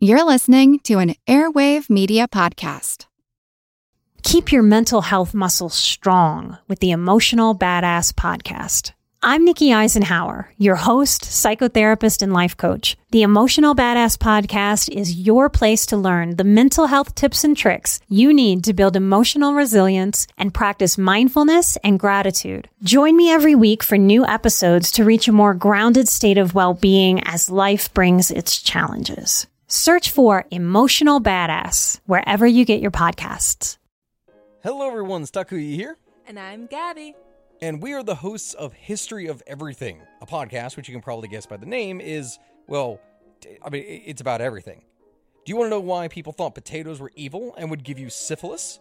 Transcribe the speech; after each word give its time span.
You're 0.00 0.22
listening 0.22 0.78
to 0.84 1.00
an 1.00 1.16
Airwave 1.26 1.90
Media 1.90 2.28
Podcast. 2.28 3.06
Keep 4.22 4.52
your 4.52 4.62
mental 4.62 5.02
health 5.02 5.34
muscles 5.34 5.74
strong 5.74 6.56
with 6.68 6.78
the 6.78 6.92
Emotional 6.92 7.52
Badass 7.52 8.12
Podcast. 8.12 8.92
I'm 9.24 9.44
Nikki 9.44 9.72
Eisenhower, 9.72 10.52
your 10.56 10.76
host, 10.76 11.22
psychotherapist, 11.22 12.22
and 12.22 12.32
life 12.32 12.56
coach. 12.56 12.96
The 13.10 13.22
Emotional 13.22 13.74
Badass 13.74 14.16
Podcast 14.18 14.88
is 14.88 15.16
your 15.16 15.48
place 15.48 15.84
to 15.86 15.96
learn 15.96 16.36
the 16.36 16.44
mental 16.44 16.86
health 16.86 17.16
tips 17.16 17.42
and 17.42 17.56
tricks 17.56 17.98
you 18.08 18.32
need 18.32 18.62
to 18.66 18.74
build 18.74 18.94
emotional 18.94 19.54
resilience 19.54 20.28
and 20.36 20.54
practice 20.54 20.96
mindfulness 20.96 21.76
and 21.82 21.98
gratitude. 21.98 22.68
Join 22.84 23.16
me 23.16 23.32
every 23.32 23.56
week 23.56 23.82
for 23.82 23.98
new 23.98 24.24
episodes 24.24 24.92
to 24.92 25.04
reach 25.04 25.26
a 25.26 25.32
more 25.32 25.54
grounded 25.54 26.08
state 26.08 26.38
of 26.38 26.54
well-being 26.54 27.20
as 27.24 27.50
life 27.50 27.92
brings 27.92 28.30
its 28.30 28.62
challenges. 28.62 29.48
Search 29.70 30.10
for 30.10 30.46
Emotional 30.50 31.20
Badass 31.20 32.00
wherever 32.06 32.46
you 32.46 32.64
get 32.64 32.80
your 32.80 32.90
podcasts. 32.90 33.76
Hello, 34.62 34.88
everyone. 34.88 35.20
It's 35.22 35.30
Stakuyi 35.30 35.74
here, 35.74 35.98
And 36.26 36.38
I'm 36.38 36.66
Gabby. 36.66 37.14
and 37.60 37.82
we 37.82 37.92
are 37.92 38.02
the 38.02 38.14
hosts 38.14 38.54
of 38.54 38.72
History 38.72 39.26
of 39.26 39.42
Everything, 39.46 40.00
a 40.22 40.26
podcast 40.26 40.76
which 40.76 40.88
you 40.88 40.94
can 40.94 41.02
probably 41.02 41.28
guess 41.28 41.44
by 41.44 41.58
the 41.58 41.66
name 41.66 42.00
is, 42.00 42.38
well, 42.66 42.98
I 43.62 43.68
mean, 43.68 43.84
it's 43.86 44.22
about 44.22 44.40
everything. 44.40 44.84
Do 45.44 45.50
you 45.52 45.56
want 45.56 45.66
to 45.66 45.70
know 45.70 45.80
why 45.80 46.08
people 46.08 46.32
thought 46.32 46.54
potatoes 46.54 46.98
were 46.98 47.12
evil 47.14 47.54
and 47.58 47.68
would 47.70 47.84
give 47.84 47.98
you 47.98 48.08
syphilis? 48.08 48.80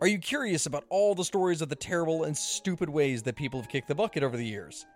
Are 0.00 0.06
you 0.06 0.18
curious 0.18 0.66
about 0.66 0.84
all 0.88 1.16
the 1.16 1.24
stories 1.24 1.62
of 1.62 1.68
the 1.68 1.74
terrible 1.74 2.22
and 2.22 2.36
stupid 2.36 2.88
ways 2.88 3.24
that 3.24 3.34
people 3.34 3.60
have 3.60 3.68
kicked 3.68 3.88
the 3.88 3.94
bucket 3.96 4.22
over 4.22 4.36
the 4.36 4.46
years? 4.46 4.86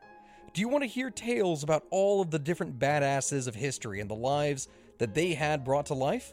Do 0.54 0.60
you 0.60 0.68
want 0.68 0.84
to 0.84 0.88
hear 0.88 1.10
tales 1.10 1.64
about 1.64 1.84
all 1.90 2.20
of 2.20 2.30
the 2.30 2.38
different 2.38 2.78
badasses 2.78 3.48
of 3.48 3.56
history 3.56 3.98
and 4.00 4.08
the 4.08 4.14
lives 4.14 4.68
that 5.02 5.14
they 5.14 5.34
had 5.34 5.64
brought 5.64 5.86
to 5.86 5.94
life? 5.94 6.32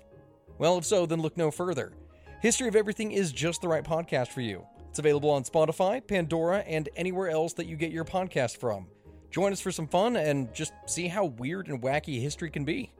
Well, 0.60 0.78
if 0.78 0.86
so, 0.86 1.08
then 1.08 1.24
look 1.24 1.36
no 1.36 1.50
further. 1.50 1.92
History 2.40 2.68
of 2.68 2.76
Everything 2.76 3.12
is 3.12 3.32
just 3.32 3.62
the 3.62 3.68
right 3.68 3.84
podcast 3.84 4.28
for 4.28 4.42
you. 4.42 4.64
It's 4.90 5.00
available 5.00 5.32
on 5.32 5.44
Spotify, 5.44 6.06
Pandora, 6.06 6.60
and 6.60 6.88
anywhere 6.96 7.30
else 7.30 7.54
that 7.54 7.66
you 7.66 7.76
get 7.76 7.92
your 7.92 8.06
podcast 8.06 8.58
from. 8.58 8.86
Join 9.32 9.54
us 9.54 9.60
for 9.60 9.72
some 9.72 9.88
fun 9.88 10.18
and 10.18 10.54
just 10.54 10.72
see 10.86 11.08
how 11.08 11.26
weird 11.26 11.68
and 11.68 11.82
wacky 11.82 12.22
history 12.22 12.52
can 12.52 12.64
be. 12.64 12.92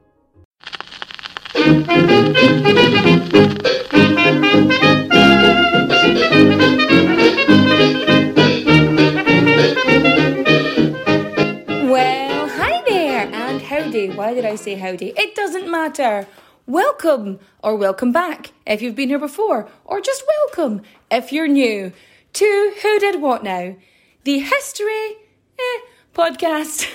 I 14.50 14.56
say 14.56 14.74
howdy? 14.74 15.12
It 15.16 15.36
doesn't 15.36 15.70
matter. 15.70 16.26
Welcome 16.66 17.38
or 17.62 17.76
welcome 17.76 18.10
back 18.10 18.50
if 18.66 18.82
you've 18.82 18.96
been 18.96 19.08
here 19.08 19.20
before, 19.20 19.68
or 19.84 20.00
just 20.00 20.24
welcome 20.26 20.82
if 21.08 21.32
you're 21.32 21.46
new 21.46 21.92
to 22.32 22.74
Who 22.82 22.98
Did 22.98 23.22
What 23.22 23.44
Now, 23.44 23.76
the 24.24 24.40
history 24.40 25.18
eh, 25.56 25.80
podcast 26.12 26.92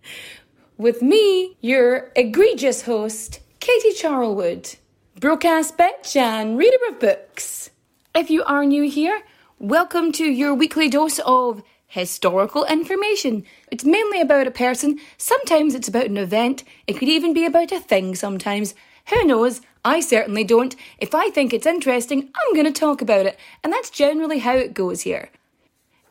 with 0.78 1.02
me, 1.02 1.58
your 1.60 2.12
egregious 2.16 2.80
host, 2.80 3.40
Katie 3.60 3.90
Charlwood, 3.90 4.76
broadcast 5.16 5.76
bitch 5.76 6.16
and 6.16 6.56
reader 6.56 6.78
of 6.88 6.98
books. 6.98 7.68
If 8.14 8.30
you 8.30 8.42
are 8.44 8.64
new 8.64 8.88
here, 8.88 9.20
welcome 9.58 10.12
to 10.12 10.24
your 10.24 10.54
weekly 10.54 10.88
dose 10.88 11.18
of 11.26 11.62
historical 11.90 12.64
information. 12.66 13.44
It's 13.70 13.84
mainly 13.84 14.20
about 14.20 14.46
a 14.46 14.52
person, 14.52 15.00
sometimes 15.18 15.74
it's 15.74 15.88
about 15.88 16.06
an 16.06 16.16
event, 16.16 16.62
it 16.86 16.94
could 16.94 17.08
even 17.08 17.34
be 17.34 17.44
about 17.44 17.72
a 17.72 17.80
thing 17.80 18.14
sometimes. 18.14 18.74
Who 19.08 19.24
knows? 19.24 19.60
I 19.84 19.98
certainly 19.98 20.44
don't. 20.44 20.76
If 20.98 21.14
I 21.16 21.30
think 21.30 21.52
it's 21.52 21.66
interesting, 21.66 22.30
I'm 22.34 22.54
going 22.54 22.72
to 22.72 22.80
talk 22.80 23.02
about 23.02 23.26
it, 23.26 23.36
and 23.64 23.72
that's 23.72 23.90
generally 23.90 24.38
how 24.38 24.54
it 24.54 24.72
goes 24.72 25.02
here. 25.02 25.30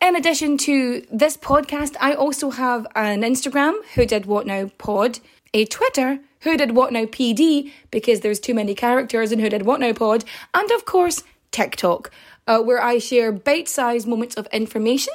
In 0.01 0.17
addition 0.17 0.57
to 0.59 1.05
this 1.11 1.37
podcast, 1.37 1.95
I 1.99 2.13
also 2.13 2.49
have 2.49 2.85
an 2.95 3.21
Instagram, 3.21 3.75
Who 3.95 4.05
Did 4.05 4.25
What 4.25 4.45
Now 4.45 4.69
Pod, 4.77 5.19
a 5.53 5.65
Twitter, 5.65 6.19
Who 6.41 6.57
Did 6.57 6.75
What 6.75 6.91
Now 6.91 7.05
PD, 7.05 7.71
because 7.89 8.19
there's 8.19 8.39
too 8.39 8.53
many 8.53 8.75
characters 8.75 9.31
in 9.31 9.39
Who 9.39 9.49
Did 9.49 9.65
What 9.65 9.79
Now 9.79 9.93
Pod, 9.93 10.25
and 10.53 10.69
of 10.71 10.83
course, 10.83 11.23
TikTok, 11.51 12.11
uh, 12.47 12.59
where 12.59 12.81
I 12.81 12.97
share 12.97 13.31
bite 13.31 13.69
sized 13.69 14.07
moments 14.07 14.35
of 14.35 14.47
information. 14.51 15.13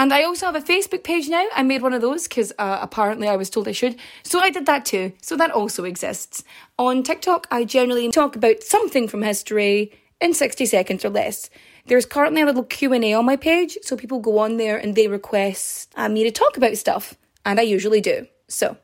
And 0.00 0.14
I 0.14 0.22
also 0.22 0.46
have 0.46 0.56
a 0.56 0.62
Facebook 0.62 1.04
page 1.04 1.28
now. 1.28 1.46
I 1.54 1.62
made 1.62 1.82
one 1.82 1.92
of 1.92 2.00
those 2.00 2.26
because 2.26 2.54
uh, 2.58 2.78
apparently 2.80 3.28
I 3.28 3.36
was 3.36 3.50
told 3.50 3.68
I 3.68 3.72
should. 3.72 3.96
So 4.22 4.40
I 4.40 4.48
did 4.48 4.64
that 4.64 4.86
too. 4.86 5.12
So 5.20 5.36
that 5.36 5.50
also 5.50 5.84
exists. 5.84 6.42
On 6.78 7.02
TikTok, 7.02 7.46
I 7.50 7.64
generally 7.64 8.10
talk 8.10 8.34
about 8.34 8.62
something 8.62 9.08
from 9.08 9.20
history 9.20 9.92
in 10.18 10.32
60 10.32 10.64
seconds 10.64 11.04
or 11.04 11.10
less. 11.10 11.50
There's 11.84 12.06
currently 12.06 12.40
a 12.40 12.46
little 12.46 12.64
Q&A 12.64 13.12
on 13.12 13.26
my 13.26 13.36
page, 13.36 13.76
so 13.82 13.94
people 13.94 14.20
go 14.20 14.38
on 14.38 14.56
there 14.56 14.78
and 14.78 14.94
they 14.94 15.06
request 15.06 15.92
uh, 15.96 16.08
me 16.08 16.24
to 16.24 16.30
talk 16.30 16.56
about 16.56 16.78
stuff, 16.78 17.18
and 17.44 17.60
I 17.60 17.64
usually 17.64 18.00
do. 18.00 18.26
So, 18.48 18.78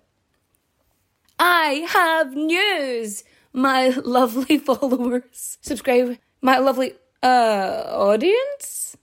I 1.38 1.86
have 1.88 2.34
news, 2.34 3.24
my 3.54 3.88
lovely 4.04 4.58
followers. 4.58 5.56
Subscribe, 5.62 6.18
my 6.42 6.58
lovely 6.58 6.92
uh 7.22 7.84
audience. 7.88 8.96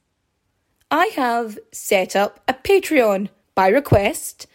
I 0.94 1.08
have 1.16 1.58
set 1.72 2.16
up 2.16 2.40
a 2.48 2.54
Patreon 2.54 3.30
by 3.56 3.68
request 3.68 4.46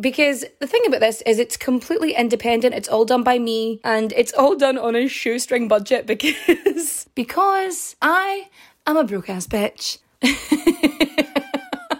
because 0.00 0.42
the 0.58 0.66
thing 0.66 0.80
about 0.86 1.00
this 1.00 1.20
is 1.26 1.38
it's 1.38 1.58
completely 1.58 2.14
independent. 2.14 2.74
It's 2.74 2.88
all 2.88 3.04
done 3.04 3.22
by 3.22 3.38
me 3.38 3.78
and 3.84 4.10
it's 4.14 4.32
all 4.32 4.56
done 4.56 4.78
on 4.78 4.96
a 4.96 5.06
shoestring 5.06 5.68
budget 5.68 6.06
because 6.06 7.10
because 7.14 7.94
I 8.00 8.48
am 8.86 8.96
a 8.96 9.04
broke 9.04 9.28
ass 9.28 9.46
bitch. 9.46 9.98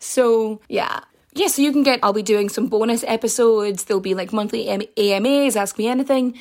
so 0.00 0.60
yeah. 0.68 0.98
Yeah, 1.32 1.46
so 1.46 1.62
you 1.62 1.70
can 1.70 1.84
get, 1.84 2.00
I'll 2.02 2.12
be 2.12 2.24
doing 2.24 2.48
some 2.48 2.66
bonus 2.66 3.04
episodes. 3.04 3.84
There'll 3.84 4.00
be 4.00 4.14
like 4.14 4.32
monthly 4.32 4.68
AMAs, 4.68 5.54
Ask 5.54 5.78
Me 5.78 5.86
Anything. 5.86 6.36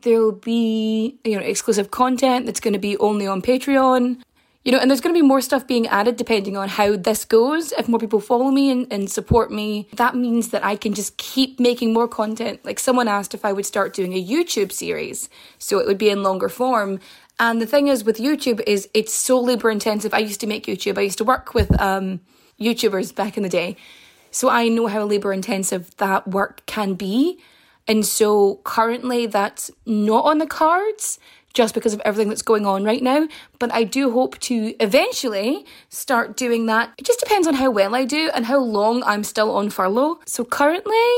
There'll 0.00 0.32
be, 0.32 1.18
you 1.24 1.38
know, 1.38 1.44
exclusive 1.44 1.90
content 1.90 2.46
that's 2.46 2.60
going 2.60 2.72
to 2.72 2.78
be 2.78 2.96
only 2.98 3.26
on 3.26 3.42
Patreon. 3.42 4.22
You 4.66 4.72
know, 4.72 4.78
and 4.78 4.90
there's 4.90 5.00
going 5.00 5.14
to 5.14 5.18
be 5.20 5.24
more 5.24 5.40
stuff 5.40 5.64
being 5.68 5.86
added 5.86 6.16
depending 6.16 6.56
on 6.56 6.68
how 6.68 6.96
this 6.96 7.24
goes. 7.24 7.70
If 7.70 7.88
more 7.88 8.00
people 8.00 8.18
follow 8.18 8.50
me 8.50 8.68
and, 8.72 8.92
and 8.92 9.08
support 9.08 9.52
me, 9.52 9.86
that 9.94 10.16
means 10.16 10.48
that 10.48 10.64
I 10.64 10.74
can 10.74 10.92
just 10.92 11.16
keep 11.18 11.60
making 11.60 11.92
more 11.92 12.08
content. 12.08 12.64
Like 12.64 12.80
someone 12.80 13.06
asked 13.06 13.32
if 13.32 13.44
I 13.44 13.52
would 13.52 13.64
start 13.64 13.94
doing 13.94 14.12
a 14.12 14.24
YouTube 14.24 14.72
series, 14.72 15.28
so 15.60 15.78
it 15.78 15.86
would 15.86 15.98
be 15.98 16.10
in 16.10 16.24
longer 16.24 16.48
form. 16.48 16.98
And 17.38 17.62
the 17.62 17.66
thing 17.66 17.86
is 17.86 18.02
with 18.02 18.18
YouTube 18.18 18.60
is 18.66 18.88
it's 18.92 19.14
so 19.14 19.38
labor 19.38 19.70
intensive. 19.70 20.12
I 20.12 20.18
used 20.18 20.40
to 20.40 20.48
make 20.48 20.66
YouTube. 20.66 20.98
I 20.98 21.02
used 21.02 21.18
to 21.18 21.24
work 21.24 21.54
with 21.54 21.80
um, 21.80 22.18
YouTubers 22.60 23.14
back 23.14 23.36
in 23.36 23.44
the 23.44 23.48
day. 23.48 23.76
So 24.32 24.48
I 24.48 24.66
know 24.66 24.88
how 24.88 25.04
labor 25.04 25.32
intensive 25.32 25.96
that 25.98 26.26
work 26.26 26.66
can 26.66 26.94
be. 26.94 27.38
And 27.86 28.04
so 28.04 28.56
currently 28.64 29.26
that's 29.26 29.70
not 29.86 30.24
on 30.24 30.38
the 30.38 30.46
cards 30.48 31.20
just 31.56 31.74
because 31.74 31.94
of 31.94 32.02
everything 32.04 32.28
that's 32.28 32.42
going 32.42 32.66
on 32.66 32.84
right 32.84 33.02
now. 33.02 33.26
But 33.58 33.72
I 33.72 33.82
do 33.82 34.10
hope 34.10 34.38
to 34.40 34.74
eventually 34.78 35.64
start 35.88 36.36
doing 36.36 36.66
that. 36.66 36.92
It 36.98 37.06
just 37.06 37.18
depends 37.18 37.48
on 37.48 37.54
how 37.54 37.70
well 37.70 37.96
I 37.96 38.04
do 38.04 38.30
and 38.34 38.44
how 38.44 38.58
long 38.58 39.02
I'm 39.04 39.24
still 39.24 39.50
on 39.56 39.70
furlough. 39.70 40.20
So 40.26 40.44
currently, 40.44 41.08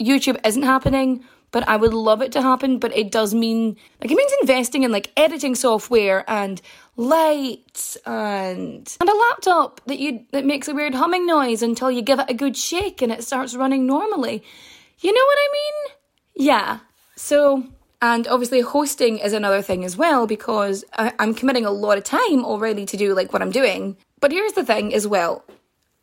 YouTube 0.00 0.44
isn't 0.44 0.64
happening, 0.64 1.24
but 1.52 1.68
I 1.68 1.76
would 1.76 1.94
love 1.94 2.22
it 2.22 2.32
to 2.32 2.42
happen. 2.42 2.80
But 2.80 2.96
it 2.96 3.12
does 3.12 3.32
mean, 3.34 3.76
like, 4.02 4.10
it 4.10 4.16
means 4.16 4.32
investing 4.42 4.82
in 4.82 4.90
like 4.90 5.12
editing 5.16 5.54
software 5.54 6.24
and 6.28 6.60
lights 6.96 7.96
and 8.04 8.96
and 9.00 9.08
a 9.08 9.16
laptop 9.16 9.80
that 9.86 10.00
you 10.00 10.26
that 10.32 10.44
makes 10.44 10.66
a 10.66 10.74
weird 10.74 10.94
humming 10.94 11.24
noise 11.24 11.62
until 11.62 11.90
you 11.90 12.02
give 12.02 12.18
it 12.18 12.28
a 12.28 12.34
good 12.34 12.56
shake 12.56 13.00
and 13.00 13.12
it 13.12 13.22
starts 13.22 13.54
running 13.54 13.86
normally. 13.86 14.42
You 14.98 15.12
know 15.12 15.24
what 15.24 15.38
I 15.38 15.48
mean? 15.52 16.46
Yeah. 16.48 16.78
So 17.14 17.64
and 18.04 18.28
obviously, 18.28 18.60
hosting 18.60 19.16
is 19.16 19.32
another 19.32 19.62
thing 19.62 19.82
as 19.82 19.96
well 19.96 20.26
because 20.26 20.84
I, 20.92 21.14
I'm 21.18 21.32
committing 21.32 21.64
a 21.64 21.70
lot 21.70 21.96
of 21.96 22.04
time 22.04 22.44
already 22.44 22.84
to 22.84 22.98
do 22.98 23.14
like 23.14 23.32
what 23.32 23.40
I'm 23.40 23.50
doing. 23.50 23.96
But 24.20 24.30
here's 24.30 24.52
the 24.52 24.62
thing 24.62 24.92
as 24.92 25.06
well, 25.06 25.42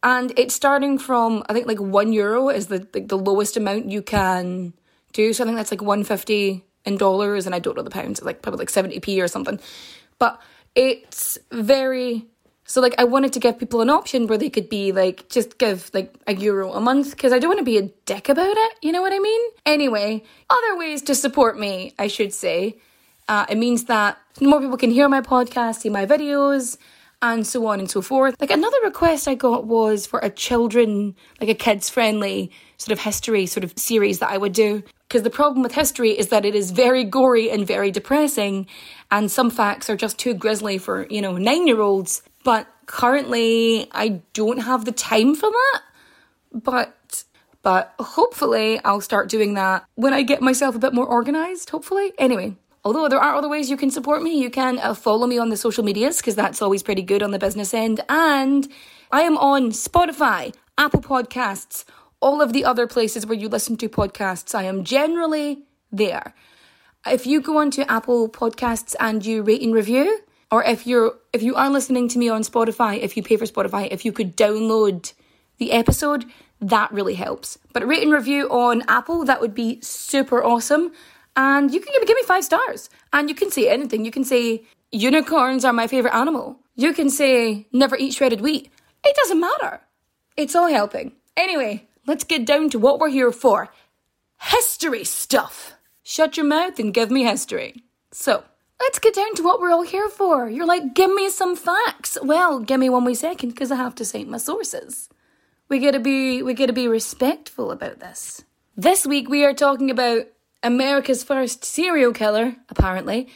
and 0.01 0.33
it's 0.35 0.55
starting 0.55 0.97
from 0.97 1.43
I 1.47 1.53
think 1.53 1.67
like 1.67 1.79
one 1.79 2.11
euro 2.11 2.49
is 2.49 2.67
the 2.67 2.87
like 2.95 3.07
the 3.07 3.19
lowest 3.19 3.55
amount 3.55 3.91
you 3.91 4.01
can 4.01 4.73
do. 5.13 5.31
So 5.31 5.43
I 5.43 5.45
think 5.45 5.57
that's 5.57 5.69
like 5.69 5.83
one 5.83 6.03
fifty 6.03 6.65
in 6.85 6.97
dollars, 6.97 7.45
and 7.45 7.53
I 7.53 7.59
don't 7.59 7.77
know 7.77 7.83
the 7.83 7.91
pounds. 7.91 8.17
It's 8.17 8.25
like 8.25 8.41
probably 8.41 8.63
like 8.63 8.71
seventy 8.71 8.99
p 8.99 9.21
or 9.21 9.27
something. 9.27 9.59
But 10.17 10.41
it's 10.73 11.37
very 11.51 12.25
so 12.71 12.79
like 12.79 12.95
I 12.97 13.03
wanted 13.03 13.33
to 13.33 13.39
give 13.41 13.59
people 13.59 13.81
an 13.81 13.89
option 13.89 14.27
where 14.27 14.37
they 14.37 14.49
could 14.49 14.69
be 14.69 14.93
like 14.93 15.27
just 15.27 15.57
give 15.57 15.91
like 15.93 16.15
a 16.25 16.33
euro 16.33 16.71
a 16.71 16.79
month 16.79 17.11
because 17.11 17.33
I 17.33 17.39
don't 17.39 17.49
want 17.49 17.59
to 17.59 17.65
be 17.65 17.77
a 17.77 17.89
dick 18.05 18.29
about 18.29 18.55
it. 18.55 18.71
You 18.81 18.93
know 18.93 19.01
what 19.01 19.11
I 19.11 19.19
mean? 19.19 19.41
Anyway, 19.65 20.23
other 20.49 20.77
ways 20.77 21.01
to 21.03 21.13
support 21.13 21.59
me, 21.59 21.93
I 21.99 22.07
should 22.07 22.33
say. 22.33 22.77
Uh, 23.27 23.45
it 23.49 23.57
means 23.57 23.85
that 23.85 24.19
more 24.39 24.61
people 24.61 24.77
can 24.77 24.89
hear 24.89 25.09
my 25.09 25.19
podcast, 25.19 25.81
see 25.81 25.89
my 25.89 26.05
videos, 26.05 26.77
and 27.21 27.45
so 27.45 27.67
on 27.67 27.79
and 27.79 27.91
so 27.91 28.01
forth. 28.01 28.35
Like 28.39 28.51
another 28.51 28.77
request 28.85 29.27
I 29.27 29.35
got 29.35 29.65
was 29.65 30.05
for 30.05 30.19
a 30.19 30.29
children, 30.29 31.13
like 31.41 31.49
a 31.49 31.53
kids 31.53 31.89
friendly 31.89 32.51
sort 32.77 32.93
of 32.93 33.03
history 33.03 33.47
sort 33.47 33.65
of 33.65 33.77
series 33.77 34.19
that 34.19 34.29
I 34.29 34.37
would 34.37 34.53
do. 34.53 34.81
Because 35.09 35.23
the 35.23 35.29
problem 35.29 35.61
with 35.61 35.73
history 35.73 36.11
is 36.11 36.29
that 36.29 36.45
it 36.45 36.55
is 36.55 36.71
very 36.71 37.03
gory 37.03 37.51
and 37.51 37.67
very 37.67 37.91
depressing, 37.91 38.67
and 39.11 39.29
some 39.29 39.49
facts 39.49 39.89
are 39.89 39.97
just 39.97 40.17
too 40.17 40.33
grisly 40.33 40.77
for, 40.77 41.05
you 41.09 41.21
know, 41.21 41.37
nine 41.37 41.67
year 41.67 41.81
olds. 41.81 42.23
But 42.43 42.67
currently, 42.85 43.87
I 43.91 44.21
don't 44.33 44.59
have 44.59 44.85
the 44.85 44.91
time 44.91 45.35
for 45.35 45.49
that. 45.49 45.81
But 46.53 47.23
but 47.63 47.93
hopefully 47.99 48.79
I'll 48.83 49.01
start 49.01 49.29
doing 49.29 49.53
that 49.53 49.85
when 49.95 50.13
I 50.13 50.23
get 50.23 50.41
myself 50.41 50.75
a 50.75 50.79
bit 50.79 50.93
more 50.93 51.05
organized, 51.05 51.69
hopefully. 51.69 52.11
Anyway, 52.17 52.55
although 52.83 53.07
there 53.07 53.19
are 53.19 53.35
other 53.35 53.49
ways 53.49 53.69
you 53.69 53.77
can 53.77 53.91
support 53.91 54.23
me, 54.23 54.41
you 54.41 54.49
can 54.49 54.79
uh, 54.79 54.93
follow 54.93 55.27
me 55.27 55.37
on 55.37 55.49
the 55.49 55.57
social 55.57 55.83
medias 55.83 56.17
because 56.17 56.35
that's 56.35 56.61
always 56.61 56.81
pretty 56.81 57.03
good 57.03 57.21
on 57.21 57.31
the 57.31 57.39
business 57.39 57.73
end. 57.73 58.01
And 58.09 58.67
I 59.11 59.21
am 59.21 59.37
on 59.37 59.71
Spotify, 59.71 60.55
Apple 60.77 61.01
Podcasts, 61.01 61.85
all 62.19 62.41
of 62.41 62.53
the 62.53 62.65
other 62.65 62.87
places 62.87 63.25
where 63.25 63.37
you 63.37 63.47
listen 63.47 63.77
to 63.77 63.89
podcasts. 63.89 64.55
I 64.55 64.63
am 64.63 64.83
generally 64.83 65.59
there. 65.91 66.33
If 67.05 67.25
you 67.25 67.41
go 67.41 67.57
onto 67.57 67.81
Apple 67.83 68.29
Podcasts 68.29 68.95
and 68.99 69.25
you 69.25 69.41
rate 69.43 69.61
and 69.61 69.73
review, 69.73 70.19
or 70.51 70.63
if 70.63 70.85
you're 70.85 71.15
if 71.33 71.41
you 71.41 71.55
are 71.55 71.69
listening 71.69 72.07
to 72.09 72.19
me 72.19 72.29
on 72.29 72.41
Spotify, 72.41 72.99
if 72.99 73.15
you 73.15 73.23
pay 73.23 73.37
for 73.37 73.45
Spotify, 73.45 73.87
if 73.89 74.05
you 74.05 74.11
could 74.11 74.35
download 74.35 75.13
the 75.57 75.71
episode, 75.71 76.25
that 76.59 76.91
really 76.91 77.15
helps. 77.15 77.57
But 77.73 77.87
rate 77.87 78.03
and 78.03 78.11
review 78.11 78.47
on 78.49 78.83
Apple, 78.87 79.25
that 79.25 79.41
would 79.41 79.55
be 79.55 79.79
super 79.81 80.43
awesome. 80.43 80.91
And 81.35 81.73
you 81.73 81.79
can 81.79 81.91
give 81.93 82.01
me, 82.01 82.07
give 82.07 82.15
me 82.15 82.23
five 82.23 82.43
stars. 82.43 82.89
And 83.13 83.29
you 83.29 83.35
can 83.35 83.51
say 83.51 83.69
anything. 83.69 84.03
You 84.03 84.11
can 84.11 84.23
say, 84.23 84.65
unicorns 84.91 85.63
are 85.63 85.73
my 85.73 85.87
favourite 85.87 86.15
animal. 86.15 86.59
You 86.75 86.93
can 86.93 87.09
say, 87.09 87.67
never 87.71 87.95
eat 87.95 88.13
shredded 88.13 88.41
wheat. 88.41 88.69
It 89.05 89.15
doesn't 89.15 89.39
matter. 89.39 89.81
It's 90.35 90.55
all 90.55 90.67
helping. 90.67 91.13
Anyway, 91.37 91.87
let's 92.05 92.23
get 92.23 92.45
down 92.45 92.69
to 92.71 92.79
what 92.79 92.99
we're 92.99 93.09
here 93.09 93.31
for 93.31 93.69
history 94.39 95.03
stuff. 95.03 95.73
Shut 96.03 96.35
your 96.35 96.45
mouth 96.45 96.79
and 96.79 96.93
give 96.93 97.11
me 97.11 97.23
history. 97.23 97.83
So, 98.11 98.43
let's 98.81 98.99
get 98.99 99.13
down 99.13 99.35
to 99.35 99.43
what 99.43 99.59
we're 99.59 99.71
all 99.71 99.83
here 99.83 100.09
for. 100.09 100.49
You're 100.49 100.65
like, 100.65 100.93
give 100.93 101.13
me 101.13 101.29
some 101.29 101.55
facts. 101.55 102.17
Well, 102.21 102.59
give 102.59 102.79
me 102.79 102.89
one 102.89 103.05
wee 103.05 103.15
second 103.15 103.49
because 103.49 103.71
I 103.71 103.75
have 103.75 103.95
to 103.95 104.05
cite 104.05 104.27
my 104.27 104.37
sources. 104.37 105.09
We 105.69 105.79
gotta 105.79 105.99
be 105.99 106.43
we 106.43 106.53
gotta 106.53 106.73
be 106.73 106.87
respectful 106.87 107.71
about 107.71 107.99
this. 107.99 108.43
This 108.75 109.05
week 109.05 109.29
we 109.29 109.45
are 109.45 109.53
talking 109.53 109.89
about 109.89 110.27
America's 110.63 111.23
first 111.23 111.63
serial 111.63 112.13
killer, 112.13 112.55
apparently. 112.69 113.29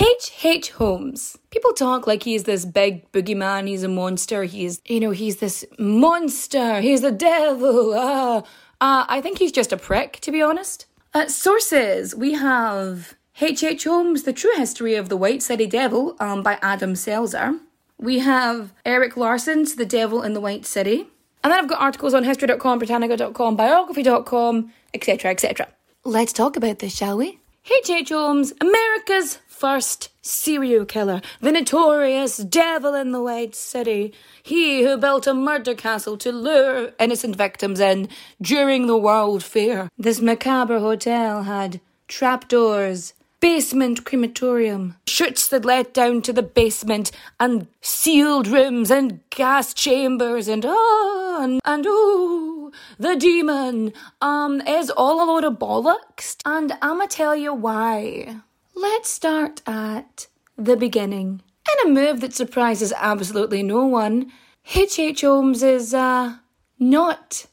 H. 0.00 0.32
H. 0.42 0.70
Holmes. 0.70 1.36
People 1.50 1.74
talk 1.74 2.06
like 2.06 2.22
he's 2.22 2.44
this 2.44 2.64
big 2.64 3.10
boogeyman, 3.12 3.68
he's 3.68 3.82
a 3.82 3.88
monster, 3.88 4.44
he's, 4.44 4.80
you 4.86 5.00
know, 5.00 5.10
he's 5.10 5.36
this 5.36 5.66
monster, 5.78 6.80
he's 6.80 7.02
the 7.02 7.12
devil. 7.12 7.92
Ah. 7.94 8.42
Uh, 8.80 9.04
I 9.08 9.20
think 9.20 9.38
he's 9.38 9.52
just 9.52 9.72
a 9.72 9.76
prick, 9.76 10.18
to 10.22 10.32
be 10.32 10.42
honest. 10.42 10.86
Sources 11.28 12.14
we 12.14 12.32
have 12.32 13.14
H. 13.40 13.64
H. 13.64 13.84
Holmes, 13.84 14.22
The 14.22 14.32
True 14.32 14.54
History 14.56 14.94
of 14.94 15.08
the 15.08 15.16
White 15.16 15.42
City 15.42 15.66
Devil 15.66 16.16
um, 16.20 16.42
by 16.42 16.58
Adam 16.62 16.94
Selzer. 16.94 17.58
We 17.98 18.20
have 18.20 18.72
Erik 18.84 19.16
Larson's 19.16 19.76
The 19.76 19.86
Devil 19.86 20.22
in 20.22 20.34
the 20.34 20.40
White 20.40 20.66
City. 20.66 21.06
And 21.42 21.50
then 21.50 21.58
I've 21.58 21.68
got 21.68 21.80
articles 21.80 22.14
on 22.14 22.24
history.com, 22.24 22.78
Britannica.com, 22.78 23.56
biography.com, 23.56 24.72
etc., 24.94 25.30
etc. 25.30 25.68
Let's 26.04 26.32
talk 26.32 26.56
about 26.56 26.78
this, 26.78 26.94
shall 26.94 27.16
we? 27.16 27.38
H.H. 27.64 27.90
H. 27.90 28.08
Holmes, 28.10 28.52
America's 28.60 29.38
first 29.48 30.10
serial 30.20 30.84
killer, 30.84 31.22
the 31.40 31.52
notorious 31.52 32.36
devil 32.36 32.94
in 32.94 33.12
the 33.12 33.22
White 33.22 33.54
City, 33.54 34.12
he 34.42 34.82
who 34.82 34.96
built 34.96 35.26
a 35.26 35.34
murder 35.34 35.74
castle 35.74 36.16
to 36.18 36.32
lure 36.32 36.90
innocent 36.98 37.36
victims 37.36 37.80
in 37.80 38.08
during 38.40 38.86
the 38.86 38.96
World 38.96 39.42
Fair. 39.42 39.88
This 39.96 40.20
macabre 40.20 40.80
hotel 40.80 41.44
had 41.44 41.80
trapdoors, 42.08 43.14
basement 43.42 44.04
crematorium, 44.04 44.94
chutes 45.06 45.48
that 45.48 45.64
led 45.64 45.92
down 45.92 46.22
to 46.22 46.32
the 46.32 46.44
basement, 46.44 47.10
and 47.40 47.66
sealed 47.80 48.46
rooms 48.46 48.88
and 48.88 49.18
gas 49.30 49.74
chambers, 49.74 50.46
and 50.46 50.64
oh, 50.64 51.38
and, 51.42 51.60
and 51.64 51.84
oh, 51.88 52.70
the 52.98 53.16
demon 53.16 53.92
um 54.20 54.60
is 54.62 54.90
all 54.90 55.22
a 55.22 55.26
load 55.26 55.44
of 55.44 55.58
bollocks, 55.58 56.36
and 56.46 56.72
I'ma 56.80 57.06
tell 57.10 57.34
you 57.34 57.52
why. 57.52 58.36
Let's 58.76 59.10
start 59.10 59.60
at 59.66 60.28
the 60.56 60.76
beginning. 60.76 61.42
In 61.68 61.90
a 61.90 61.92
move 61.92 62.20
that 62.20 62.34
surprises 62.34 62.92
absolutely 62.96 63.64
no 63.64 63.84
one, 63.84 64.30
H.H. 64.74 64.98
H. 64.98 65.20
Holmes 65.22 65.64
is, 65.64 65.92
uh, 65.92 66.36
not 66.78 67.46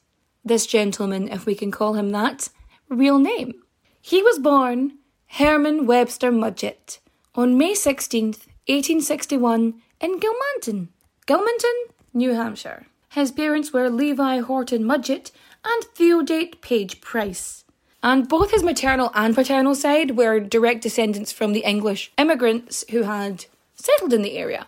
this 0.46 0.68
gentleman, 0.68 1.28
if 1.30 1.46
we 1.48 1.56
can 1.56 1.72
call 1.72 1.94
him 1.94 2.12
that, 2.12 2.50
real 2.90 3.18
name. 3.18 3.54
He 4.02 4.22
was 4.22 4.40
born 4.40 4.99
Herman 5.34 5.86
Webster 5.86 6.32
Mudgett 6.32 7.00
on 7.36 7.58
May 7.58 7.74
16th, 7.74 8.48
1861, 8.68 9.76
in 10.02 10.20
Gilmanton, 10.20 10.90
Gilmanton, 11.28 11.94
New 12.14 12.34
Hampshire. 12.34 12.88
His 13.10 13.32
parents 13.32 13.72
were 13.72 13.90
Levi 13.90 14.40
Horton 14.40 14.84
Mudgett 14.84 15.32
and 15.64 15.84
Theodate 15.96 16.62
Page 16.62 17.00
Price. 17.00 17.64
And 18.02 18.28
both 18.28 18.52
his 18.52 18.64
maternal 18.64 19.12
and 19.14 19.36
paternal 19.36 19.76
side 19.76 20.18
were 20.18 20.40
direct 20.40 20.82
descendants 20.82 21.32
from 21.32 21.54
the 21.54 21.64
English 21.64 22.12
immigrants 22.18 22.84
who 22.90 23.04
had 23.04 23.46
settled 23.76 24.14
in 24.14 24.24
the 24.24 24.38
area. 24.38 24.68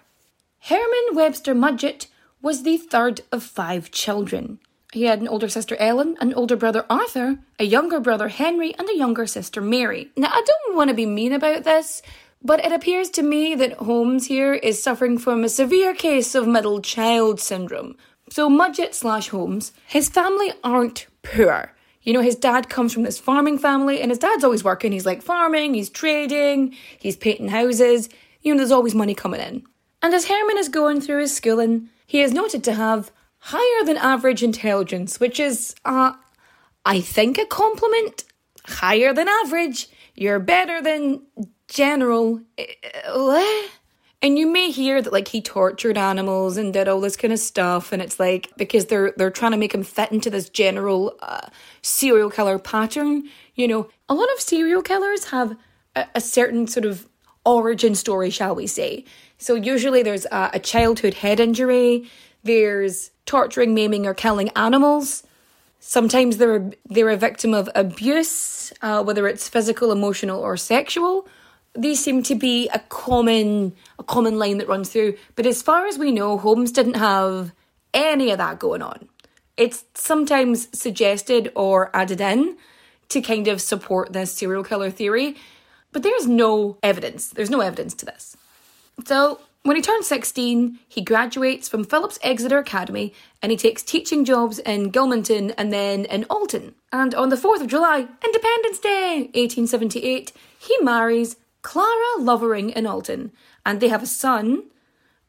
Herman 0.62 1.16
Webster 1.16 1.56
Mudgett 1.56 2.08
was 2.42 2.64
the 2.64 2.78
third 2.78 3.22
of 3.32 3.44
five 3.44 3.92
children. 3.92 4.60
He 4.92 5.04
had 5.04 5.22
an 5.22 5.28
older 5.30 5.48
sister 5.48 5.78
Ellen, 5.78 6.18
an 6.20 6.34
older 6.34 6.58
brother 6.58 6.86
Arthur, 6.90 7.40
a 7.58 7.64
younger 7.64 8.02
brother 8.02 8.28
Henry, 8.28 8.76
and 8.76 8.90
a 8.90 8.98
younger 8.98 9.26
sister 9.26 9.62
Mary. 9.62 10.12
Now, 10.18 10.30
I 10.32 10.44
don't 10.46 10.76
want 10.76 10.90
to 10.90 10.94
be 10.94 11.06
mean 11.06 11.32
about 11.32 11.64
this, 11.64 12.02
but 12.44 12.64
it 12.66 12.74
appears 12.74 13.10
to 13.12 13.24
me 13.24 13.56
that 13.56 13.74
Holmes 13.74 14.26
here 14.26 14.54
is 14.54 14.84
suffering 14.84 15.18
from 15.18 15.44
a 15.44 15.50
severe 15.50 15.94
case 15.94 16.36
of 16.36 16.46
middle 16.46 16.82
child 16.82 17.40
syndrome. 17.40 17.96
So, 18.30 18.50
Mudgett 18.50 18.94
slash 18.94 19.30
Holmes, 19.30 19.72
his 19.88 20.10
family 20.10 20.52
aren't 20.62 21.08
poor. 21.24 21.74
You 22.02 22.12
know, 22.12 22.22
his 22.22 22.36
dad 22.36 22.68
comes 22.68 22.94
from 22.94 23.04
this 23.04 23.20
farming 23.20 23.60
family, 23.60 24.02
and 24.02 24.12
his 24.12 24.20
dad's 24.20 24.44
always 24.44 24.64
working. 24.64 24.92
He's 24.92 25.06
like 25.06 25.22
farming, 25.22 25.74
he's 25.74 25.90
trading, 25.90 26.76
he's 27.00 27.16
painting 27.16 27.48
houses. 27.48 28.10
You 28.42 28.54
know, 28.54 28.58
there's 28.58 28.72
always 28.72 28.96
money 28.96 29.16
coming 29.16 29.40
in. 29.40 29.64
And 30.02 30.14
as 30.14 30.28
Herman 30.28 30.58
is 30.58 30.68
going 30.68 31.00
through 31.00 31.22
his 31.22 31.34
schooling, 31.34 31.90
he 32.08 32.22
is 32.22 32.34
noted 32.34 32.64
to 32.66 32.74
have 32.74 33.12
higher 33.42 33.86
than 33.86 33.98
average 33.98 34.44
intelligence, 34.44 35.20
which 35.20 35.40
is, 35.40 35.76
uh, 35.84 36.14
I 36.86 37.02
think, 37.02 37.38
a 37.38 37.46
compliment. 37.46 38.24
Higher 38.66 39.14
than 39.14 39.28
average. 39.28 39.90
You're 40.16 40.40
better 40.40 40.82
than 40.82 41.24
general. 41.68 42.42
Uh, 43.08 43.64
and 44.22 44.38
you 44.38 44.46
may 44.46 44.70
hear 44.70 45.02
that 45.02 45.12
like 45.12 45.30
he 45.30 45.42
tortured 45.42 45.98
animals 45.98 46.58
and 46.58 46.72
did 46.72 46.88
all 46.88 47.02
this 47.02 47.18
kind 47.18 47.34
of 47.34 47.40
stuff, 47.40 47.92
and 47.92 48.02
it's 48.02 48.20
like 48.20 48.52
because 48.56 48.86
they're 48.86 49.14
they're 49.18 49.32
trying 49.32 49.52
to 49.52 49.58
make 49.58 49.74
him 49.74 49.84
fit 49.84 50.12
into 50.12 50.30
this 50.30 50.48
general 50.50 51.18
uh, 51.24 51.48
serial 51.82 52.30
killer 52.30 52.60
pattern. 52.60 53.24
You 53.56 53.68
know, 53.68 53.90
a 54.08 54.14
lot 54.14 54.32
of 54.34 54.40
serial 54.40 54.84
killers 54.84 55.26
have 55.26 55.58
a, 55.96 56.06
a 56.14 56.22
certain 56.22 56.68
sort 56.68 56.86
of 56.86 57.08
origin 57.46 57.96
story, 57.96 58.30
shall 58.30 58.54
we 58.54 58.68
say? 58.68 59.06
So 59.40 59.56
usually 59.56 60.04
there's 60.04 60.26
a, 60.26 60.52
a 60.54 60.60
childhood 60.60 61.16
head 61.16 61.40
injury. 61.40 62.08
There's 62.44 63.10
torturing, 63.32 63.74
maiming, 63.74 64.06
or 64.06 64.14
killing 64.14 64.50
animals. 64.58 65.24
Sometimes 65.80 66.36
they're 66.36 66.70
they're 66.86 67.10
a 67.10 67.16
victim 67.18 67.54
of 67.54 67.70
abuse, 67.74 68.74
uh, 68.82 69.02
whether 69.04 69.26
it's 69.26 69.48
physical, 69.48 69.92
emotional, 69.92 70.42
or 70.42 70.58
sexual. 70.58 71.28
These 71.74 72.04
seem 72.04 72.24
to 72.24 72.36
be 72.36 72.68
a 72.70 72.80
common 72.90 73.74
a 73.98 74.04
common 74.04 74.38
line 74.38 74.58
that 74.58 74.68
runs 74.68 74.90
through. 74.90 75.16
But 75.38 75.46
as 75.46 75.62
far 75.62 75.88
as 75.88 75.98
we 75.98 76.12
know, 76.12 76.38
Holmes 76.38 76.74
didn't 76.74 76.96
have 76.98 77.54
any 77.94 78.32
of 78.32 78.38
that 78.38 78.60
going 78.60 78.82
on. 78.82 79.08
It's 79.56 79.86
sometimes 79.94 80.68
suggested 80.78 81.52
or 81.56 81.90
added 81.96 82.20
in 82.20 82.58
to 83.10 83.22
kind 83.22 83.48
of 83.48 83.62
support 83.62 84.12
this 84.12 84.34
serial 84.34 84.64
killer 84.64 84.92
theory, 84.92 85.38
but 85.94 86.04
there's 86.04 86.28
no 86.28 86.78
evidence. 86.84 87.30
There's 87.30 87.50
no 87.50 87.62
evidence 87.62 87.94
to 87.96 88.06
this. 88.06 88.36
So 89.06 89.40
when 89.64 89.76
he 89.76 89.82
turns 89.82 90.08
16, 90.08 90.80
he 90.88 91.02
graduates 91.02 91.70
from 91.70 91.84
Phillips 91.84 92.18
Exeter 92.24 92.58
Academy 92.58 93.14
and 93.44 93.52
he 93.52 93.58
takes 93.58 93.84
teaching 93.84 94.26
jobs 94.26 94.58
in 94.58 94.92
Gilmanton 94.92 95.54
and 95.56 95.72
then 95.72 96.06
in 96.06 96.26
Alton. 96.32 96.74
And 96.92 97.14
on 97.14 97.30
the 97.30 97.36
4th 97.36 97.62
of 97.62 97.68
July, 97.68 98.08
Independence 98.26 98.80
Day, 98.80 99.30
1878, 99.36 100.32
he 100.58 100.78
marries 100.82 101.36
Clara 101.62 102.18
Lovering 102.18 102.72
in 102.72 102.88
Alton 102.88 103.32
and 103.64 103.80
they 103.80 103.90
have 103.90 104.02
a 104.02 104.08
son, 104.08 104.64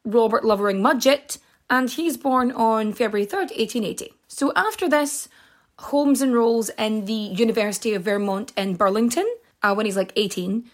Robert 0.03 0.43
Lovering 0.43 0.81
Mudgett, 0.81 1.37
and 1.69 1.91
he's 1.91 2.17
born 2.17 2.51
on 2.51 2.91
February 2.91 3.27
3rd, 3.27 3.55
1880. 3.55 4.13
So 4.27 4.51
after 4.55 4.89
this, 4.89 5.29
Holmes 5.77 6.23
enrolls 6.23 6.69
in 6.79 7.05
the 7.05 7.13
University 7.13 7.93
of 7.93 8.03
Vermont 8.03 8.51
in 8.57 8.77
Burlington 8.77 9.31
uh, 9.61 9.75
when 9.75 9.85
he's 9.85 9.97
like 9.97 10.11
18. 10.15 10.65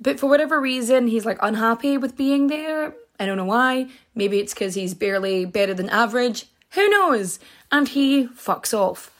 But 0.00 0.18
for 0.18 0.28
whatever 0.28 0.60
reason, 0.60 1.06
he's 1.06 1.24
like 1.24 1.38
unhappy 1.40 1.96
with 1.96 2.16
being 2.16 2.48
there 2.48 2.94
I 3.18 3.26
don't 3.26 3.36
know 3.36 3.44
why. 3.44 3.88
Maybe 4.14 4.38
it's 4.38 4.54
because 4.54 4.74
he's 4.74 4.94
barely 4.94 5.44
better 5.44 5.74
than 5.74 5.88
average. 5.88 6.46
Who 6.72 6.88
knows? 6.88 7.38
And 7.70 7.88
he 7.88 8.26
fucks 8.26 8.74
off. 8.74 9.10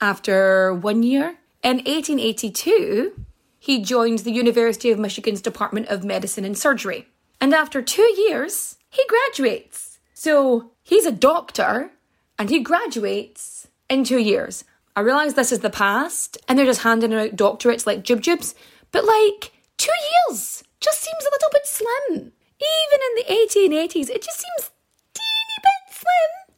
After 0.00 0.74
one 0.74 1.02
year, 1.02 1.36
in 1.62 1.76
1882, 1.78 3.12
he 3.58 3.82
joins 3.82 4.22
the 4.22 4.32
University 4.32 4.90
of 4.90 4.98
Michigan's 4.98 5.40
Department 5.40 5.88
of 5.88 6.04
Medicine 6.04 6.44
and 6.44 6.56
Surgery. 6.56 7.06
And 7.40 7.54
after 7.54 7.80
two 7.80 8.12
years, 8.16 8.76
he 8.90 9.02
graduates. 9.08 9.98
So 10.12 10.70
he's 10.82 11.06
a 11.06 11.12
doctor 11.12 11.90
and 12.38 12.50
he 12.50 12.60
graduates 12.60 13.68
in 13.88 14.04
two 14.04 14.18
years. 14.18 14.64
I 14.96 15.00
realise 15.00 15.32
this 15.32 15.52
is 15.52 15.60
the 15.60 15.70
past 15.70 16.38
and 16.48 16.58
they're 16.58 16.66
just 16.66 16.82
handing 16.82 17.12
out 17.12 17.36
doctorates 17.36 17.86
like 17.86 18.04
jib 18.04 18.20
jibs, 18.20 18.54
but 18.92 19.04
like 19.04 19.52
two 19.76 19.90
years 20.28 20.62
just 20.80 21.02
seems 21.02 21.24
a 21.24 21.32
little 21.32 21.50
bit 21.52 21.66
slim. 21.66 22.32
Even 22.64 22.98
in 23.06 23.12
the 23.16 23.26
1880s, 23.34 24.10
it 24.10 24.22
just 24.22 24.40
seems 24.40 24.70
teeny 25.12 25.58
bit 25.62 25.94
slim. 25.94 26.56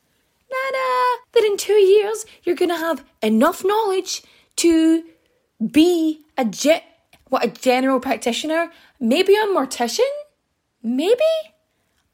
Nah, 0.51 1.17
that 1.33 1.45
in 1.45 1.57
two 1.57 1.73
years 1.73 2.25
you're 2.45 2.57
gonna 2.57 2.79
have 2.79 3.05
enough 3.23 3.65
knowledge 3.65 4.23
to 4.57 5.05
be 5.73 6.23
a 6.39 6.45
ge- 6.45 6.85
what 7.29 7.45
a 7.45 7.49
general 7.49 8.01
practitioner, 8.01 8.71
maybe 9.01 9.35
a 9.35 9.47
mortician, 9.47 10.13
maybe 10.83 11.25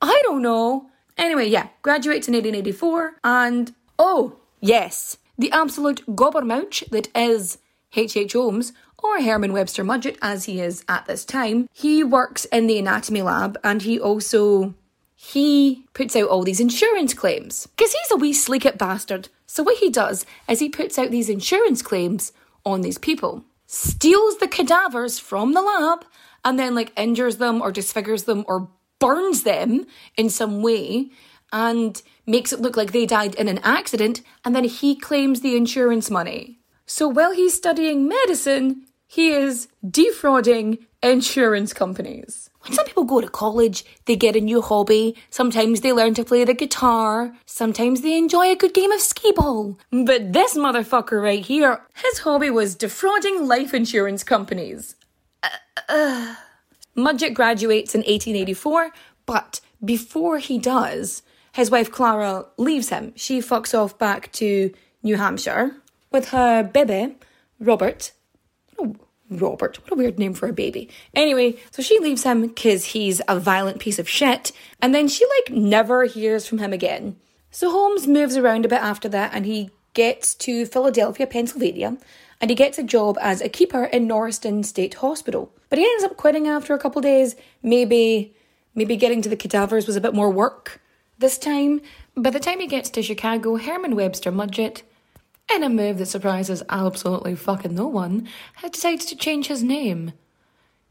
I 0.00 0.20
don't 0.24 0.42
know. 0.42 0.90
Anyway, 1.16 1.48
yeah, 1.48 1.68
graduates 1.82 2.26
in 2.26 2.34
1884, 2.34 3.16
and 3.22 3.74
oh 3.98 4.36
yes, 4.60 5.18
the 5.38 5.52
absolute 5.52 6.04
gobbermouch 6.06 6.88
that 6.90 7.08
is 7.14 7.58
H. 7.94 8.16
H. 8.16 8.32
Holmes 8.32 8.72
or 9.02 9.20
Herman 9.20 9.52
Webster 9.52 9.84
Mudgett, 9.84 10.16
as 10.22 10.44
he 10.44 10.60
is 10.60 10.84
at 10.88 11.06
this 11.06 11.24
time. 11.24 11.68
He 11.72 12.04
works 12.04 12.44
in 12.46 12.66
the 12.66 12.78
anatomy 12.78 13.22
lab, 13.22 13.58
and 13.62 13.82
he 13.82 13.98
also 13.98 14.74
he 15.14 15.84
puts 15.94 16.16
out 16.16 16.28
all 16.28 16.42
these 16.42 16.58
insurance 16.58 17.14
claims 17.14 17.68
because 17.68 17.92
he's 17.92 18.10
a 18.10 18.16
wee 18.16 18.32
sleekit 18.32 18.76
bastard. 18.76 19.28
So 19.46 19.62
what 19.62 19.78
he 19.78 19.88
does 19.88 20.26
is 20.48 20.58
he 20.58 20.68
puts 20.68 20.98
out 20.98 21.10
these 21.10 21.28
insurance 21.28 21.80
claims 21.80 22.32
on 22.64 22.80
these 22.80 22.98
people, 22.98 23.44
steals 23.66 24.38
the 24.38 24.48
cadavers 24.48 25.18
from 25.20 25.52
the 25.52 25.62
lab, 25.62 26.04
and 26.44 26.58
then 26.58 26.74
like 26.74 26.98
injures 26.98 27.36
them 27.36 27.62
or 27.62 27.70
disfigures 27.70 28.24
them 28.24 28.44
or 28.48 28.68
burns 28.98 29.44
them 29.44 29.86
in 30.16 30.28
some 30.28 30.62
way 30.62 31.10
and 31.52 32.02
makes 32.26 32.52
it 32.52 32.60
look 32.60 32.76
like 32.76 32.92
they 32.92 33.06
died 33.06 33.34
in 33.34 33.46
an 33.46 33.58
accident, 33.62 34.22
and 34.44 34.56
then 34.56 34.64
he 34.64 34.96
claims 34.96 35.40
the 35.40 35.56
insurance 35.56 36.10
money. 36.10 36.58
So 36.86 37.06
while 37.06 37.32
he's 37.32 37.54
studying 37.54 38.08
medicine, 38.08 38.86
he 39.12 39.28
is 39.28 39.68
defrauding 39.86 40.78
insurance 41.02 41.74
companies. 41.74 42.48
When 42.62 42.72
some 42.72 42.86
people 42.86 43.04
go 43.04 43.20
to 43.20 43.28
college, 43.28 43.84
they 44.06 44.16
get 44.16 44.36
a 44.36 44.40
new 44.40 44.62
hobby. 44.62 45.16
Sometimes 45.28 45.82
they 45.82 45.92
learn 45.92 46.14
to 46.14 46.24
play 46.24 46.44
the 46.46 46.54
guitar. 46.54 47.34
Sometimes 47.44 48.00
they 48.00 48.16
enjoy 48.16 48.46
a 48.46 48.56
good 48.56 48.72
game 48.72 48.90
of 48.90 49.02
skee 49.02 49.32
ball. 49.32 49.78
But 49.90 50.32
this 50.32 50.56
motherfucker 50.56 51.22
right 51.22 51.44
here, 51.44 51.82
his 51.92 52.20
hobby 52.20 52.48
was 52.48 52.74
defrauding 52.74 53.46
life 53.46 53.74
insurance 53.74 54.24
companies. 54.24 54.96
Uh, 55.42 55.48
uh. 55.90 56.36
Mudgett 56.96 57.34
graduates 57.34 57.94
in 57.94 58.00
1884, 58.00 58.92
but 59.26 59.60
before 59.84 60.38
he 60.38 60.58
does, 60.58 61.22
his 61.52 61.70
wife 61.70 61.92
Clara 61.92 62.46
leaves 62.56 62.88
him. 62.88 63.12
She 63.16 63.40
fucks 63.40 63.78
off 63.78 63.98
back 63.98 64.32
to 64.32 64.72
New 65.02 65.18
Hampshire 65.18 65.76
with 66.10 66.30
her 66.30 66.62
baby, 66.62 67.16
Robert. 67.60 68.12
Robert, 69.30 69.82
what 69.82 69.92
a 69.92 69.96
weird 69.96 70.18
name 70.18 70.34
for 70.34 70.48
a 70.48 70.52
baby. 70.52 70.88
Anyway, 71.14 71.56
so 71.70 71.82
she 71.82 71.98
leaves 71.98 72.22
him 72.24 72.42
because 72.42 72.86
he's 72.86 73.22
a 73.28 73.40
violent 73.40 73.78
piece 73.80 73.98
of 73.98 74.08
shit, 74.08 74.52
and 74.80 74.94
then 74.94 75.08
she 75.08 75.24
like 75.24 75.56
never 75.56 76.04
hears 76.04 76.46
from 76.46 76.58
him 76.58 76.72
again. 76.72 77.16
So 77.50 77.70
Holmes 77.70 78.06
moves 78.06 78.36
around 78.36 78.64
a 78.64 78.68
bit 78.68 78.80
after 78.80 79.10
that 79.10 79.32
and 79.34 79.44
he 79.44 79.70
gets 79.92 80.34
to 80.36 80.64
Philadelphia, 80.64 81.26
Pennsylvania, 81.26 81.98
and 82.40 82.50
he 82.50 82.54
gets 82.54 82.78
a 82.78 82.82
job 82.82 83.18
as 83.20 83.42
a 83.42 83.48
keeper 83.50 83.84
in 83.84 84.06
Norristown 84.06 84.62
State 84.62 84.94
Hospital. 84.94 85.52
But 85.68 85.78
he 85.78 85.84
ends 85.84 86.02
up 86.02 86.16
quitting 86.16 86.48
after 86.48 86.72
a 86.72 86.78
couple 86.78 87.02
days. 87.02 87.36
Maybe 87.62 88.34
maybe 88.74 88.96
getting 88.96 89.20
to 89.20 89.28
the 89.28 89.36
cadavers 89.36 89.86
was 89.86 89.96
a 89.96 90.00
bit 90.00 90.14
more 90.14 90.30
work 90.30 90.80
this 91.18 91.36
time. 91.36 91.82
By 92.16 92.30
the 92.30 92.40
time 92.40 92.58
he 92.58 92.66
gets 92.66 92.88
to 92.90 93.02
Chicago, 93.02 93.56
Herman 93.56 93.96
Webster 93.96 94.32
Mudgett, 94.32 94.82
in 95.50 95.62
a 95.62 95.68
move 95.68 95.98
that 95.98 96.06
surprises 96.06 96.62
absolutely 96.68 97.34
fucking 97.34 97.74
no 97.74 97.86
one, 97.86 98.28
has 98.54 98.70
decided 98.70 99.06
to 99.08 99.16
change 99.16 99.46
his 99.46 99.62
name 99.62 100.12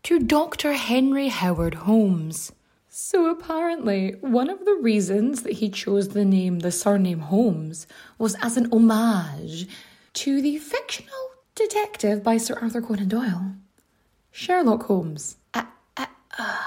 to 0.04 0.20
Dr. 0.20 0.74
Henry 0.74 1.28
Howard 1.28 1.76
Holmes. 1.76 2.52
So 2.90 3.30
apparently, 3.30 4.16
one 4.22 4.50
of 4.50 4.66
the 4.66 4.76
reasons 4.76 5.44
that 5.44 5.54
he 5.54 5.70
chose 5.70 6.10
the 6.10 6.26
name, 6.26 6.60
the 6.60 6.72
surname 6.72 7.20
Holmes, 7.20 7.88
was 8.18 8.36
as 8.42 8.58
an 8.58 8.72
homage 8.72 9.68
to 10.14 10.42
the 10.42 10.58
fictional 10.58 11.30
detective 11.56 12.22
by 12.24 12.38
Sir 12.38 12.58
Arthur 12.62 12.82
Conan 12.82 13.08
Doyle, 13.08 13.54
Sherlock 14.32 14.84
Holmes. 14.84 15.38
Uh, 15.54 15.64
uh, 15.96 16.08
uh. 16.38 16.58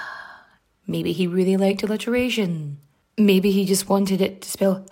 Maybe 0.86 1.12
he 1.12 1.26
really 1.26 1.56
liked 1.56 1.82
alliteration. 1.82 2.78
Maybe 3.18 3.50
he 3.50 3.64
just 3.64 3.88
wanted 3.88 4.20
it 4.20 4.42
to 4.42 4.50
spell 4.50 4.86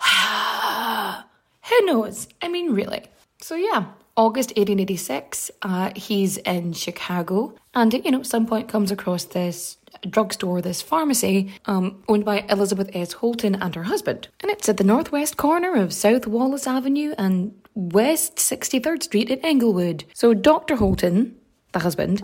Who 1.69 1.85
knows? 1.85 2.27
I 2.41 2.47
mean, 2.47 2.73
really. 2.73 3.03
So, 3.41 3.55
yeah, 3.55 3.85
August 4.15 4.49
1886, 4.51 5.51
uh, 5.61 5.91
he's 5.95 6.37
in 6.37 6.73
Chicago 6.73 7.55
and, 7.73 7.93
you 7.93 8.11
know, 8.11 8.19
at 8.19 8.25
some 8.25 8.45
point 8.45 8.67
comes 8.67 8.91
across 8.91 9.25
this 9.25 9.77
drugstore, 10.09 10.61
this 10.61 10.81
pharmacy, 10.81 11.53
um, 11.65 12.03
owned 12.07 12.25
by 12.25 12.45
Elizabeth 12.49 12.89
S. 12.93 13.13
Holton 13.13 13.55
and 13.55 13.73
her 13.75 13.83
husband. 13.83 14.27
And 14.41 14.51
it's 14.51 14.69
at 14.69 14.77
the 14.77 14.83
northwest 14.83 15.37
corner 15.37 15.75
of 15.75 15.93
South 15.93 16.27
Wallace 16.27 16.67
Avenue 16.67 17.13
and 17.17 17.53
West 17.73 18.37
63rd 18.37 19.03
Street 19.03 19.29
in 19.29 19.39
Englewood. 19.39 20.05
So 20.13 20.33
Dr. 20.33 20.75
Holton, 20.75 21.35
the 21.71 21.79
husband, 21.79 22.23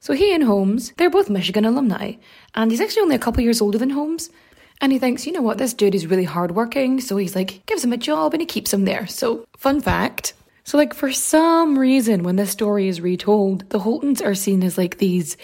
so 0.00 0.12
he 0.12 0.32
and 0.32 0.44
Holmes, 0.44 0.92
they're 0.96 1.10
both 1.10 1.28
Michigan 1.28 1.64
alumni, 1.64 2.12
and 2.54 2.70
he's 2.70 2.80
actually 2.80 3.02
only 3.02 3.16
a 3.16 3.20
couple 3.20 3.42
years 3.42 3.60
older 3.60 3.78
than 3.78 3.90
Holmes. 3.90 4.30
And 4.80 4.92
he 4.92 4.98
thinks, 4.98 5.26
you 5.26 5.32
know 5.32 5.42
what, 5.42 5.58
this 5.58 5.74
dude 5.74 5.94
is 5.94 6.06
really 6.06 6.24
hardworking, 6.24 7.00
so 7.00 7.16
he's 7.16 7.34
like, 7.34 7.66
gives 7.66 7.84
him 7.84 7.92
a 7.92 7.96
job 7.96 8.32
and 8.32 8.40
he 8.40 8.46
keeps 8.46 8.72
him 8.72 8.84
there. 8.84 9.06
So, 9.06 9.46
fun 9.56 9.80
fact. 9.80 10.34
So, 10.62 10.76
like, 10.76 10.94
for 10.94 11.12
some 11.12 11.78
reason, 11.78 12.22
when 12.22 12.36
this 12.36 12.50
story 12.50 12.88
is 12.88 13.00
retold, 13.00 13.68
the 13.70 13.80
Holtons 13.80 14.24
are 14.24 14.34
seen 14.34 14.62
as 14.62 14.78
like 14.78 14.98
these 14.98 15.36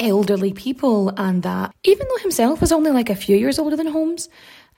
elderly 0.00 0.52
people, 0.52 1.10
and 1.10 1.42
that 1.42 1.74
even 1.84 2.06
though 2.08 2.22
himself 2.22 2.60
was 2.60 2.72
only 2.72 2.90
like 2.90 3.10
a 3.10 3.14
few 3.14 3.36
years 3.36 3.58
older 3.58 3.76
than 3.76 3.86
Holmes, 3.86 4.28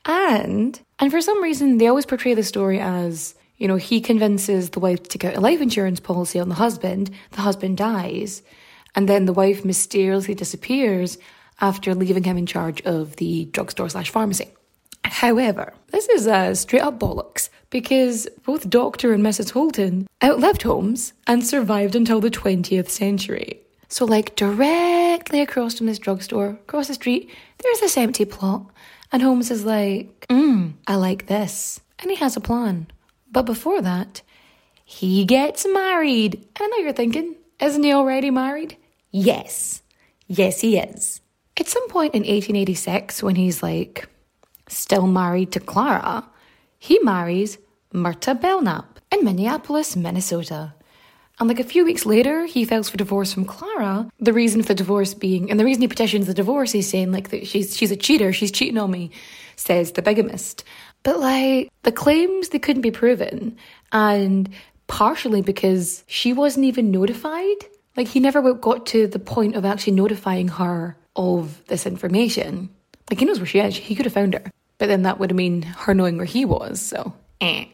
and 0.05 0.79
and 0.99 1.11
for 1.11 1.21
some 1.21 1.43
reason 1.43 1.79
they 1.79 1.87
always 1.87 2.07
portray 2.07 2.35
the 2.35 2.43
story 2.43 2.79
as 2.79 3.35
you 3.57 3.67
know 3.67 3.77
he 3.77 4.01
convinces 4.01 4.71
the 4.71 4.81
wife 4.81 5.03
to 5.09 5.29
out 5.29 5.37
a 5.37 5.41
life 5.41 5.61
insurance 5.61 6.01
policy 6.01 6.39
on 6.39 6.49
the 6.49 6.57
husband, 6.57 7.11
the 7.31 7.41
husband 7.41 7.77
dies, 7.77 8.43
and 8.95 9.09
then 9.09 9.25
the 9.25 9.33
wife 9.33 9.65
mysteriously 9.65 10.35
disappears 10.35 11.19
after 11.65 11.95
leaving 11.95 12.25
him 12.25 12.37
in 12.37 12.45
charge 12.45 12.83
of 12.83 13.17
the 13.17 13.47
drugstore 13.47 13.89
slash 13.89 14.11
pharmacy. 14.11 14.49
However, 15.03 15.73
this 15.93 16.07
is 16.11 16.27
a 16.27 16.55
straight 16.55 16.83
up 16.83 16.99
bollocks 16.99 17.49
because 17.71 18.29
both 18.45 18.69
Dr. 18.69 19.15
and 19.15 19.25
Mrs. 19.25 19.53
Holton 19.53 20.07
outlived 20.23 20.63
Holmes 20.63 21.15
and 21.27 21.47
survived 21.47 21.95
until 21.97 22.21
the 22.21 22.31
20th 22.31 22.91
century. 22.91 23.61
So, 23.89 24.05
like, 24.05 24.37
directly 24.37 25.41
across 25.41 25.79
from 25.79 25.87
this 25.87 25.99
drugstore, 25.99 26.51
across 26.67 26.89
the 26.89 26.95
street, 26.95 27.31
there's 27.59 27.81
this 27.81 27.97
empty 27.97 28.27
plot. 28.27 28.67
And 29.11 29.23
Holmes 29.23 29.51
is 29.51 29.65
like, 29.65 30.27
hmm, 30.29 30.71
I 30.87 30.97
like 30.97 31.29
this. 31.29 31.81
And 32.01 32.11
he 32.11 32.17
has 32.17 32.37
a 32.37 32.41
plan. 32.41 32.89
But 33.33 33.47
before 33.47 33.81
that, 33.81 34.21
he 34.85 35.25
gets 35.25 35.67
married. 35.67 36.35
And 36.35 36.61
I 36.61 36.67
know 36.67 36.79
you're 36.79 36.93
thinking, 36.93 37.37
isn't 37.61 37.83
he 37.83 37.93
already 37.93 38.31
married? 38.31 38.77
Yes. 39.11 39.83
Yes, 40.27 40.61
he 40.61 40.77
is. 40.77 41.21
At 41.59 41.69
some 41.69 41.89
point 41.89 42.15
in 42.15 42.23
1886, 42.23 43.23
when 43.23 43.37
he's 43.37 43.63
like 43.63 44.09
still 44.69 45.07
married 45.07 45.53
to 45.53 45.61
Clara, 45.61 46.29
he 46.79 46.99
marries 47.01 47.59
Myrta 47.93 48.41
Belknap 48.41 48.99
in 49.13 49.25
Minneapolis, 49.25 49.95
Minnesota. 49.95 50.75
And 51.39 51.49
like 51.49 51.61
a 51.61 51.65
few 51.65 51.85
weeks 51.85 52.07
later, 52.07 52.47
he 52.47 52.65
files 52.65 52.89
for 52.89 52.97
divorce 52.97 53.33
from 53.33 53.45
Clara. 53.45 54.09
The 54.21 54.33
reason 54.33 54.63
for 54.63 54.75
divorce 54.75 55.15
being, 55.15 55.51
and 55.51 55.59
the 55.59 55.65
reason 55.65 55.83
he 55.83 55.89
petitions 55.89 56.27
the 56.27 56.35
divorce, 56.35 56.73
he's 56.73 56.89
saying 56.89 57.13
like 57.13 57.31
that 57.31 57.47
she's 57.47 57.77
she's 57.77 57.91
a 57.91 57.97
cheater, 57.97 58.33
she's 58.33 58.53
cheating 58.53 58.79
on 58.79 58.91
me, 58.91 59.11
says 59.57 59.93
the 59.93 60.03
bigamist. 60.03 60.65
But 61.03 61.21
like 61.21 61.71
the 61.83 61.93
claims 61.93 62.49
they 62.49 62.59
couldn't 62.59 62.83
be 62.83 62.91
proven, 62.91 63.57
and 63.93 64.49
partially 64.87 65.43
because 65.43 66.05
she 66.07 66.33
wasn't 66.33 66.67
even 66.67 66.91
notified. 66.91 67.65
Like 67.97 68.09
he 68.09 68.19
never 68.19 68.55
got 68.55 68.87
to 68.87 69.07
the 69.07 69.21
point 69.21 69.55
of 69.55 69.65
actually 69.65 69.95
notifying 69.95 70.49
her 70.49 70.97
of 71.17 71.65
this 71.67 71.87
information. 71.87 72.71
Like 73.11 73.19
he 73.19 73.25
knows 73.25 73.39
where 73.39 73.47
she 73.47 73.61
is, 73.61 73.77
he 73.77 73.95
could 73.95 74.07
have 74.07 74.15
found 74.15 74.35
her. 74.35 74.45
But 74.79 74.87
then 74.87 75.03
that 75.03 75.19
would 75.19 75.35
mean 75.35 75.63
her 75.63 75.95
knowing 75.95 76.17
where 76.17 76.27
he 76.27 76.45
was, 76.45 76.81
so 76.81 77.13
eh. 77.41 77.67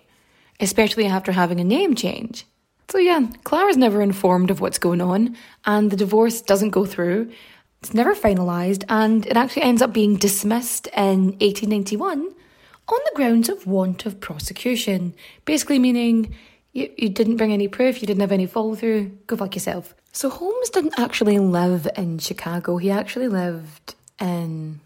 Especially 0.58 1.06
after 1.06 1.32
having 1.32 1.60
a 1.60 1.64
name 1.64 1.94
change. 1.94 2.44
So 2.90 2.98
yeah, 2.98 3.28
Clara's 3.44 3.76
never 3.76 4.02
informed 4.02 4.50
of 4.50 4.60
what's 4.60 4.78
going 4.78 5.00
on, 5.00 5.36
and 5.64 5.90
the 5.90 5.96
divorce 5.96 6.42
doesn't 6.42 6.70
go 6.70 6.84
through. 6.84 7.30
It's 7.80 7.94
never 7.94 8.14
finalised, 8.14 8.84
and 8.88 9.24
it 9.26 9.36
actually 9.36 9.62
ends 9.62 9.80
up 9.80 9.92
being 9.92 10.16
dismissed 10.16 10.88
in 10.88 11.38
1891 11.38 12.34
on 12.88 12.98
the 13.04 13.12
grounds 13.14 13.48
of 13.48 13.66
want 13.66 14.04
of 14.06 14.20
prosecution. 14.20 15.14
Basically, 15.44 15.78
meaning 15.78 16.34
you, 16.72 16.90
you 16.98 17.08
didn't 17.08 17.36
bring 17.36 17.52
any 17.52 17.68
proof, 17.68 18.02
you 18.02 18.06
didn't 18.06 18.20
have 18.20 18.32
any 18.32 18.46
follow 18.46 18.74
through, 18.74 19.16
go 19.26 19.36
fuck 19.36 19.54
yourself. 19.54 19.94
So 20.12 20.28
Holmes 20.28 20.70
didn't 20.70 20.98
actually 20.98 21.38
live 21.38 21.88
in 21.96 22.18
Chicago, 22.18 22.76
he 22.76 22.90
actually 22.90 23.28
lived 23.28 23.94
in. 24.20 24.80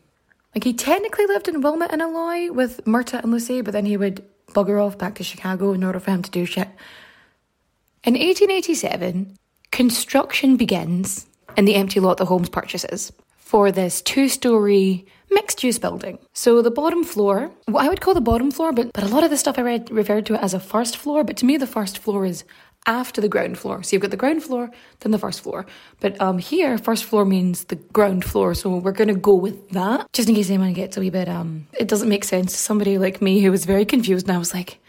Like, 0.55 0.65
he 0.65 0.73
technically 0.73 1.27
lived 1.27 1.49
in 1.49 1.63
Wilmette 1.63 1.93
and 1.93 2.01
Illinois 2.01 2.53
with 2.53 2.85
Myrta 2.85 3.21
and 3.21 3.33
Lucy, 3.33 3.61
but 3.61 3.73
then 3.73 3.87
he 3.87 3.97
would 3.97 4.25
bugger 4.53 4.85
off 4.85 4.97
back 4.97 5.17
to 5.17 5.25
Chicago 5.25 5.73
in 5.73 5.83
order 5.83 5.99
for 5.99 6.13
him 6.13 6.23
to 6.23 6.31
do 6.31 6.45
shit. 6.45 6.69
In 8.05 8.15
1887, 8.15 9.37
construction 9.73 10.57
begins 10.57 11.27
in 11.57 11.65
the 11.65 11.75
empty 11.75 11.99
lot 11.99 12.19
that 12.19 12.27
Holmes 12.27 12.49
purchases 12.49 13.13
for 13.37 13.73
this 13.73 14.01
two 14.03 14.29
story 14.29 15.07
mixed 15.31 15.65
use 15.65 15.79
building. 15.79 16.19
So 16.33 16.63
the 16.63 16.71
bottom 16.71 17.03
floor, 17.03 17.51
what 17.67 17.85
I 17.85 17.89
would 17.89 18.01
call 18.01 18.15
the 18.15 18.21
bottom 18.21 18.51
floor, 18.51 18.73
but, 18.73 18.93
but 18.93 19.05
a 19.05 19.09
lot 19.09 19.25
of 19.25 19.31
the 19.31 19.37
stuff 19.37 19.59
I 19.59 19.63
read 19.63 19.91
referred 19.91 20.27
to 20.27 20.35
it 20.35 20.41
as 20.41 20.55
a 20.55 20.61
first 20.61 20.97
floor, 20.97 21.25
but 21.25 21.37
to 21.39 21.45
me 21.45 21.57
the 21.57 21.67
first 21.67 21.99
floor 21.99 22.25
is 22.25 22.45
after 22.87 23.21
the 23.21 23.29
ground 23.29 23.59
floor. 23.59 23.83
So 23.83 23.95
you've 23.95 24.03
got 24.03 24.11
the 24.11 24.17
ground 24.17 24.43
floor, 24.43 24.71
then 25.01 25.13
the 25.13 25.19
first 25.19 25.41
floor. 25.41 25.67
But 26.01 26.21
um, 26.21 26.39
here, 26.39 26.77
first 26.79 27.05
floor 27.05 27.25
means 27.25 27.65
the 27.65 27.77
ground 27.77 28.25
floor, 28.25 28.55
so 28.55 28.77
we're 28.77 28.93
going 28.93 29.09
to 29.09 29.15
go 29.15 29.35
with 29.35 29.71
that. 29.71 30.13
Just 30.13 30.29
in 30.29 30.35
case 30.35 30.51
anyone 30.51 30.73
gets 30.73 30.97
a 30.97 31.01
wee 31.01 31.11
bit, 31.11 31.29
um, 31.29 31.67
it 31.79 31.89
doesn't 31.89 32.09
make 32.09 32.25
sense 32.25 32.53
to 32.53 32.59
somebody 32.59 32.99
like 32.99 33.23
me 33.23 33.41
who 33.41 33.51
was 33.51 33.65
very 33.65 33.85
confused, 33.85 34.29
and 34.29 34.37
I 34.37 34.39
was 34.39 34.53
like, 34.53 34.81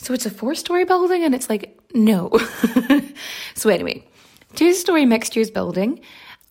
so 0.00 0.14
it's 0.14 0.26
a 0.26 0.30
four 0.30 0.54
story 0.54 0.84
building? 0.84 1.24
And 1.24 1.34
it's 1.34 1.48
like, 1.48 1.78
no. 1.94 2.30
so 3.54 3.68
anyway, 3.68 4.04
two 4.54 4.72
story 4.72 5.04
mixed 5.04 5.36
use 5.36 5.50
building. 5.50 6.00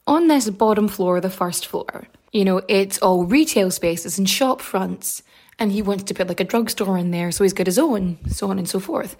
On 0.07 0.27
this 0.27 0.49
bottom 0.49 0.87
floor, 0.87 1.19
the 1.19 1.29
first 1.29 1.67
floor, 1.67 2.07
you 2.31 2.45
know, 2.45 2.61
it's 2.67 2.97
all 2.99 3.25
retail 3.25 3.69
spaces 3.69 4.17
and 4.17 4.29
shop 4.29 4.61
fronts. 4.61 5.23
And 5.57 5.71
he 5.71 5.81
wants 5.81 6.03
to 6.05 6.13
put 6.13 6.29
like 6.29 6.39
a 6.39 6.45
drugstore 6.45 6.97
in 6.97 7.11
there, 7.11 7.31
so 7.31 7.43
he's 7.43 7.53
got 7.53 7.67
his 7.67 7.77
own, 7.77 8.17
so 8.29 8.49
on 8.49 8.57
and 8.59 8.69
so 8.69 8.79
forth. 8.79 9.17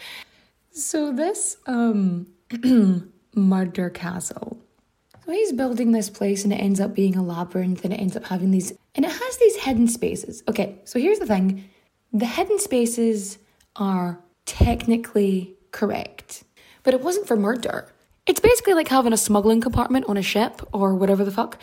So 0.79 1.11
this 1.11 1.57
um 1.65 2.27
murder 3.35 3.89
castle. 3.89 4.57
So 5.25 5.31
he's 5.33 5.51
building 5.51 5.91
this 5.91 6.09
place 6.09 6.45
and 6.45 6.53
it 6.53 6.55
ends 6.57 6.79
up 6.79 6.95
being 6.95 7.17
a 7.17 7.21
labyrinth 7.21 7.83
and 7.83 7.93
it 7.93 7.97
ends 7.97 8.15
up 8.15 8.23
having 8.25 8.51
these 8.51 8.71
and 8.95 9.05
it 9.05 9.11
has 9.11 9.37
these 9.37 9.57
hidden 9.57 9.87
spaces. 9.87 10.41
Okay, 10.47 10.79
so 10.85 10.97
here's 10.97 11.19
the 11.19 11.25
thing. 11.25 11.69
The 12.13 12.25
hidden 12.25 12.59
spaces 12.59 13.39
are 13.75 14.19
technically 14.45 15.53
correct. 15.71 16.43
But 16.83 16.93
it 16.93 17.01
wasn't 17.01 17.27
for 17.27 17.35
murder. 17.35 17.91
It's 18.25 18.39
basically 18.39 18.73
like 18.73 18.87
having 18.87 19.11
a 19.11 19.17
smuggling 19.17 19.59
compartment 19.59 20.05
on 20.07 20.15
a 20.15 20.21
ship 20.21 20.61
or 20.71 20.95
whatever 20.95 21.25
the 21.25 21.31
fuck. 21.31 21.59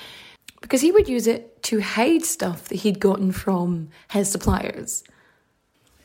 Because 0.60 0.82
he 0.82 0.92
would 0.92 1.08
use 1.08 1.26
it 1.26 1.62
to 1.64 1.80
hide 1.80 2.24
stuff 2.24 2.68
that 2.68 2.76
he'd 2.76 3.00
gotten 3.00 3.32
from 3.32 3.88
his 4.10 4.30
suppliers. 4.30 5.04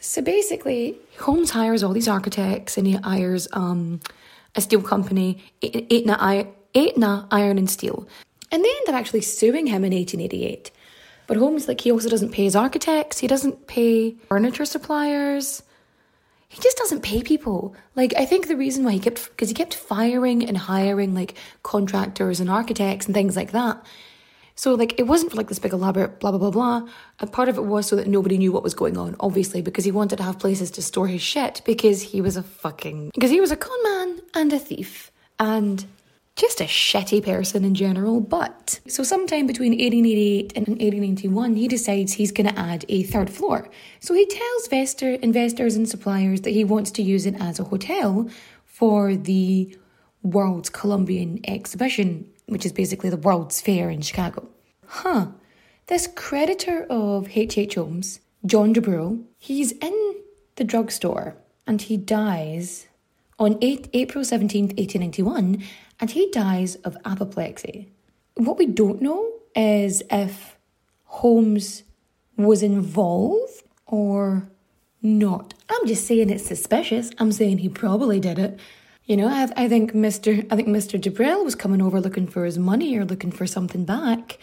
So 0.02 0.22
basically, 0.22 0.98
Holmes 1.20 1.52
hires 1.52 1.84
all 1.84 1.94
these 1.94 2.08
architects 2.08 2.78
and 2.78 2.88
he 2.88 2.94
hires 2.94 3.48
um, 3.54 4.02
a 4.56 4.62
steel 4.62 4.82
company, 4.82 5.44
Aetna, 5.64 6.48
Aetna 6.76 7.28
Iron 7.32 7.58
and 7.58 7.70
Steel. 7.70 8.08
And 8.52 8.66
they 8.66 8.70
end 8.70 8.90
up 8.90 8.96
actually 8.96 9.22
suing 9.22 9.68
him 9.68 9.86
in 9.86 9.94
1888. 9.94 10.72
But 11.28 11.38
Holmes, 11.38 11.68
like, 11.68 11.80
he 11.80 11.92
also 11.92 12.10
doesn't 12.10 12.32
pay 12.32 12.44
his 12.44 12.56
architects, 12.56 13.20
he 13.20 13.28
doesn't 13.28 13.68
pay 13.68 14.16
furniture 14.28 14.66
suppliers 14.66 15.64
he 16.52 16.62
just 16.62 16.78
doesn't 16.78 17.00
pay 17.00 17.24
people. 17.24 17.74
Like, 17.96 18.14
I 18.18 18.26
think 18.26 18.50
the 18.50 18.58
reason 18.58 18.84
why 18.84 18.92
he 18.92 19.00
kept, 19.00 19.30
because 19.30 19.48
he 19.48 19.56
kept 19.56 19.74
firing 19.74 20.46
and 20.46 20.58
hiring 20.58 21.16
like 21.16 21.36
contractors 21.64 22.42
and 22.42 22.50
architects 22.50 23.06
and 23.06 23.16
things 23.16 23.38
like 23.38 23.54
that. 23.54 23.82
So, 24.56 24.74
like, 24.76 25.00
it 25.00 25.04
wasn't 25.04 25.32
for 25.32 25.38
like 25.38 25.48
this 25.48 25.60
big 25.60 25.74
elaborate 25.74 26.20
blah, 26.20 26.32
blah, 26.32 26.40
blah, 26.40 26.52
blah. 26.52 26.90
A 27.20 27.28
part 27.28 27.50
of 27.50 27.58
it 27.58 27.66
was 27.66 27.88
so 27.88 27.96
that 27.96 28.08
nobody 28.08 28.38
knew 28.38 28.52
what 28.52 28.64
was 28.64 28.74
going 28.74 28.98
on, 28.98 29.16
obviously, 29.20 29.62
because 29.62 29.86
he 29.86 29.92
wanted 29.92 30.18
to 30.18 30.24
have 30.24 30.40
places 30.40 30.72
to 30.72 30.82
store 30.82 31.08
his 31.08 31.22
shit 31.22 31.62
because 31.66 32.02
he 32.02 32.22
was 32.22 32.38
a 32.38 32.44
fucking, 32.44 33.12
because 33.14 33.32
he 33.32 33.40
was 33.40 33.52
a 33.52 33.58
con 33.58 33.84
man 33.84 34.22
and 34.34 34.54
a 34.54 34.60
thief. 34.60 35.12
And 35.40 35.86
just 36.36 36.62
a 36.62 36.66
shitty 36.66 37.24
person 37.24 37.64
in 37.64 37.76
general. 37.76 38.20
But 38.20 38.80
so, 38.88 39.04
sometime 39.04 39.48
between 39.48 39.72
1888 39.72 40.54
and 40.56 40.68
1891, 40.68 41.56
he 41.56 41.68
decides 41.68 42.14
he's 42.14 42.32
going 42.32 42.48
to 42.48 42.60
add 42.60 42.86
a 42.90 43.04
third 43.04 43.30
floor. 43.30 43.70
So, 44.00 44.14
he 44.14 44.26
tells 44.26 44.66
investor, 44.66 45.14
investors 45.16 45.76
and 45.76 45.88
suppliers 45.88 46.42
that 46.42 46.52
he 46.52 46.64
wants 46.64 46.92
to 46.92 47.04
use 47.04 47.26
it 47.26 47.36
as 47.40 47.60
a 47.60 47.66
hotel 47.66 48.30
for 48.66 49.16
the 49.16 49.78
World's 50.24 50.70
Columbian 50.70 51.40
Exhibition, 51.46 52.28
which 52.52 52.66
is 52.66 52.74
basically 52.74 53.10
the 53.10 53.16
World's 53.16 53.62
Fair 53.62 53.90
in 53.90 54.02
Chicago. 54.02 54.50
Huh. 54.86 55.28
This 55.88 56.06
creditor 56.06 56.86
of 56.90 57.30
H.H. 57.34 57.76
Holmes, 57.76 58.20
John 58.46 58.74
DeBrule, 58.74 59.24
he's 59.38 59.72
in 59.72 60.16
the 60.58 60.66
drugstore 60.66 61.38
and 61.66 61.82
he 61.82 61.96
dies 61.96 62.88
on 63.40 63.58
8, 63.62 63.88
April 63.94 64.26
17th, 64.26 64.78
1891, 64.78 65.64
and 66.02 66.12
he 66.12 66.30
dies 66.32 66.76
of 66.84 66.98
apoplexy. 67.06 67.88
What 68.36 68.58
we 68.58 68.66
don't 68.66 69.02
know 69.02 69.32
is 69.56 70.04
if 70.12 70.58
Holmes 71.06 71.84
was 72.36 72.62
involved 72.62 73.64
or 73.88 74.50
not. 75.02 75.54
I'm 75.70 75.88
just 75.88 76.06
saying 76.06 76.30
it's 76.30 76.46
suspicious. 76.46 77.12
I'm 77.18 77.32
saying 77.32 77.60
he 77.60 77.70
probably 77.70 78.20
did 78.20 78.38
it. 78.38 78.60
You 79.06 79.18
know, 79.18 79.28
I, 79.28 79.50
I 79.56 79.68
think 79.68 79.94
Mr. 79.94 80.46
I 80.52 80.56
think 80.56 80.68
Mr. 80.68 81.00
Debrell 81.00 81.44
was 81.44 81.56
coming 81.56 81.82
over 81.82 82.00
looking 82.00 82.28
for 82.28 82.46
his 82.46 82.58
money 82.58 82.98
or 82.98 83.06
looking 83.06 83.32
for 83.32 83.48
something 83.48 83.86
back, 83.86 84.38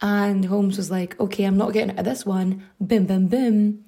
and 0.00 0.44
Holmes 0.44 0.76
was 0.76 0.90
like, 0.90 1.18
"Okay, 1.18 1.44
I'm 1.44 1.56
not 1.56 1.72
getting 1.72 1.92
out 1.92 2.00
of 2.00 2.04
this 2.04 2.26
one." 2.26 2.62
Bim, 2.84 3.06
bim, 3.06 3.28
bim. 3.28 3.84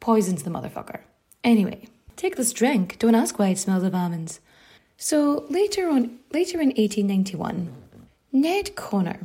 Poisons 0.00 0.42
the 0.42 0.50
motherfucker. 0.50 1.00
Anyway, 1.44 1.88
take 2.16 2.36
this 2.36 2.52
drink. 2.52 2.98
Don't 2.98 3.14
ask 3.14 3.38
why 3.38 3.48
it 3.48 3.58
smells 3.58 3.84
of 3.84 3.94
almonds. 3.94 4.40
So 4.96 5.46
later 5.50 5.88
on, 5.88 6.18
later 6.32 6.60
in 6.60 6.68
1891, 6.68 7.72
Ned 8.32 8.74
Connor 8.76 9.20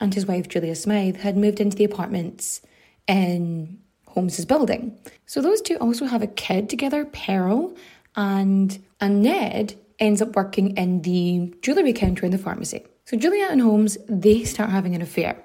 and 0.00 0.14
his 0.14 0.26
wife 0.26 0.48
Julia 0.48 0.74
Smythe 0.74 1.18
had 1.18 1.36
moved 1.36 1.60
into 1.60 1.76
the 1.76 1.84
apartments 1.84 2.60
in 3.06 3.78
Holmes's 4.08 4.44
building. 4.44 4.98
So 5.26 5.40
those 5.40 5.60
two 5.60 5.76
also 5.76 6.06
have 6.06 6.22
a 6.22 6.26
kid 6.26 6.68
together, 6.68 7.04
Pearl, 7.04 7.74
and 8.16 8.82
and 9.02 9.20
Ned 9.20 9.74
ends 9.98 10.22
up 10.22 10.36
working 10.36 10.76
in 10.76 11.02
the 11.02 11.52
jewellery 11.60 11.92
counter 11.92 12.24
in 12.24 12.30
the 12.30 12.38
pharmacy. 12.38 12.86
So 13.04 13.16
Juliet 13.16 13.50
and 13.50 13.60
Holmes, 13.60 13.98
they 14.08 14.44
start 14.44 14.70
having 14.70 14.94
an 14.94 15.02
affair. 15.02 15.42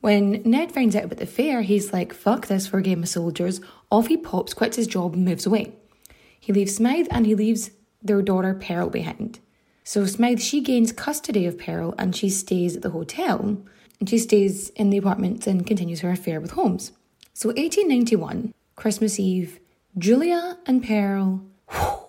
When 0.00 0.40
Ned 0.44 0.72
finds 0.72 0.94
out 0.94 1.04
about 1.04 1.18
the 1.18 1.24
affair, 1.24 1.60
he's 1.62 1.92
like, 1.92 2.14
fuck 2.14 2.46
this 2.46 2.68
for 2.68 2.78
a 2.78 2.82
game 2.82 3.02
of 3.02 3.08
soldiers. 3.08 3.60
Off 3.90 4.06
he 4.06 4.16
pops, 4.16 4.54
quits 4.54 4.76
his 4.76 4.86
job, 4.86 5.14
and 5.14 5.24
moves 5.24 5.44
away. 5.44 5.74
He 6.38 6.52
leaves 6.52 6.76
Smythe 6.76 7.08
and 7.10 7.26
he 7.26 7.34
leaves 7.34 7.72
their 8.00 8.22
daughter 8.22 8.54
Pearl 8.54 8.88
behind. 8.88 9.40
So 9.82 10.06
Smythe, 10.06 10.38
she 10.38 10.60
gains 10.60 10.92
custody 10.92 11.44
of 11.46 11.58
Pearl 11.58 11.94
and 11.98 12.14
she 12.14 12.30
stays 12.30 12.76
at 12.76 12.82
the 12.82 12.90
hotel 12.90 13.60
and 13.98 14.08
she 14.08 14.18
stays 14.18 14.70
in 14.70 14.90
the 14.90 14.98
apartment 14.98 15.46
and 15.48 15.66
continues 15.66 16.00
her 16.00 16.10
affair 16.10 16.40
with 16.40 16.52
Holmes. 16.52 16.92
So 17.34 17.48
1891, 17.48 18.54
Christmas 18.76 19.18
Eve, 19.18 19.58
Julia 19.98 20.58
and 20.64 20.86
Pearl 20.86 21.42
whew, 21.68 21.99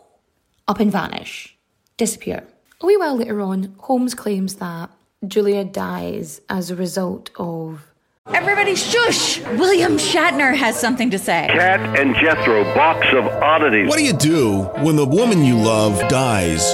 up 0.72 0.80
and 0.80 0.92
vanish, 0.92 1.58
disappear. 1.98 2.48
A 2.80 2.86
wee 2.86 2.96
while 2.96 3.18
later 3.18 3.42
on, 3.42 3.76
Holmes 3.78 4.16
claims 4.16 4.56
that 4.56 4.90
Julia 5.28 5.66
dies 5.66 6.40
as 6.50 6.72
a 6.72 6.76
result 6.76 7.30
of 7.36 7.86
Everybody 8.34 8.76
shush! 8.76 9.42
William 9.58 9.98
Shatner 9.98 10.56
has 10.56 10.80
something 10.80 11.10
to 11.10 11.20
say. 11.20 11.50
Kat 11.52 12.00
and 12.00 12.16
Jethro, 12.16 12.64
box 12.74 13.06
of 13.12 13.26
oddities. 13.26 13.90
What 13.90 13.98
do 13.98 14.06
you 14.06 14.14
do 14.14 14.62
when 14.86 14.96
the 14.96 15.06
woman 15.06 15.44
you 15.44 15.58
love 15.58 16.00
dies? 16.08 16.74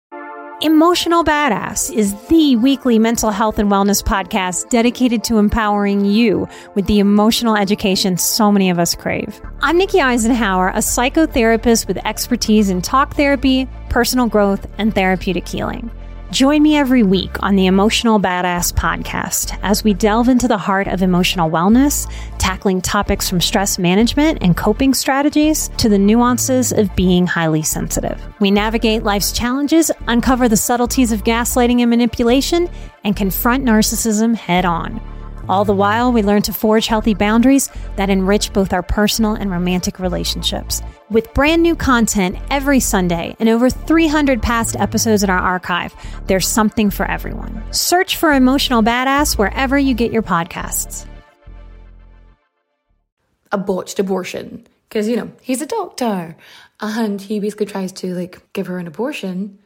Emotional 0.61 1.23
Badass 1.23 1.91
is 1.91 2.13
the 2.27 2.55
weekly 2.57 2.99
mental 2.99 3.31
health 3.31 3.57
and 3.57 3.71
wellness 3.71 4.03
podcast 4.03 4.69
dedicated 4.69 5.23
to 5.23 5.39
empowering 5.39 6.05
you 6.05 6.47
with 6.75 6.85
the 6.85 6.99
emotional 6.99 7.55
education 7.55 8.15
so 8.15 8.51
many 8.51 8.69
of 8.69 8.77
us 8.77 8.93
crave. 8.93 9.41
I'm 9.63 9.75
Nikki 9.75 9.99
Eisenhower, 9.99 10.69
a 10.69 10.73
psychotherapist 10.77 11.87
with 11.87 11.97
expertise 12.05 12.69
in 12.69 12.83
talk 12.83 13.15
therapy, 13.15 13.67
personal 13.89 14.27
growth, 14.27 14.67
and 14.77 14.93
therapeutic 14.93 15.47
healing. 15.47 15.89
Join 16.31 16.63
me 16.63 16.77
every 16.77 17.03
week 17.03 17.43
on 17.43 17.57
the 17.57 17.65
Emotional 17.65 18.17
Badass 18.17 18.71
podcast 18.71 19.59
as 19.63 19.83
we 19.83 19.93
delve 19.93 20.29
into 20.29 20.47
the 20.47 20.57
heart 20.57 20.87
of 20.87 21.01
emotional 21.01 21.51
wellness, 21.51 22.09
tackling 22.37 22.79
topics 22.79 23.29
from 23.29 23.41
stress 23.41 23.77
management 23.77 24.37
and 24.41 24.55
coping 24.55 24.93
strategies 24.93 25.67
to 25.75 25.89
the 25.89 25.99
nuances 25.99 26.71
of 26.71 26.95
being 26.95 27.27
highly 27.27 27.63
sensitive. 27.63 28.17
We 28.39 28.49
navigate 28.49 29.03
life's 29.03 29.33
challenges, 29.33 29.91
uncover 30.07 30.47
the 30.47 30.55
subtleties 30.55 31.11
of 31.11 31.25
gaslighting 31.25 31.81
and 31.81 31.89
manipulation, 31.89 32.69
and 33.03 33.13
confront 33.13 33.65
narcissism 33.65 34.33
head 34.33 34.63
on. 34.63 35.01
All 35.51 35.65
the 35.65 35.75
while, 35.75 36.13
we 36.13 36.23
learn 36.23 36.43
to 36.43 36.53
forge 36.53 36.87
healthy 36.87 37.13
boundaries 37.13 37.69
that 37.97 38.09
enrich 38.09 38.53
both 38.53 38.71
our 38.71 38.81
personal 38.81 39.33
and 39.33 39.51
romantic 39.51 39.99
relationships. 39.99 40.81
With 41.09 41.33
brand 41.33 41.61
new 41.61 41.75
content 41.75 42.37
every 42.49 42.79
Sunday 42.79 43.35
and 43.37 43.49
over 43.49 43.69
300 43.69 44.41
past 44.41 44.77
episodes 44.77 45.23
in 45.23 45.29
our 45.29 45.37
archive, 45.37 45.93
there's 46.27 46.47
something 46.47 46.89
for 46.89 47.05
everyone. 47.05 47.61
Search 47.71 48.15
for 48.15 48.31
Emotional 48.31 48.81
Badass 48.81 49.37
wherever 49.37 49.77
you 49.77 49.93
get 49.93 50.13
your 50.13 50.21
podcasts. 50.21 51.05
A 53.51 53.57
botched 53.57 53.99
abortion. 53.99 54.65
Because, 54.87 55.09
you 55.09 55.17
know, 55.17 55.33
he's 55.41 55.61
a 55.61 55.65
doctor. 55.65 56.37
And 56.79 57.19
he 57.19 57.41
basically 57.41 57.65
tries 57.65 57.91
to, 57.91 58.15
like, 58.15 58.41
give 58.53 58.67
her 58.67 58.77
an 58.77 58.87
abortion. 58.87 59.59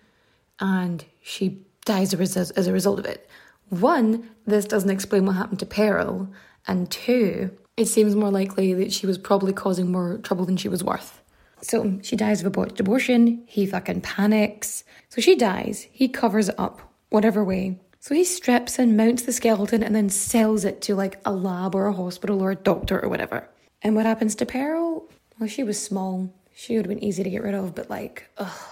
And 0.59 1.05
she 1.21 1.61
dies 1.85 2.11
as 2.11 2.67
a 2.67 2.73
result 2.73 2.97
of 2.97 3.05
it. 3.05 3.29
One, 3.69 4.31
this 4.45 4.65
doesn't 4.65 4.89
explain 4.89 5.25
what 5.25 5.35
happened 5.35 5.59
to 5.59 5.65
Pearl, 5.65 6.29
and 6.67 6.89
two, 6.89 7.51
it 7.77 7.85
seems 7.85 8.15
more 8.15 8.31
likely 8.31 8.73
that 8.73 8.93
she 8.93 9.05
was 9.05 9.17
probably 9.17 9.53
causing 9.53 9.91
more 9.91 10.17
trouble 10.19 10.45
than 10.45 10.57
she 10.57 10.69
was 10.69 10.83
worth. 10.83 11.21
So 11.61 11.99
she 12.03 12.15
dies 12.15 12.41
of 12.41 12.47
abortion, 12.47 13.43
he 13.47 13.65
fucking 13.65 14.01
panics. 14.01 14.83
So 15.09 15.19
she 15.19 15.35
dies, 15.35 15.87
he 15.91 16.07
covers 16.07 16.49
it 16.49 16.55
up, 16.59 16.81
whatever 17.09 17.43
way. 17.43 17.79
So 17.99 18.13
he 18.13 18.23
strips 18.23 18.77
and 18.77 18.95
mounts 18.95 19.23
the 19.23 19.33
skeleton 19.33 19.81
and 19.81 19.95
then 19.95 20.09
sells 20.09 20.63
it 20.63 20.81
to 20.83 20.95
like 20.95 21.19
a 21.25 21.31
lab 21.31 21.73
or 21.73 21.87
a 21.87 21.93
hospital 21.93 22.41
or 22.41 22.51
a 22.51 22.55
doctor 22.55 23.03
or 23.03 23.09
whatever. 23.09 23.49
And 23.81 23.95
what 23.95 24.05
happens 24.05 24.35
to 24.35 24.45
Pearl? 24.45 25.09
Well, 25.39 25.49
she 25.49 25.63
was 25.63 25.81
small. 25.81 26.31
She 26.53 26.75
would 26.75 26.85
have 26.85 26.89
been 26.89 27.03
easy 27.03 27.23
to 27.23 27.29
get 27.29 27.43
rid 27.43 27.55
of, 27.55 27.73
but 27.73 27.89
like, 27.89 28.29
ugh. 28.37 28.69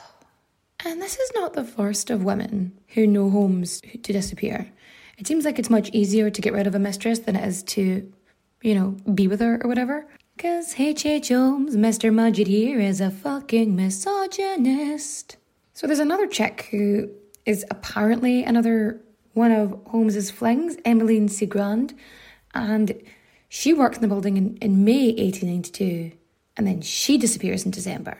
And 0.85 1.01
this 1.01 1.17
is 1.17 1.31
not 1.33 1.53
the 1.53 1.63
first 1.63 2.09
of 2.09 2.23
women 2.23 2.77
who 2.89 3.07
know 3.07 3.29
homes 3.29 3.81
to 3.81 4.13
disappear. 4.13 4.71
It 5.17 5.27
seems 5.27 5.45
like 5.45 5.59
it's 5.59 5.69
much 5.69 5.89
easier 5.93 6.29
to 6.29 6.41
get 6.41 6.53
rid 6.53 6.67
of 6.67 6.75
a 6.75 6.79
mistress 6.79 7.19
than 7.19 7.35
it 7.35 7.47
is 7.47 7.63
to, 7.63 8.11
you 8.61 8.75
know, 8.75 8.91
be 9.13 9.27
with 9.27 9.39
her 9.39 9.61
or 9.63 9.67
whatever. 9.67 10.07
Cause 10.37 10.79
H.H. 10.79 11.29
Holmes, 11.29 11.75
Mr. 11.75 12.11
Mudgett 12.11 12.47
here, 12.47 12.79
is 12.79 12.99
a 12.99 13.11
fucking 13.11 13.75
misogynist. 13.75 15.37
So 15.73 15.85
there's 15.85 15.99
another 15.99 16.27
chick 16.27 16.67
who 16.71 17.09
is 17.45 17.63
apparently 17.69 18.43
another 18.43 18.99
one 19.33 19.51
of 19.51 19.79
Holmes's 19.87 20.31
flings, 20.31 20.77
Emmeline 20.85 21.27
Cigrand, 21.27 21.93
and 22.53 22.99
she 23.49 23.73
works 23.73 23.97
in 23.97 24.01
the 24.01 24.07
building 24.07 24.37
in, 24.37 24.57
in 24.57 24.83
May 24.83 25.07
1892, 25.09 26.11
and 26.57 26.65
then 26.65 26.81
she 26.81 27.17
disappears 27.17 27.65
in 27.65 27.71
December. 27.71 28.17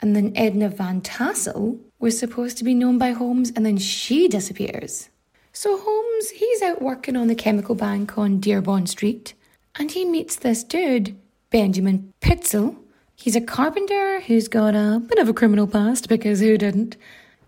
And 0.00 0.14
then 0.14 0.32
Edna 0.36 0.68
Van 0.68 1.00
Tassel 1.00 1.78
was 1.98 2.18
supposed 2.18 2.58
to 2.58 2.64
be 2.64 2.74
known 2.74 2.98
by 2.98 3.12
Holmes, 3.12 3.52
and 3.54 3.64
then 3.64 3.78
she 3.78 4.28
disappears. 4.28 5.08
So 5.56 5.78
Holmes, 5.78 6.30
he's 6.30 6.62
out 6.62 6.82
working 6.82 7.14
on 7.14 7.28
the 7.28 7.34
chemical 7.36 7.76
bank 7.76 8.18
on 8.18 8.40
Dearborn 8.40 8.88
Street, 8.88 9.34
and 9.76 9.88
he 9.88 10.04
meets 10.04 10.34
this 10.34 10.64
dude, 10.64 11.16
Benjamin 11.50 12.12
Pitzel. 12.20 12.74
He's 13.14 13.36
a 13.36 13.40
carpenter 13.40 14.20
who's 14.22 14.48
got 14.48 14.74
a 14.74 14.98
bit 14.98 15.18
of 15.18 15.28
a 15.28 15.32
criminal 15.32 15.68
past, 15.68 16.08
because 16.08 16.40
who 16.40 16.58
didn't? 16.58 16.96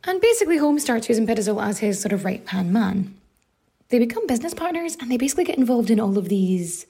And 0.05 0.21
basically, 0.21 0.57
Holmes 0.57 0.85
starts 0.85 1.09
using 1.09 1.27
Pitzel 1.27 1.61
as 1.61 1.81
his 1.81 2.01
sort 2.01 2.12
of 2.12 2.25
right 2.25 2.49
hand 2.49 2.73
man. 2.73 3.12
They 3.88 3.99
become 3.99 4.29
business 4.29 4.55
partners 4.55 4.97
and 5.01 5.11
they 5.11 5.16
basically 5.16 5.45
get 5.45 5.59
involved 5.59 5.90
in 5.90 5.99
all 5.99 6.16
of 6.16 6.29
these 6.29 6.87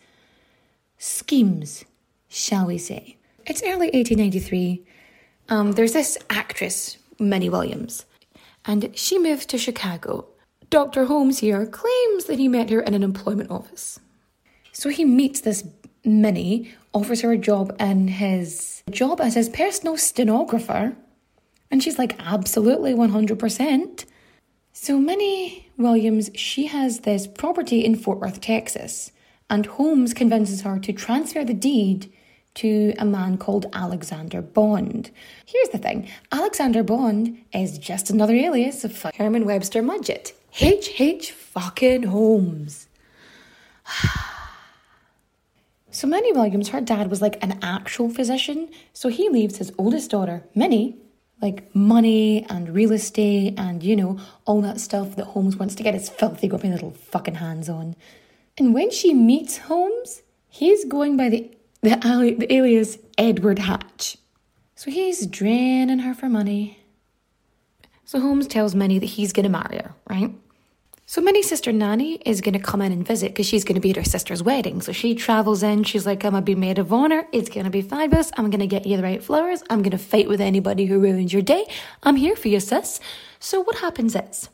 schemes, 0.99 1.87
shall 2.29 2.67
we 2.67 2.77
say. 2.77 3.17
It's 3.47 3.63
early 3.63 3.87
1893. 3.87 4.85
Um, 5.49 5.73
there's 5.73 5.95
this 5.95 6.19
actress, 6.29 6.99
Minnie 7.19 7.49
Williams, 7.49 8.05
and 8.67 8.91
she 8.95 9.19
moved 9.19 9.49
to 9.49 9.57
Chicago 9.57 10.27
Dr. 10.71 11.05
Holmes 11.05 11.39
here 11.39 11.65
claims 11.67 12.25
that 12.25 12.39
he 12.39 12.49
met 12.49 12.71
her 12.71 12.81
in 12.81 12.95
an 12.95 13.03
employment 13.03 13.51
office. 13.51 14.01
So 14.73 14.89
he 14.89 15.05
meets 15.05 15.41
this 15.41 15.65
Minnie, 16.05 16.73
offers 16.93 17.23
her 17.23 17.33
a 17.33 17.39
job 17.39 17.75
in 17.81 18.09
his 18.09 18.83
job 18.91 19.21
as 19.21 19.35
his 19.35 19.49
personal 19.49 19.97
stenographer, 19.97 20.97
and 21.71 21.83
she's 21.83 21.99
like, 21.99 22.17
absolutely 22.21 22.95
100%. 22.95 24.05
So 24.73 24.99
Minnie 24.99 25.69
Williams, 25.77 26.31
she 26.35 26.67
has 26.67 27.01
this 27.01 27.27
property 27.27 27.85
in 27.85 27.97
Fort 27.97 28.21
Worth, 28.21 28.41
Texas, 28.41 29.11
and 29.51 29.67
Holmes 29.67 30.15
convinces 30.15 30.63
her 30.63 30.79
to 30.79 30.93
transfer 30.93 31.45
the 31.45 31.55
deed 31.55 32.13
to 32.55 32.95
a 32.99 33.05
man 33.05 33.37
called 33.37 33.67
Alexander 33.73 34.43
Bond. 34.43 35.11
Here's 35.45 35.69
the 35.69 35.79
thing 35.79 36.09
Alexander 36.33 36.83
Bond 36.83 37.39
is 37.53 37.79
just 37.79 38.11
another 38.11 38.35
alias 38.35 38.85
of 38.85 39.07
Herman 39.17 39.45
Webster 39.45 39.83
Mudgett. 39.83 40.33
H. 40.61 41.01
H. 41.01 41.33
fucking 41.33 42.05
Holmes. 42.05 42.89
so 45.91 46.07
Minnie 46.07 46.33
Williams, 46.33 46.71
her 46.71 46.81
dad 46.81 47.11
was 47.11 47.21
like 47.21 47.43
an 47.43 47.59
actual 47.63 48.09
physician, 48.09 48.71
so 48.93 49.09
he 49.09 49.29
leaves 49.29 49.59
his 49.59 49.73
oldest 49.77 50.11
daughter, 50.11 50.45
Minnie, 50.55 50.97
like 51.43 51.75
money 51.75 52.47
and 52.49 52.75
real 52.75 52.93
estate 52.93 53.55
and 53.59 53.83
you 53.83 53.95
know 53.95 54.19
all 54.47 54.63
that 54.63 54.81
stuff 54.81 55.17
that 55.17 55.27
Holmes 55.27 55.57
wants 55.57 55.75
to 55.75 55.83
get 55.83 55.95
his 55.95 56.09
filthy 56.09 56.49
grubby 56.49 56.71
little 56.71 56.93
fucking 56.93 57.35
hands 57.37 57.69
on. 57.69 57.95
And 58.57 58.73
when 58.73 58.91
she 58.91 59.13
meets 59.13 59.59
Holmes, 59.59 60.23
he's 60.49 60.85
going 60.85 61.17
by 61.17 61.29
the 61.29 61.51
the, 61.83 62.01
ali- 62.09 62.35
the 62.35 62.53
alias 62.53 62.99
Edward 63.19 63.59
Hatch. 63.59 64.17
So 64.75 64.91
he's 64.91 65.27
draining 65.27 66.01
her 66.01 66.15
for 66.15 66.29
money. 66.29 66.79
So 68.05 68.21
Holmes 68.21 68.47
tells 68.47 68.75
Minnie 68.75 68.99
that 68.99 69.07
he's 69.07 69.33
going 69.33 69.45
to 69.45 69.51
marry 69.51 69.77
her, 69.77 69.95
right? 70.09 70.33
So 71.09 71.21
Minnie's 71.21 71.49
sister 71.49 71.71
Nanny 71.71 72.15
is 72.27 72.41
going 72.41 72.55
to 72.55 72.59
come 72.59 72.83
in 72.83 72.91
and 72.91 73.07
visit 73.07 73.29
because 73.29 73.47
she's 73.47 73.65
going 73.65 73.77
to 73.77 73.81
be 73.81 73.91
at 73.91 73.97
her 73.97 74.05
sister's 74.05 74.43
wedding. 74.43 74.81
So 74.81 74.91
she 74.91 75.15
travels 75.15 75.63
in. 75.63 75.85
She's 75.85 76.05
like, 76.05 76.25
I'm 76.25 76.33
going 76.33 76.43
to 76.43 76.45
be 76.45 76.57
maid 76.57 76.79
of 76.79 76.93
honor. 76.93 77.29
It's 77.33 77.49
going 77.49 77.65
to 77.65 77.71
be 77.71 77.81
fabulous. 77.81 78.33
I'm 78.37 78.51
going 78.51 78.61
to 78.61 78.67
get 78.67 78.87
you 78.87 78.97
the 78.97 79.05
right 79.05 79.23
flowers. 79.23 79.63
I'm 79.71 79.83
going 79.83 79.93
to 79.93 79.99
fight 79.99 80.29
with 80.29 80.41
anybody 80.41 80.87
who 80.87 80.99
ruins 80.99 81.33
your 81.33 81.43
day. 81.43 81.65
I'm 82.03 82.17
here 82.17 82.35
for 82.35 82.49
you, 82.49 82.59
sis. 82.59 82.99
So 83.39 83.61
what 83.61 83.77
happens 83.77 84.17
is 84.17 84.49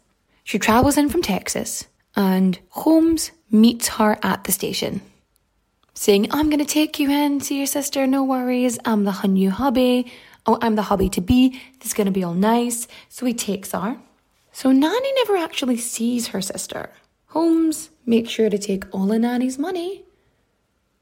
she 0.44 0.58
travels 0.58 0.98
in 0.98 1.08
from 1.08 1.22
Texas 1.22 1.86
and 2.16 2.58
Holmes 2.68 3.30
meets 3.50 3.88
her 3.88 4.18
at 4.22 4.44
the 4.44 4.52
station 4.52 5.00
saying, 5.94 6.28
I'm 6.32 6.48
going 6.50 6.58
to 6.58 6.64
take 6.64 6.98
you 6.98 7.10
in, 7.10 7.40
see 7.40 7.58
your 7.58 7.66
sister, 7.66 8.06
no 8.06 8.24
worries. 8.24 8.78
I'm 8.84 9.04
the 9.04 9.12
new 9.26 9.50
hubby. 9.50 10.12
Oh, 10.46 10.58
I'm 10.60 10.74
the 10.74 10.82
hubby 10.82 11.08
to 11.10 11.20
be. 11.20 11.60
This 11.78 11.88
is 11.88 11.94
going 11.94 12.06
to 12.06 12.12
be 12.12 12.24
all 12.24 12.34
nice. 12.34 12.88
So 13.08 13.26
he 13.26 13.34
takes 13.34 13.72
her. 13.72 13.96
So 14.52 14.70
Nanny 14.70 15.12
never 15.14 15.36
actually 15.36 15.78
sees 15.78 16.28
her 16.28 16.42
sister. 16.42 16.90
Holmes 17.28 17.90
makes 18.04 18.30
sure 18.30 18.50
to 18.50 18.58
take 18.58 18.84
all 18.94 19.10
of 19.10 19.20
Nanny's 19.20 19.58
money 19.58 20.04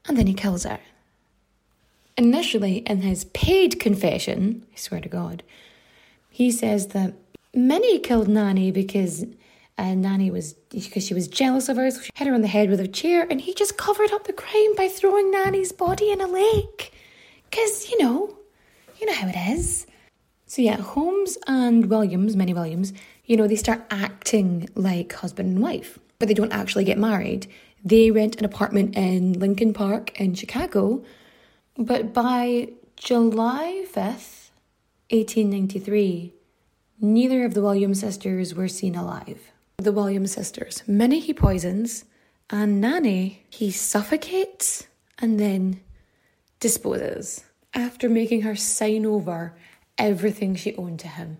and 0.07 0.17
then 0.17 0.27
he 0.27 0.33
kills 0.33 0.63
her. 0.63 0.79
Initially, 2.17 2.77
in 2.77 3.01
his 3.01 3.25
paid 3.25 3.79
confession, 3.79 4.65
I 4.73 4.77
swear 4.77 5.01
to 5.01 5.09
God, 5.09 5.43
he 6.29 6.51
says 6.51 6.87
that 6.87 7.13
Minnie 7.53 7.99
killed 7.99 8.27
Nanny 8.27 8.71
because 8.71 9.25
uh, 9.77 9.95
Nanny 9.95 10.29
was 10.29 10.53
because 10.69 11.05
she 11.05 11.13
was 11.13 11.27
jealous 11.27 11.69
of 11.69 11.77
her, 11.77 11.89
so 11.89 12.01
she 12.01 12.11
hit 12.15 12.27
her 12.27 12.33
on 12.33 12.41
the 12.41 12.47
head 12.47 12.69
with 12.69 12.79
a 12.79 12.87
chair, 12.87 13.25
and 13.29 13.41
he 13.41 13.53
just 13.53 13.77
covered 13.77 14.11
up 14.11 14.25
the 14.25 14.33
crime 14.33 14.75
by 14.75 14.87
throwing 14.87 15.31
Nanny's 15.31 15.71
body 15.71 16.11
in 16.11 16.21
a 16.21 16.27
lake. 16.27 16.93
Cause 17.51 17.89
you 17.89 17.97
know, 17.97 18.37
you 18.99 19.07
know 19.07 19.13
how 19.13 19.27
it 19.27 19.35
is. 19.35 19.87
So 20.45 20.61
yeah, 20.61 20.77
Holmes 20.77 21.37
and 21.47 21.89
Williams, 21.89 22.35
Minnie 22.35 22.53
Williams, 22.53 22.93
you 23.31 23.37
know, 23.37 23.47
they 23.47 23.55
start 23.55 23.85
acting 23.89 24.67
like 24.75 25.13
husband 25.13 25.47
and 25.47 25.63
wife, 25.63 25.97
but 26.19 26.27
they 26.27 26.33
don't 26.33 26.51
actually 26.51 26.83
get 26.83 26.97
married. 26.97 27.47
They 27.81 28.11
rent 28.11 28.35
an 28.35 28.43
apartment 28.43 28.97
in 28.97 29.39
Lincoln 29.39 29.71
Park 29.71 30.19
in 30.19 30.33
Chicago, 30.33 31.01
but 31.77 32.13
by 32.13 32.73
July 32.97 33.85
5th, 33.87 34.49
1893, 35.11 36.33
neither 36.99 37.45
of 37.45 37.53
the 37.53 37.61
Williams 37.61 38.01
sisters 38.01 38.53
were 38.53 38.67
seen 38.67 38.95
alive. 38.95 39.39
The 39.77 39.93
Williams 39.93 40.33
sisters, 40.33 40.83
Minnie 40.85 41.21
he 41.21 41.33
poisons, 41.33 42.03
and 42.49 42.81
Nanny 42.81 43.45
he 43.49 43.71
suffocates 43.71 44.87
and 45.19 45.39
then 45.39 45.79
disposes. 46.59 47.45
after 47.73 48.09
making 48.09 48.41
her 48.41 48.57
sign 48.57 49.05
over 49.05 49.55
everything 49.97 50.53
she 50.53 50.75
owned 50.75 50.99
to 50.99 51.07
him. 51.07 51.37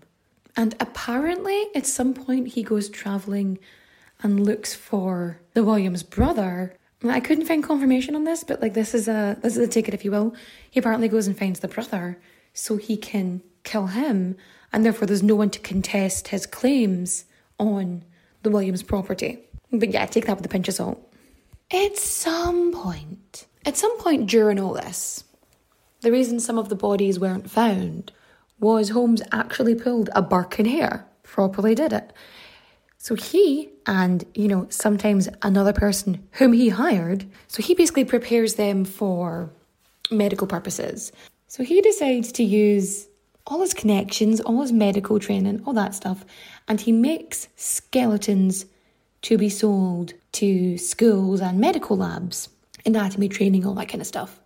And 0.56 0.74
apparently, 0.80 1.66
at 1.74 1.86
some 1.86 2.14
point, 2.14 2.48
he 2.48 2.62
goes 2.62 2.88
traveling 2.88 3.58
and 4.22 4.44
looks 4.44 4.74
for 4.74 5.40
the 5.54 5.64
Williams 5.64 6.02
brother. 6.02 6.76
I 7.04 7.20
couldn't 7.20 7.46
find 7.46 7.64
confirmation 7.64 8.14
on 8.14 8.24
this, 8.24 8.44
but 8.44 8.60
like 8.60 8.74
this 8.74 8.94
is 8.94 9.08
a 9.08 9.36
this 9.42 9.56
is 9.56 9.66
a 9.66 9.70
ticket, 9.70 9.94
if 9.94 10.04
you 10.04 10.10
will. 10.10 10.34
He 10.70 10.78
apparently 10.78 11.08
goes 11.08 11.26
and 11.26 11.36
finds 11.36 11.60
the 11.60 11.68
brother 11.68 12.18
so 12.52 12.76
he 12.76 12.96
can 12.96 13.42
kill 13.64 13.88
him, 13.88 14.36
and 14.72 14.84
therefore 14.84 15.06
there's 15.06 15.22
no 15.22 15.34
one 15.34 15.50
to 15.50 15.58
contest 15.58 16.28
his 16.28 16.46
claims 16.46 17.24
on 17.58 18.04
the 18.42 18.50
Williams 18.50 18.82
property. 18.82 19.38
But 19.72 19.90
yeah, 19.90 20.06
take 20.06 20.26
that 20.26 20.36
with 20.36 20.46
a 20.46 20.48
pinch 20.48 20.68
of 20.68 20.74
salt. 20.74 21.12
At 21.72 21.96
some 21.96 22.72
point, 22.72 23.46
at 23.64 23.76
some 23.76 23.98
point 23.98 24.28
during 24.28 24.60
all 24.60 24.74
this, 24.74 25.24
the 26.02 26.12
reason 26.12 26.38
some 26.38 26.58
of 26.58 26.68
the 26.68 26.76
bodies 26.76 27.18
weren't 27.18 27.50
found 27.50 28.12
was 28.62 28.90
Holmes 28.90 29.20
actually 29.32 29.74
pulled 29.74 30.08
a 30.14 30.22
Burke 30.22 30.54
Hare, 30.54 31.04
properly 31.24 31.74
did 31.74 31.92
it. 31.92 32.12
So 32.96 33.16
he 33.16 33.68
and, 33.84 34.24
you 34.34 34.46
know, 34.46 34.66
sometimes 34.70 35.28
another 35.42 35.72
person 35.72 36.26
whom 36.32 36.52
he 36.52 36.68
hired, 36.68 37.26
so 37.48 37.60
he 37.60 37.74
basically 37.74 38.04
prepares 38.04 38.54
them 38.54 38.84
for 38.84 39.50
medical 40.10 40.46
purposes. 40.46 41.10
So 41.48 41.64
he 41.64 41.80
decides 41.80 42.30
to 42.32 42.44
use 42.44 43.08
all 43.46 43.60
his 43.60 43.74
connections, 43.74 44.40
all 44.40 44.62
his 44.62 44.72
medical 44.72 45.18
training, 45.18 45.62
all 45.66 45.72
that 45.72 45.96
stuff, 45.96 46.24
and 46.68 46.80
he 46.80 46.92
makes 46.92 47.48
skeletons 47.56 48.66
to 49.22 49.36
be 49.36 49.48
sold 49.48 50.14
to 50.32 50.78
schools 50.78 51.40
and 51.40 51.58
medical 51.58 51.96
labs, 51.96 52.48
anatomy 52.86 53.28
training, 53.28 53.66
all 53.66 53.74
that 53.74 53.88
kind 53.88 54.00
of 54.00 54.06
stuff. 54.06 54.40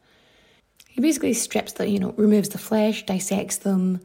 He 0.97 1.03
basically 1.03 1.35
strips 1.35 1.75
the, 1.75 1.87
you 1.87 1.99
know, 1.99 2.15
removes 2.17 2.49
the 2.49 2.59
flesh, 2.59 3.05
dissects 3.05 3.59
them, 3.59 4.01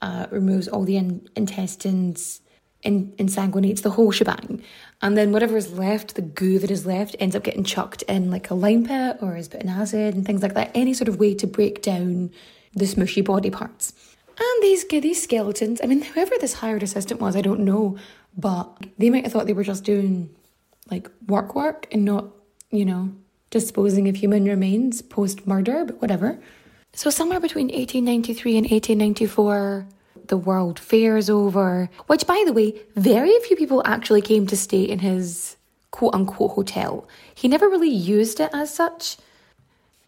uh, 0.00 0.28
removes 0.30 0.68
all 0.68 0.84
the 0.84 0.96
in- 0.96 1.28
intestines, 1.34 2.40
in- 2.84 3.10
insanguinates 3.18 3.82
the 3.82 3.90
whole 3.90 4.12
shebang. 4.12 4.62
And 5.02 5.18
then 5.18 5.32
whatever 5.32 5.56
is 5.56 5.72
left, 5.72 6.14
the 6.14 6.22
goo 6.22 6.60
that 6.60 6.70
is 6.70 6.86
left, 6.86 7.16
ends 7.18 7.34
up 7.34 7.42
getting 7.42 7.64
chucked 7.64 8.02
in 8.02 8.30
like 8.30 8.48
a 8.48 8.54
lime 8.54 8.86
pit 8.86 9.16
or 9.20 9.36
is 9.36 9.48
put 9.48 9.60
in 9.60 9.68
acid 9.68 10.14
and 10.14 10.24
things 10.24 10.40
like 10.40 10.54
that. 10.54 10.70
Any 10.72 10.94
sort 10.94 11.08
of 11.08 11.18
way 11.18 11.34
to 11.34 11.48
break 11.48 11.82
down 11.82 12.30
the 12.74 12.84
smushy 12.84 13.24
body 13.24 13.50
parts. 13.50 13.92
And 14.38 14.62
these 14.62 14.86
these 14.86 15.20
skeletons, 15.20 15.80
I 15.82 15.86
mean, 15.86 16.02
whoever 16.02 16.34
this 16.40 16.54
hired 16.54 16.84
assistant 16.84 17.20
was, 17.20 17.34
I 17.34 17.40
don't 17.40 17.64
know, 17.64 17.98
but 18.36 18.86
they 18.98 19.10
might 19.10 19.24
have 19.24 19.32
thought 19.32 19.46
they 19.46 19.52
were 19.52 19.64
just 19.64 19.82
doing 19.82 20.30
like 20.92 21.10
work 21.26 21.56
work 21.56 21.88
and 21.90 22.04
not, 22.04 22.26
you 22.70 22.84
know, 22.84 23.10
disposing 23.50 24.08
of 24.08 24.16
human 24.16 24.44
remains 24.44 25.02
post 25.02 25.46
murder, 25.46 25.84
but 25.84 26.00
whatever. 26.00 26.38
So 26.92 27.10
somewhere 27.10 27.40
between 27.40 27.66
1893 27.66 28.56
and 28.56 28.64
1894, 28.70 29.86
the 30.28 30.36
World 30.36 30.78
Fair 30.78 31.16
is 31.16 31.30
over, 31.30 31.90
which 32.06 32.26
by 32.26 32.42
the 32.46 32.52
way, 32.52 32.80
very 32.96 33.38
few 33.40 33.56
people 33.56 33.82
actually 33.84 34.22
came 34.22 34.46
to 34.46 34.56
stay 34.56 34.82
in 34.82 35.00
his 35.00 35.56
quote 35.90 36.14
unquote 36.14 36.52
hotel. 36.52 37.08
He 37.34 37.48
never 37.48 37.68
really 37.68 37.90
used 37.90 38.40
it 38.40 38.50
as 38.52 38.74
such. 38.74 39.16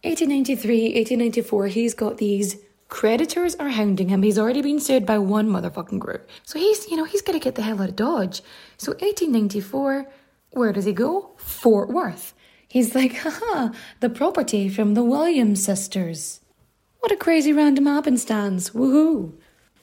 1893, 0.03 0.94
1894, 0.94 1.66
he's 1.68 1.94
got 1.94 2.18
these 2.18 2.57
creditors 2.88 3.55
are 3.57 3.68
hounding 3.68 4.09
him. 4.09 4.22
He's 4.22 4.38
already 4.38 4.62
been 4.62 4.81
sued 4.81 5.05
by 5.05 5.18
one 5.18 5.48
motherfucking 5.48 5.98
group. 5.98 6.29
So 6.44 6.59
he's, 6.59 6.88
you 6.88 6.96
know, 6.96 7.05
he's 7.05 7.22
got 7.22 7.33
to 7.33 7.38
get 7.38 7.55
the 7.55 7.62
hell 7.62 7.83
out 7.83 7.90
of 7.90 7.96
Dodge. 7.96 8.40
So 8.77 8.92
1894, 8.92 10.07
where 10.53 10.72
does 10.72 10.85
he 10.85 10.92
go? 10.92 11.31
Fort 11.37 11.88
Worth. 11.88 12.35
He's 12.68 12.94
like, 12.94 13.16
haha, 13.16 13.70
the 14.00 14.11
property 14.11 14.68
from 14.68 14.94
the 14.94 15.02
Williams 15.02 15.64
sisters. 15.64 16.40
What 17.00 17.12
a 17.12 17.16
crazy 17.16 17.52
random 17.52 17.87
happenstance. 17.87 18.70
Woohoo. 18.70 19.33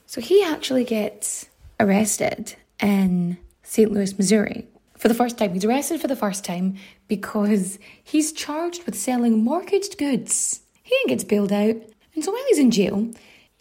So 0.05 0.21
he 0.21 0.43
actually 0.43 0.83
gets 0.83 1.49
arrested 1.79 2.55
in 2.79 3.37
St. 3.63 3.91
Louis, 3.91 4.17
Missouri. 4.17 4.67
For 4.97 5.07
the 5.07 5.13
first 5.13 5.37
time, 5.37 5.53
he's 5.53 5.65
arrested 5.65 5.99
for 5.99 6.07
the 6.07 6.15
first 6.15 6.45
time 6.45 6.75
because 7.07 7.79
he's 8.03 8.31
charged 8.31 8.85
with 8.85 8.95
selling 8.95 9.43
mortgaged 9.43 9.97
goods. 9.97 10.61
He 10.83 10.95
gets 11.07 11.23
bailed 11.23 11.51
out, 11.51 11.75
and 12.13 12.23
so 12.23 12.31
while 12.31 12.45
he's 12.47 12.59
in 12.59 12.71
jail, 12.71 12.97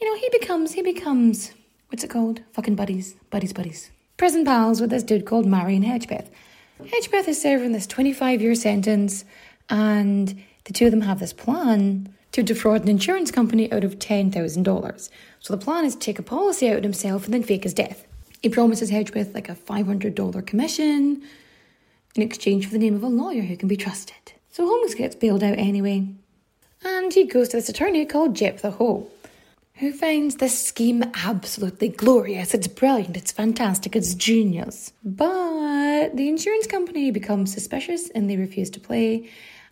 you 0.01 0.11
know, 0.11 0.17
he 0.21 0.29
becomes 0.31 0.73
he 0.73 0.83
becomes 0.83 1.53
what's 1.89 2.05
it 2.05 2.11
called? 2.11 2.41
Fucking 2.53 2.75
buddies, 2.75 3.15
buddies, 3.31 3.53
buddies. 3.53 3.91
Prison 4.17 4.45
pals 4.45 4.81
with 4.81 4.91
this 4.91 5.03
dude 5.03 5.27
called 5.27 5.47
Marion 5.47 5.83
Hedgepeth. 5.83 6.29
Hedgepeth 6.83 7.29
is 7.29 7.41
serving 7.41 7.73
this 7.73 7.87
25 7.87 8.43
year 8.43 8.55
sentence, 8.55 9.25
and 9.71 10.43
the 10.65 10.73
two 10.73 10.87
of 10.87 10.91
them 10.91 11.03
have 11.03 11.21
this 11.21 11.33
plan 11.33 12.13
to 12.33 12.43
defraud 12.43 12.83
an 12.83 12.89
insurance 12.89 13.31
company 13.31 13.71
out 13.71 13.85
of 13.85 13.99
$10,000. 13.99 15.11
So 15.41 15.55
the 15.55 15.65
plan 15.65 15.85
is 15.85 15.95
to 15.95 16.01
take 16.01 16.19
a 16.19 16.23
policy 16.23 16.69
out 16.69 16.83
himself 16.83 17.25
and 17.25 17.35
then 17.35 17.45
fake 17.45 17.63
his 17.63 17.75
death. 17.75 18.07
He 18.43 18.49
promises 18.49 18.91
Hedgepeth 18.91 19.35
like 19.35 19.49
a 19.49 19.55
$500 19.55 20.47
commission 20.47 21.23
in 22.17 22.23
exchange 22.23 22.67
for 22.67 22.73
the 22.73 22.79
name 22.79 22.95
of 22.95 23.03
a 23.03 23.09
lawyer 23.09 23.43
who 23.43 23.57
can 23.57 23.69
be 23.69 23.77
trusted. 23.77 24.33
So 24.51 24.67
Holmes 24.67 24.95
gets 24.95 25.15
bailed 25.15 25.43
out 25.43 25.59
anyway, 25.59 26.09
and 26.85 27.13
he 27.13 27.25
goes 27.25 27.49
to 27.51 27.57
this 27.57 27.69
attorney 27.69 28.05
called 28.05 28.37
Jephthah 28.37 28.73
Howe, 28.73 29.07
who 29.77 29.93
finds 29.93 30.37
this 30.37 30.67
scheme 30.67 31.03
absolutely 31.25 31.89
glorious. 31.89 32.55
It's 32.55 32.69
brilliant, 32.69 33.17
it's 33.17 33.33
fantastic, 33.33 33.97
it's 33.97 34.15
genius. 34.15 34.93
But 35.03 36.17
the 36.17 36.29
insurance 36.29 36.67
company 36.67 37.11
becomes 37.11 37.53
suspicious 37.53 38.09
and 38.11 38.31
they 38.31 38.37
refuse 38.37 38.71
to 38.71 38.81
play. 38.81 39.29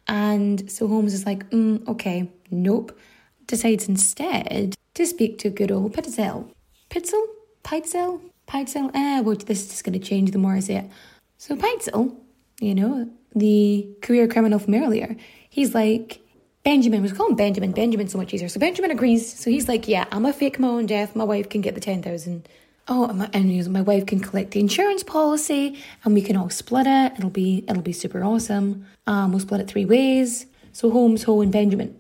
And 0.09 0.71
so 0.71 0.89
Holmes 0.89 1.15
is 1.15 1.25
like, 1.25 1.49
mm, 1.51 1.87
okay, 1.87 2.29
nope. 2.51 2.99
Decides 3.47 3.89
instead 3.89 4.75
to 4.95 5.07
speak 5.07 5.39
to 5.39 5.51
good 5.51 5.71
old 5.71 5.95
Pitzel. 5.95 6.51
Pitzel? 6.91 7.25
Peitzel? 7.63 8.21
Peitzel? 8.49 8.91
Eh, 8.95 9.21
well, 9.21 9.37
this 9.37 9.73
is 9.73 9.83
going 9.83 9.99
to 9.99 10.05
change 10.05 10.33
the 10.33 10.39
more 10.39 10.55
I 10.55 10.61
say 10.61 10.77
it. 10.77 10.91
So 11.39 11.55
Peitzel, 11.55 12.17
you 12.61 12.75
know, 12.75 13.09
the 13.37 13.89
career 14.03 14.27
criminal 14.27 14.59
from 14.59 14.75
earlier, 14.75 15.17
he's 15.49 15.75
like, 15.75 16.22
Benjamin 16.65 17.03
was 17.03 17.13
calling 17.13 17.35
Benjamin. 17.35 17.73
Benjamin 17.73 18.09
so 18.09 18.19
much 18.19 18.33
easier. 18.33 18.49
So 18.49 18.61
Benjamin 18.61 18.91
agrees. 18.91 19.33
So 19.39 19.51
he's 19.51 19.69
like, 19.69 19.89
"Yeah, 19.89 20.05
I'm 20.13 20.25
a 20.25 20.33
fake 20.33 20.59
my 20.59 20.69
own 20.69 20.87
death. 20.87 21.17
My 21.17 21.25
wife 21.25 21.49
can 21.49 21.61
get 21.61 21.75
the 21.75 21.81
ten 21.81 22.03
thousand. 22.03 22.49
Oh, 22.89 23.07
and 23.07 23.19
my, 23.19 23.31
and 23.33 23.73
my 23.73 23.81
wife 23.81 24.07
can 24.07 24.21
collect 24.21 24.53
the 24.53 24.61
insurance 24.61 25.03
policy, 25.03 25.79
and 26.05 26.15
we 26.15 26.23
can 26.23 26.37
all 26.37 26.51
split 26.51 26.87
it. 26.87 27.13
It'll 27.19 27.31
be 27.31 27.65
it'll 27.69 27.83
be 27.83 27.93
super 27.93 28.23
awesome. 28.23 28.87
Um, 29.07 29.33
we'll 29.33 29.41
split 29.41 29.61
it 29.61 29.69
three 29.69 29.85
ways. 29.85 30.47
So 30.73 30.91
Holmes, 30.91 31.25
Ho, 31.25 31.41
and 31.41 31.53
Benjamin. 31.53 31.99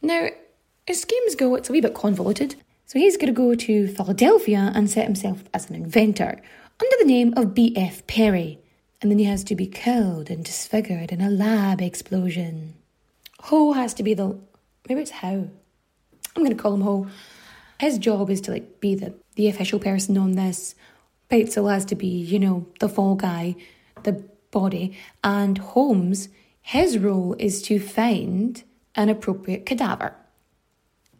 Now, 0.00 0.28
as 0.88 1.00
schemes 1.00 1.34
go, 1.34 1.54
it's 1.54 1.68
a 1.68 1.72
wee 1.72 1.80
bit 1.80 1.94
convoluted. 1.94 2.56
So 2.86 2.98
he's 2.98 3.16
going 3.16 3.32
to 3.34 3.36
go 3.36 3.54
to 3.54 3.88
Philadelphia 3.88 4.70
and 4.74 4.90
set 4.90 5.06
himself 5.06 5.44
as 5.52 5.68
an 5.68 5.76
inventor 5.76 6.40
under 6.80 6.96
the 6.98 7.06
name 7.06 7.34
of 7.36 7.54
B.F. 7.54 8.06
Perry, 8.06 8.58
and 9.00 9.10
then 9.10 9.18
he 9.18 9.24
has 9.24 9.42
to 9.44 9.56
be 9.56 9.66
killed 9.66 10.30
and 10.30 10.44
disfigured 10.44 11.10
in 11.10 11.20
a 11.20 11.30
lab 11.30 11.80
explosion. 11.80 12.74
Ho 13.48 13.74
has 13.74 13.92
to 13.94 14.02
be 14.02 14.14
the 14.14 14.38
maybe 14.88 15.02
it's 15.02 15.10
How. 15.10 15.48
I'm 16.34 16.42
gonna 16.42 16.54
call 16.54 16.72
him 16.74 16.80
Ho. 16.80 17.06
His 17.78 17.98
job 17.98 18.30
is 18.30 18.40
to 18.42 18.52
like 18.52 18.80
be 18.80 18.94
the 18.94 19.12
the 19.36 19.48
official 19.48 19.78
person 19.78 20.16
on 20.16 20.32
this. 20.32 20.74
Peitzel 21.30 21.70
has 21.70 21.84
to 21.86 21.94
be, 21.94 22.06
you 22.06 22.38
know, 22.38 22.66
the 22.80 22.88
fall 22.88 23.16
guy, 23.16 23.56
the 24.02 24.24
body, 24.50 24.96
and 25.22 25.58
Holmes, 25.58 26.30
his 26.62 26.96
role 26.96 27.36
is 27.38 27.60
to 27.62 27.78
find 27.78 28.62
an 28.94 29.10
appropriate 29.10 29.66
cadaver. 29.66 30.14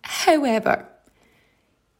However, 0.02 0.88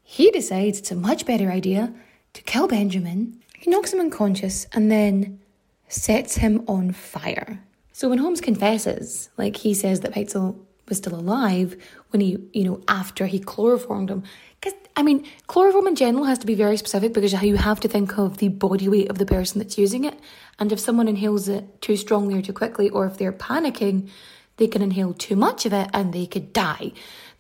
he 0.03 0.31
decides 0.31 0.79
it's 0.79 0.91
a 0.91 0.97
much 0.97 1.27
better 1.27 1.51
idea 1.51 1.93
to 2.33 2.43
kill 2.43 2.67
Benjamin. 2.67 3.43
He 3.59 3.71
knocks 3.71 3.93
him 3.93 4.01
unconscious 4.01 4.67
and 4.73 4.91
then 4.91 5.41
sets 5.89 6.37
him 6.37 6.65
on 6.67 6.93
fire. 6.93 7.61
So 7.97 8.09
when 8.09 8.19
Holmes 8.19 8.41
confesses, 8.41 9.31
like 9.37 9.55
he 9.55 9.73
says 9.73 10.01
that 10.01 10.15
Peitzel 10.15 10.59
was 10.89 10.99
still 10.99 11.15
alive 11.15 11.77
when 12.11 12.21
he, 12.21 12.39
you 12.53 12.65
know, 12.65 12.83
after 12.89 13.27
he 13.27 13.39
chloroformed 13.39 14.11
him. 14.11 14.25
Because, 14.61 14.77
I 14.97 15.05
mean, 15.05 15.25
chloroform 15.47 15.87
in 15.87 15.95
general 15.95 16.25
has 16.25 16.41
to 16.41 16.47
be 16.47 16.57
very 16.57 16.77
specific 16.77 17.13
because 17.13 17.33
you 17.41 17.55
have 17.55 17.79
to 17.79 17.89
think 17.89 18.19
of 18.19 18.39
the 18.39 18.49
body 18.49 18.89
weight 18.89 19.11
of 19.11 19.19
the 19.19 19.25
person 19.25 19.61
that's 19.61 19.79
using 19.79 20.03
it. 20.03 20.19
And 20.59 20.73
if 20.73 20.81
someone 20.81 21.07
inhales 21.07 21.49
it 21.49 21.81
too 21.83 21.97
strongly 21.97 22.35
or 22.35 22.43
too 22.43 22.53
quickly, 22.53 22.91
or 22.91 23.07
if 23.07 23.17
they're 23.17 23.33
panicking, 23.33 24.11
they 24.57 24.67
can 24.67 24.83
inhale 24.83 25.15
too 25.15 25.37
much 25.37 25.65
of 25.65 25.73
it 25.73 25.89
and 25.95 26.13
they 26.13 26.27
could 26.27 26.53
die. 26.53 26.91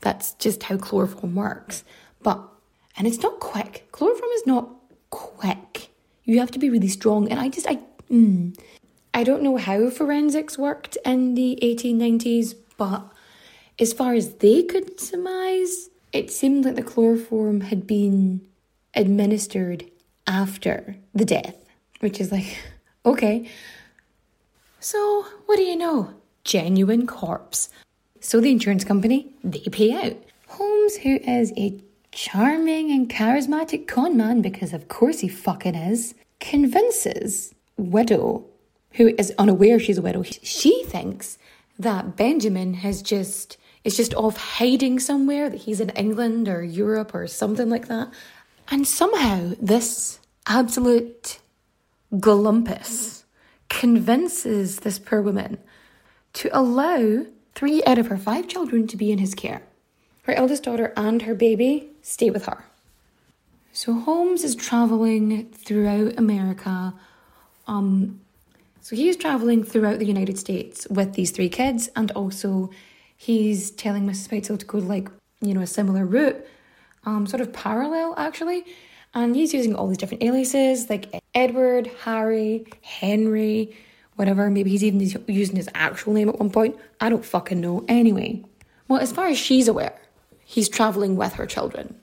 That's 0.02 0.34
just 0.34 0.62
how 0.62 0.76
chloroform 0.76 1.34
works. 1.34 1.82
But, 2.22 2.40
and 2.96 3.08
it's 3.08 3.20
not 3.24 3.40
quick. 3.40 3.88
Chloroform 3.90 4.30
is 4.36 4.46
not 4.46 4.70
quick. 5.10 5.90
You 6.22 6.38
have 6.38 6.52
to 6.52 6.60
be 6.60 6.70
really 6.70 6.86
strong. 6.86 7.28
And 7.28 7.40
I 7.40 7.48
just, 7.48 7.66
I, 7.68 7.80
mm, 8.08 8.56
I 9.14 9.22
don't 9.22 9.42
know 9.42 9.57
how 9.57 9.90
forensics 9.90 10.59
worked 10.59 10.98
in 11.05 11.37
the 11.37 11.57
1890s, 11.62 12.57
but 12.77 13.05
as 13.79 13.92
far 13.92 14.12
as 14.14 14.35
they 14.35 14.64
could 14.64 14.98
surmise, 14.98 15.88
it 16.12 16.33
seemed 16.33 16.64
like 16.64 16.74
the 16.74 16.83
chloroform 16.83 17.61
had 17.61 17.87
been 17.87 18.40
administered 18.92 19.85
after 20.27 20.96
the 21.14 21.24
death, 21.24 21.57
which 22.00 22.20
is 22.20 22.33
like, 22.33 22.59
okay. 23.07 23.48
So, 24.81 25.27
what 25.46 25.57
do 25.57 25.62
you 25.62 25.77
know? 25.77 26.12
Genuine 26.42 27.07
corpse. 27.07 27.70
So 28.20 28.40
the 28.40 28.50
insurance 28.50 28.85
company, 28.85 29.33
they 29.44 29.61
pay 29.70 29.92
out. 29.92 30.16
Holmes, 30.48 30.96
who 30.96 31.16
is 31.16 31.53
a 31.57 31.81
charming 32.11 32.90
and 32.90 33.09
charismatic 33.09 33.87
con 33.87 34.16
man, 34.16 34.42
because 34.42 34.72
of 34.72 34.88
course 34.88 35.20
he 35.20 35.29
fucking 35.29 35.77
is, 35.77 36.14
convinces 36.40 37.55
Widow, 37.77 38.44
who 38.94 39.09
is 39.18 39.33
unaware 39.38 39.78
she's 39.78 39.98
a 39.98 40.02
widow, 40.02 40.22
she 40.22 40.85
thinks 40.85 41.38
that 41.78 42.16
Benjamin 42.16 42.74
has 42.74 43.02
just 43.02 43.57
is 43.85 43.96
just 43.96 44.14
off 44.14 44.37
hiding 44.37 44.98
somewhere, 44.98 45.50
that 45.50 45.62
he's 45.62 45.80
in 45.80 45.90
England 45.90 46.48
or 46.48 46.62
Europe 46.62 47.14
or 47.14 47.26
something 47.26 47.68
like 47.68 47.87
that. 47.88 48.11
And 48.70 48.87
somehow 48.87 49.52
this 49.61 50.20
absolute 50.46 51.38
glumpus 52.14 53.24
convinces 53.68 54.80
this 54.80 54.98
poor 54.98 55.20
woman 55.20 55.59
to 56.35 56.48
allow 56.59 57.26
three 57.54 57.85
out 57.85 57.98
of 57.98 58.07
her 58.07 58.16
five 58.16 58.48
children 58.48 58.87
to 58.87 58.96
be 58.96 59.12
in 59.12 59.18
his 59.18 59.35
care. 59.35 59.62
Her 60.22 60.33
eldest 60.33 60.62
daughter 60.62 60.94
and 60.96 61.22
her 61.22 61.35
baby 61.35 61.90
stay 62.00 62.30
with 62.30 62.46
her. 62.46 62.64
So 63.72 63.92
Holmes 63.92 64.44
is 64.44 64.54
traveling 64.54 65.50
throughout 65.50 66.18
America. 66.18 66.94
Um, 67.66 68.20
so 68.84 68.94
he's 68.94 69.16
traveling 69.16 69.64
throughout 69.64 69.98
the 69.98 70.04
United 70.04 70.38
States 70.38 70.86
with 70.90 71.14
these 71.14 71.30
three 71.30 71.48
kids, 71.48 71.88
and 71.96 72.10
also 72.10 72.68
he's 73.16 73.70
telling 73.70 74.06
Mrs. 74.06 74.28
Pitezel 74.28 74.58
to 74.58 74.66
go 74.66 74.76
like 74.76 75.08
you 75.40 75.54
know 75.54 75.62
a 75.62 75.66
similar 75.66 76.04
route, 76.04 76.46
um, 77.06 77.26
sort 77.26 77.40
of 77.40 77.50
parallel 77.50 78.12
actually. 78.18 78.62
And 79.14 79.34
he's 79.34 79.54
using 79.54 79.74
all 79.74 79.88
these 79.88 79.96
different 79.96 80.22
aliases 80.22 80.90
like 80.90 81.06
Edward, 81.34 81.90
Harry, 82.02 82.66
Henry, 82.82 83.74
whatever. 84.16 84.50
Maybe 84.50 84.68
he's 84.68 84.84
even 84.84 85.00
using 85.28 85.56
his 85.56 85.70
actual 85.74 86.12
name 86.12 86.28
at 86.28 86.38
one 86.38 86.50
point. 86.50 86.76
I 87.00 87.08
don't 87.08 87.24
fucking 87.24 87.62
know. 87.62 87.86
Anyway, 87.88 88.44
well, 88.86 89.00
as 89.00 89.12
far 89.12 89.28
as 89.28 89.38
she's 89.38 89.66
aware, 89.66 89.98
he's 90.44 90.68
traveling 90.68 91.16
with 91.16 91.32
her 91.34 91.46
children. 91.46 91.94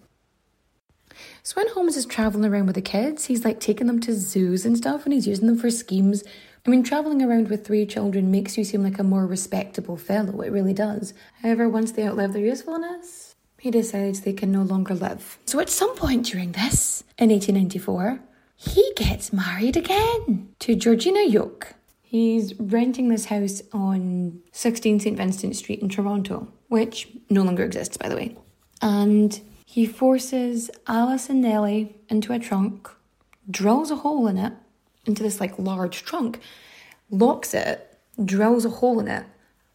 So 1.43 1.55
when 1.57 1.69
Holmes 1.69 1.97
is 1.97 2.05
traveling 2.05 2.51
around 2.51 2.67
with 2.67 2.75
the 2.75 2.81
kids, 2.81 3.25
he's 3.25 3.45
like 3.45 3.59
taking 3.59 3.85
them 3.87 3.99
to 4.01 4.15
zoos 4.15 4.65
and 4.65 4.77
stuff 4.77 5.05
and 5.05 5.13
he's 5.13 5.27
using 5.27 5.47
them 5.47 5.57
for 5.57 5.69
schemes. 5.69 6.23
I 6.65 6.69
mean, 6.69 6.83
traveling 6.83 7.23
around 7.23 7.49
with 7.49 7.65
three 7.65 7.85
children 7.87 8.29
makes 8.29 8.57
you 8.57 8.63
seem 8.63 8.83
like 8.83 8.99
a 8.99 9.03
more 9.03 9.25
respectable 9.25 9.97
fellow, 9.97 10.41
it 10.41 10.51
really 10.51 10.73
does. 10.73 11.13
However, 11.41 11.67
once 11.67 11.91
they 11.91 12.07
outlive 12.07 12.33
their 12.33 12.45
usefulness, 12.45 13.35
he 13.57 13.71
decides 13.71 14.21
they 14.21 14.33
can 14.33 14.51
no 14.51 14.61
longer 14.61 14.93
live. 14.93 15.39
So 15.45 15.59
at 15.59 15.69
some 15.69 15.95
point 15.95 16.25
during 16.25 16.51
this, 16.51 17.03
in 17.17 17.29
1894, 17.29 18.19
he 18.55 18.93
gets 18.95 19.33
married 19.33 19.75
again 19.75 20.49
to 20.59 20.75
Georgina 20.75 21.23
Yoke. 21.23 21.73
He's 22.03 22.53
renting 22.59 23.09
this 23.09 23.25
house 23.25 23.63
on 23.73 24.41
16 24.51 24.99
St. 24.99 25.17
Vincent 25.17 25.55
Street 25.55 25.81
in 25.81 25.89
Toronto, 25.89 26.47
which 26.67 27.07
no 27.29 27.41
longer 27.41 27.63
exists, 27.63 27.97
by 27.97 28.07
the 28.07 28.15
way. 28.15 28.35
And 28.83 29.39
he 29.65 29.87
forces 29.87 30.69
Alice 30.87 31.29
and 31.29 31.41
Nellie 31.41 31.95
into 32.09 32.33
a 32.33 32.39
trunk, 32.39 32.87
drills 33.49 33.89
a 33.89 33.95
hole 33.95 34.27
in 34.27 34.37
it, 34.37 34.53
into 35.05 35.23
this 35.23 35.39
like 35.39 35.57
large 35.57 36.03
trunk, 36.03 36.39
locks 37.09 37.53
it, 37.53 37.97
drills 38.23 38.65
a 38.65 38.69
hole 38.69 38.99
in 38.99 39.07
it, 39.07 39.25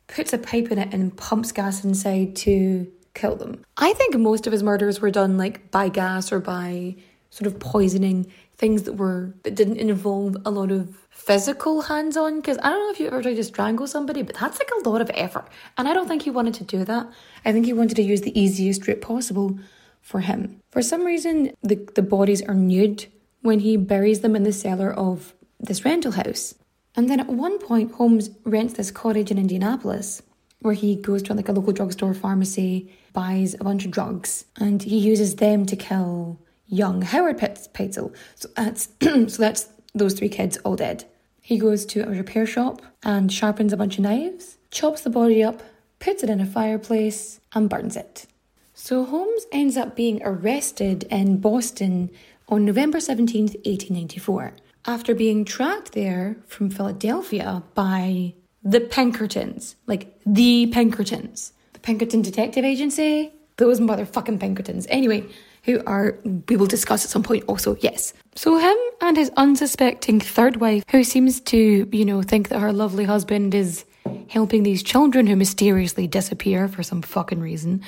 puts 0.07 0.33
a 0.33 0.39
pipe 0.39 0.71
in 0.71 0.79
it, 0.79 0.93
and 0.93 1.17
pumps 1.17 1.53
gas 1.53 1.85
inside 1.85 2.37
to 2.37 2.91
kill 3.15 3.37
them. 3.37 3.65
I 3.77 3.93
think 3.95 4.17
most 4.17 4.47
of 4.47 4.53
his 4.53 4.63
murders 4.63 5.01
were 5.01 5.11
done 5.11 5.37
like 5.37 5.71
by 5.71 5.89
gas 5.89 6.31
or 6.31 6.39
by 6.39 6.97
sort 7.31 7.47
of 7.47 7.59
poisoning 7.59 8.27
things 8.57 8.85
that 8.85 8.95
were 8.95 9.35
that 9.43 9.55
didn't 9.55 9.77
involve 9.77 10.37
a 10.45 10.51
lot 10.51 10.71
of 10.71 10.97
physical 11.11 11.83
hands-on 11.83 12.37
because 12.41 12.59
I 12.59 12.71
don't 12.71 12.79
know 12.79 12.91
if 12.91 13.01
you 13.01 13.07
ever 13.09 13.23
tried 13.23 13.35
to 13.35 13.45
strangle 13.45 13.87
somebody 13.87 14.23
but 14.23 14.37
that's 14.37 14.59
like 14.59 14.71
a 14.71 14.89
lot 14.89 15.01
of 15.01 15.11
effort 15.15 15.49
and 15.77 15.89
I 15.89 15.93
don't 15.93 16.09
think 16.09 16.23
he 16.23 16.31
wanted 16.31 16.55
to 16.55 16.65
do 16.65 16.85
that. 16.85 17.11
I 17.45 17.53
think 17.53 17.67
he 17.67 17.73
wanted 17.73 17.97
to 17.97 18.03
use 18.03 18.23
the 18.23 18.39
easiest 18.39 18.87
route 18.87 19.01
possible 19.01 19.59
for 20.01 20.21
him. 20.21 20.61
For 20.71 20.83
some 20.83 21.05
reason 21.05 21.53
the 21.63 21.77
the 21.95 22.03
bodies 22.03 22.43
are 22.43 22.55
nude 22.55 23.07
when 23.47 23.61
he 23.61 23.77
buries 23.77 24.21
them 24.21 24.37
in 24.37 24.43
the 24.43 24.53
cellar 24.53 24.93
of 24.93 25.35
this 25.59 25.85
rental 25.85 26.13
house. 26.13 26.55
And 26.95 27.09
then 27.09 27.21
at 27.21 27.29
one 27.29 27.59
point 27.59 27.93
Holmes 27.93 28.31
rents 28.45 28.75
this 28.75 28.91
cottage 28.91 29.31
in 29.31 29.39
Indianapolis 29.39 30.23
where 30.61 30.75
he 30.75 30.97
goes 30.97 31.23
to 31.23 31.35
like 31.35 31.49
a 31.49 31.53
local 31.53 31.73
drugstore 31.73 32.15
pharmacy, 32.15 32.91
buys 33.13 33.55
a 33.55 33.65
bunch 33.65 33.85
of 33.85 33.91
drugs, 33.91 34.47
and 34.57 34.83
he 34.83 34.99
uses 34.99 35.37
them 35.37 35.67
to 35.67 35.77
kill 35.77 36.41
young 36.67 37.03
Howard 37.03 37.39
Pitezel. 37.39 38.15
So 38.35 38.49
that's 38.57 38.89
so 39.01 39.43
that's 39.43 39.69
those 39.95 40.15
three 40.15 40.29
kids 40.29 40.57
all 40.59 40.77
dead. 40.77 41.05
He 41.41 41.59
goes 41.59 41.87
to 41.87 42.01
a 42.01 42.11
repair 42.11 42.47
shop 42.47 42.83
and 43.05 43.33
sharpens 43.33 43.73
a 43.73 43.77
bunch 43.77 43.99
of 43.99 44.03
knives, 44.03 44.59
chops 44.71 45.03
the 45.03 45.11
body 45.11 45.45
up, 45.45 45.63
puts 46.01 46.25
it 46.25 46.31
in 46.31 46.41
a 46.41 46.47
fireplace, 46.47 47.41
and 47.55 47.71
burns 47.71 47.97
it. 47.97 48.27
So 48.75 49.05
Holmes 49.05 49.47
ends 49.53 49.77
up 49.77 49.95
being 49.95 50.21
arrested 50.25 51.05
in 51.05 51.39
Boston 51.39 52.11
on 52.49 52.65
November 52.65 52.99
17th, 52.99 53.57
1894, 53.65 54.53
after 54.87 55.15
being 55.15 55.45
tracked 55.45 55.93
there 55.93 56.37
from 56.47 56.71
Philadelphia 56.71 57.63
by 57.75 58.35
the 58.63 58.81
Pinkertons, 58.81 59.77
like 59.87 60.19
the 60.25 60.67
Pinkertons, 60.69 61.53
the 61.73 61.81
Pinkerton 61.81 62.23
Detective 62.23 62.65
Agency, 62.65 63.33
those 63.57 63.81
motherfucking 63.81 64.39
Pinkertons. 64.39 64.87
Anyway, 64.91 65.25
who 65.65 65.83
are, 65.87 66.19
we 66.49 66.57
will 66.57 66.67
discuss 66.67 67.05
at 67.05 67.11
some 67.11 67.23
point 67.23 67.45
also, 67.49 67.77
yes. 67.81 68.13
So 68.37 68.59
him 68.59 68.77
and 69.01 69.17
his 69.17 69.31
unsuspecting 69.37 70.21
third 70.21 70.57
wife, 70.57 70.85
who 70.91 71.03
seems 71.03 71.41
to, 71.43 71.89
you 71.91 72.05
know, 72.05 72.23
think 72.23 72.49
that 72.49 72.61
her 72.61 72.73
lovely 72.73 73.05
husband 73.05 73.55
is 73.55 73.85
helping 74.29 74.63
these 74.63 74.83
children 74.83 75.27
who 75.27 75.35
mysteriously 75.35 76.07
disappear 76.07 76.69
for 76.69 76.83
some 76.83 77.03
fucking 77.03 77.41
reason, 77.41 77.83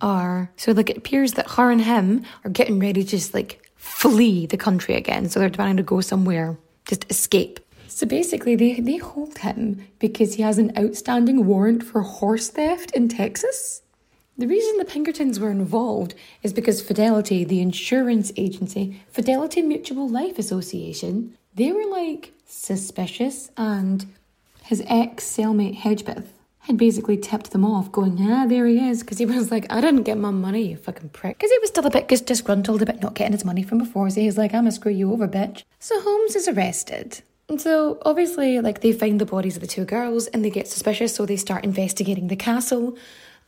are, 0.00 0.50
so 0.56 0.72
like 0.72 0.90
it 0.90 0.98
appears 0.98 1.32
that 1.32 1.50
her 1.52 1.70
and 1.70 1.80
him 1.80 2.24
are 2.44 2.50
getting 2.50 2.78
ready 2.78 3.02
to 3.02 3.08
just 3.08 3.32
like 3.32 3.65
flee 3.86 4.46
the 4.46 4.56
country 4.56 4.94
again. 4.94 5.28
So 5.28 5.40
they're 5.40 5.50
planning 5.50 5.76
to 5.78 5.82
go 5.82 6.00
somewhere, 6.00 6.58
just 6.86 7.10
escape. 7.10 7.60
So 7.88 8.06
basically, 8.06 8.56
they, 8.56 8.80
they 8.80 8.98
hold 8.98 9.38
him 9.38 9.86
because 9.98 10.34
he 10.34 10.42
has 10.42 10.58
an 10.58 10.72
outstanding 10.78 11.46
warrant 11.46 11.82
for 11.82 12.02
horse 12.02 12.48
theft 12.48 12.90
in 12.90 13.08
Texas. 13.08 13.82
The 14.36 14.46
reason 14.46 14.76
the 14.76 14.84
Pinkertons 14.84 15.40
were 15.40 15.50
involved 15.50 16.14
is 16.42 16.52
because 16.52 16.82
Fidelity, 16.82 17.42
the 17.42 17.62
insurance 17.62 18.32
agency, 18.36 19.00
Fidelity 19.10 19.62
Mutual 19.62 20.06
Life 20.06 20.38
Association, 20.38 21.34
they 21.54 21.72
were 21.72 21.86
like 21.86 22.34
suspicious, 22.44 23.50
and 23.56 24.04
his 24.64 24.82
ex 24.86 25.24
cellmate 25.24 25.78
Hedgepeth 25.78 26.26
had 26.66 26.76
basically 26.76 27.16
tipped 27.16 27.52
them 27.52 27.64
off, 27.64 27.92
going, 27.92 28.18
ah, 28.20 28.44
there 28.46 28.66
he 28.66 28.88
is, 28.88 29.00
because 29.00 29.18
he 29.18 29.26
was 29.26 29.52
like, 29.52 29.66
I 29.70 29.80
didn't 29.80 30.02
get 30.02 30.18
my 30.18 30.30
money, 30.30 30.70
you 30.70 30.76
fucking 30.76 31.10
prick. 31.10 31.38
Because 31.38 31.52
he 31.52 31.58
was 31.60 31.70
still 31.70 31.86
a 31.86 31.90
bit 31.90 32.08
disgruntled 32.08 32.82
about 32.82 33.00
not 33.00 33.14
getting 33.14 33.32
his 33.32 33.44
money 33.44 33.62
from 33.62 33.78
before, 33.78 34.10
so 34.10 34.20
he's 34.20 34.36
like, 34.36 34.52
I'm 34.52 34.62
gonna 34.62 34.72
screw 34.72 34.92
you 34.92 35.12
over, 35.12 35.28
bitch. 35.28 35.62
So 35.78 36.00
Holmes 36.00 36.34
is 36.34 36.48
arrested. 36.48 37.22
And 37.48 37.60
so 37.60 37.98
obviously, 38.04 38.60
like 38.60 38.80
they 38.80 38.92
find 38.92 39.20
the 39.20 39.26
bodies 39.26 39.54
of 39.54 39.60
the 39.60 39.68
two 39.68 39.84
girls 39.84 40.26
and 40.26 40.44
they 40.44 40.50
get 40.50 40.66
suspicious, 40.66 41.14
so 41.14 41.24
they 41.24 41.36
start 41.36 41.64
investigating 41.64 42.26
the 42.26 42.36
castle. 42.36 42.96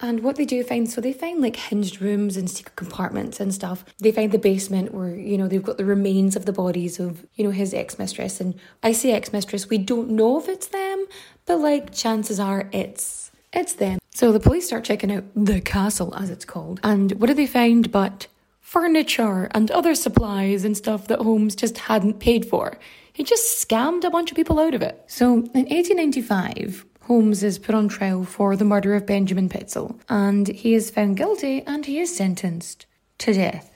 And 0.00 0.22
what 0.22 0.36
they 0.36 0.44
do 0.44 0.62
find, 0.62 0.88
so 0.88 1.00
they 1.00 1.12
find 1.12 1.40
like 1.40 1.56
hinged 1.56 2.00
rooms 2.00 2.36
and 2.36 2.48
secret 2.48 2.76
compartments 2.76 3.40
and 3.40 3.52
stuff. 3.52 3.84
They 3.98 4.12
find 4.12 4.30
the 4.30 4.38
basement 4.38 4.94
where, 4.94 5.16
you 5.16 5.36
know, 5.36 5.48
they've 5.48 5.60
got 5.60 5.76
the 5.76 5.84
remains 5.84 6.36
of 6.36 6.46
the 6.46 6.52
bodies 6.52 7.00
of, 7.00 7.26
you 7.34 7.42
know, 7.42 7.50
his 7.50 7.74
ex 7.74 7.98
mistress. 7.98 8.40
And 8.40 8.54
I 8.80 8.92
say 8.92 9.10
ex 9.10 9.32
mistress, 9.32 9.68
we 9.68 9.78
don't 9.78 10.10
know 10.10 10.38
if 10.38 10.48
it's 10.48 10.68
them, 10.68 11.04
but 11.48 11.58
like 11.58 11.92
chances 11.92 12.38
are 12.38 12.68
it's 12.72 13.32
it's 13.52 13.72
them. 13.72 13.98
So 14.14 14.30
the 14.30 14.40
police 14.40 14.66
start 14.66 14.84
checking 14.84 15.10
out 15.10 15.24
the 15.34 15.60
castle, 15.60 16.14
as 16.14 16.28
it's 16.28 16.44
called. 16.44 16.80
And 16.84 17.12
what 17.12 17.28
do 17.28 17.34
they 17.34 17.46
find 17.46 17.90
but 17.90 18.26
furniture 18.60 19.48
and 19.52 19.70
other 19.70 19.94
supplies 19.94 20.64
and 20.64 20.76
stuff 20.76 21.06
that 21.06 21.20
Holmes 21.20 21.56
just 21.56 21.78
hadn't 21.78 22.20
paid 22.20 22.44
for? 22.44 22.78
He 23.12 23.24
just 23.24 23.66
scammed 23.66 24.04
a 24.04 24.10
bunch 24.10 24.30
of 24.30 24.36
people 24.36 24.60
out 24.60 24.74
of 24.74 24.82
it. 24.82 25.02
So 25.06 25.32
in 25.32 25.66
1895, 25.66 26.84
Holmes 27.02 27.42
is 27.42 27.58
put 27.58 27.74
on 27.74 27.88
trial 27.88 28.24
for 28.24 28.54
the 28.54 28.66
murder 28.66 28.94
of 28.94 29.06
Benjamin 29.06 29.48
Pitezel, 29.48 29.98
and 30.10 30.46
he 30.48 30.74
is 30.74 30.90
found 30.90 31.16
guilty 31.16 31.62
and 31.62 31.86
he 31.86 31.98
is 31.98 32.14
sentenced 32.14 32.84
to 33.18 33.32
death. 33.32 33.70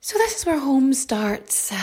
So 0.00 0.18
this 0.18 0.38
is 0.38 0.46
where 0.46 0.58
Holmes 0.58 1.00
starts 1.00 1.70
uh, 1.70 1.76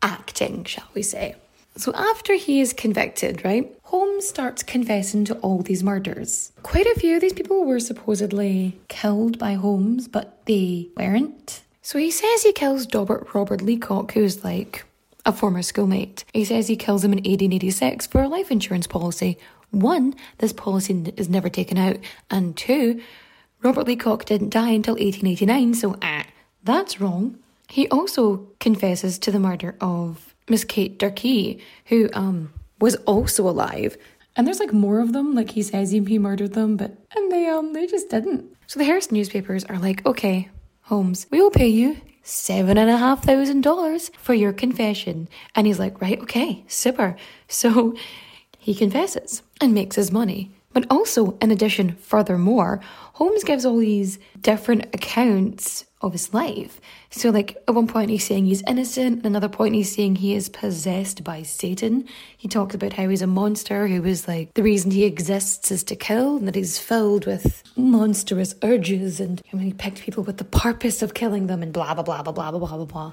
acting, 0.00 0.64
shall 0.64 0.88
we 0.94 1.02
say. 1.02 1.34
So 1.76 1.92
after 1.94 2.34
he 2.34 2.60
is 2.60 2.72
convicted, 2.72 3.44
right, 3.44 3.74
Holmes 3.84 4.28
starts 4.28 4.62
confessing 4.62 5.24
to 5.26 5.34
all 5.36 5.62
these 5.62 5.82
murders. 5.82 6.52
Quite 6.62 6.86
a 6.86 6.98
few 6.98 7.16
of 7.16 7.20
these 7.20 7.32
people 7.32 7.64
were 7.64 7.80
supposedly 7.80 8.78
killed 8.88 9.38
by 9.38 9.54
Holmes, 9.54 10.06
but 10.06 10.44
they 10.46 10.88
weren't. 10.96 11.62
So 11.82 11.98
he 11.98 12.10
says 12.10 12.42
he 12.42 12.52
kills 12.52 12.86
Robert 12.94 13.34
Robert 13.34 13.60
Leacock, 13.60 14.12
who's 14.12 14.44
like 14.44 14.84
a 15.26 15.32
former 15.32 15.62
schoolmate. 15.62 16.24
He 16.32 16.44
says 16.44 16.68
he 16.68 16.76
kills 16.76 17.04
him 17.04 17.12
in 17.12 17.18
1886 17.18 18.06
for 18.06 18.22
a 18.22 18.28
life 18.28 18.50
insurance 18.50 18.86
policy. 18.86 19.38
One, 19.70 20.14
this 20.38 20.52
policy 20.52 21.12
is 21.16 21.28
never 21.28 21.48
taken 21.48 21.76
out, 21.76 21.98
and 22.30 22.56
two, 22.56 23.02
Robert 23.62 23.86
Leacock 23.86 24.24
didn't 24.24 24.50
die 24.50 24.70
until 24.70 24.94
1889, 24.94 25.74
so 25.74 25.96
ah, 26.02 26.24
that's 26.62 27.00
wrong. 27.00 27.38
He 27.68 27.88
also 27.88 28.48
confesses 28.60 29.18
to 29.20 29.32
the 29.32 29.40
murder 29.40 29.74
of 29.80 30.33
Miss 30.48 30.64
Kate 30.64 30.98
Durkee, 30.98 31.60
who 31.86 32.08
um 32.12 32.52
was 32.80 32.96
also 33.06 33.48
alive 33.48 33.96
And 34.36 34.46
there's 34.46 34.58
like 34.60 34.72
more 34.72 34.98
of 35.00 35.12
them, 35.12 35.34
like 35.34 35.50
he 35.52 35.62
says 35.62 35.90
he, 35.92 36.02
he 36.04 36.18
murdered 36.18 36.54
them, 36.54 36.76
but 36.76 36.96
and 37.16 37.30
they 37.32 37.46
um 37.46 37.72
they 37.72 37.86
just 37.86 38.10
didn't. 38.10 38.44
So 38.66 38.78
the 38.78 38.84
Hearst 38.86 39.12
newspapers 39.12 39.64
are 39.64 39.78
like, 39.78 40.04
okay, 40.06 40.50
Holmes, 40.82 41.26
we 41.30 41.40
will 41.40 41.50
pay 41.50 41.68
you 41.68 41.96
seven 42.22 42.78
and 42.78 42.90
a 42.90 42.96
half 42.96 43.22
thousand 43.24 43.60
dollars 43.62 44.10
for 44.18 44.34
your 44.34 44.52
confession. 44.52 45.28
And 45.54 45.66
he's 45.66 45.78
like, 45.78 46.00
right, 46.00 46.20
okay, 46.22 46.64
super. 46.68 47.16
So 47.48 47.94
he 48.58 48.74
confesses 48.74 49.42
and 49.60 49.72
makes 49.74 49.96
his 49.96 50.10
money. 50.10 50.50
But 50.72 50.86
also, 50.90 51.36
in 51.40 51.50
addition, 51.52 51.92
furthermore, 51.96 52.80
Holmes 53.14 53.44
gives 53.44 53.64
all 53.64 53.76
these 53.76 54.18
different 54.40 54.86
accounts 54.94 55.84
of 56.06 56.12
his 56.12 56.32
life. 56.34 56.80
So, 57.10 57.30
like, 57.30 57.56
at 57.66 57.74
one 57.74 57.86
point 57.86 58.10
he's 58.10 58.24
saying 58.24 58.46
he's 58.46 58.62
innocent, 58.68 59.18
and 59.18 59.26
another 59.26 59.48
point 59.48 59.74
he's 59.74 59.94
saying 59.94 60.16
he 60.16 60.34
is 60.34 60.48
possessed 60.48 61.24
by 61.24 61.42
Satan. 61.42 62.06
He 62.36 62.48
talks 62.48 62.74
about 62.74 62.92
how 62.92 63.08
he's 63.08 63.22
a 63.22 63.26
monster 63.26 63.88
who 63.88 64.04
is 64.04 64.28
like 64.28 64.52
the 64.54 64.62
reason 64.62 64.90
he 64.90 65.04
exists 65.04 65.70
is 65.70 65.82
to 65.84 65.96
kill, 65.96 66.36
and 66.36 66.46
that 66.48 66.54
he's 66.54 66.78
filled 66.78 67.26
with 67.26 67.62
monstrous 67.76 68.54
urges, 68.62 69.20
and 69.20 69.42
I 69.52 69.56
mean, 69.56 69.66
he 69.66 69.72
picked 69.72 70.00
people 70.00 70.24
with 70.24 70.36
the 70.36 70.44
purpose 70.44 71.02
of 71.02 71.14
killing 71.14 71.46
them, 71.46 71.62
and 71.62 71.72
blah, 71.72 71.94
blah, 71.94 72.02
blah, 72.02 72.22
blah, 72.22 72.32
blah, 72.32 72.50
blah, 72.50 72.76
blah, 72.76 72.84
blah. 72.84 73.12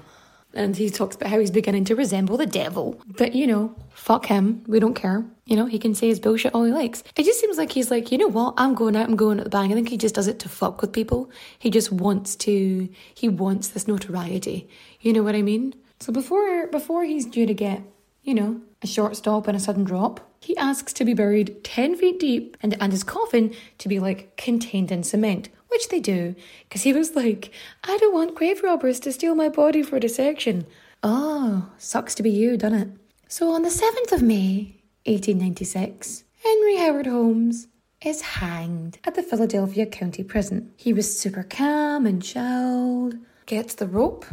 And 0.54 0.76
he 0.76 0.90
talks 0.90 1.16
about 1.16 1.30
how 1.30 1.38
he's 1.38 1.50
beginning 1.50 1.84
to 1.86 1.96
resemble 1.96 2.36
the 2.36 2.46
devil. 2.46 3.00
But, 3.06 3.34
you 3.34 3.46
know, 3.46 3.74
fuck 3.90 4.26
him. 4.26 4.62
We 4.66 4.80
don't 4.80 4.94
care. 4.94 5.24
You 5.46 5.56
know, 5.56 5.66
he 5.66 5.78
can 5.78 5.94
say 5.94 6.08
his 6.08 6.20
bullshit 6.20 6.54
all 6.54 6.64
he 6.64 6.72
likes. 6.72 7.02
It 7.16 7.24
just 7.24 7.40
seems 7.40 7.58
like 7.58 7.72
he's 7.72 7.90
like, 7.90 8.12
you 8.12 8.18
know 8.18 8.28
what? 8.28 8.54
I'm 8.56 8.74
going 8.74 8.96
out, 8.96 9.08
I'm 9.08 9.16
going 9.16 9.38
at 9.38 9.44
the 9.44 9.50
bang. 9.50 9.72
I 9.72 9.74
think 9.74 9.88
he 9.88 9.96
just 9.96 10.14
does 10.14 10.28
it 10.28 10.38
to 10.40 10.48
fuck 10.48 10.80
with 10.80 10.92
people. 10.92 11.30
He 11.58 11.70
just 11.70 11.90
wants 11.90 12.36
to, 12.36 12.88
he 13.14 13.28
wants 13.28 13.68
this 13.68 13.88
notoriety. 13.88 14.68
You 15.00 15.12
know 15.12 15.22
what 15.22 15.34
I 15.34 15.42
mean? 15.42 15.74
So 16.00 16.12
before, 16.12 16.66
before 16.68 17.04
he's 17.04 17.26
due 17.26 17.46
to 17.46 17.54
get, 17.54 17.82
you 18.22 18.34
know, 18.34 18.60
a 18.82 18.86
short 18.86 19.16
stop 19.16 19.46
and 19.46 19.56
a 19.56 19.60
sudden 19.60 19.84
drop, 19.84 20.28
he 20.40 20.56
asks 20.56 20.92
to 20.94 21.04
be 21.04 21.14
buried 21.14 21.62
10 21.62 21.96
feet 21.96 22.18
deep 22.18 22.56
and, 22.62 22.76
and 22.80 22.92
his 22.92 23.04
coffin 23.04 23.54
to 23.78 23.88
be 23.88 24.00
like 24.00 24.36
contained 24.36 24.90
in 24.90 25.02
cement, 25.04 25.48
which 25.72 25.88
they 25.88 26.00
do, 26.00 26.34
because 26.68 26.82
he 26.82 26.92
was 26.92 27.16
like, 27.16 27.50
I 27.82 27.96
don't 27.98 28.14
want 28.14 28.36
grave 28.36 28.62
robbers 28.62 29.00
to 29.00 29.12
steal 29.12 29.34
my 29.34 29.48
body 29.48 29.82
for 29.82 29.98
dissection. 29.98 30.66
Oh, 31.02 31.70
sucks 31.78 32.14
to 32.14 32.22
be 32.22 32.30
you, 32.30 32.56
doesn't 32.56 32.78
it? 32.78 32.88
So 33.28 33.50
on 33.50 33.62
the 33.62 33.68
7th 33.68 34.12
of 34.12 34.22
May, 34.22 34.76
1896, 35.04 36.24
Henry 36.44 36.76
Howard 36.76 37.06
Holmes 37.06 37.66
is 38.04 38.20
hanged 38.20 38.98
at 39.04 39.14
the 39.14 39.22
Philadelphia 39.22 39.86
County 39.86 40.22
Prison. 40.22 40.72
He 40.76 40.92
was 40.92 41.18
super 41.18 41.42
calm 41.42 42.06
and 42.06 42.22
chilled, 42.22 43.16
gets 43.46 43.74
the 43.74 43.86
rope, 43.86 44.24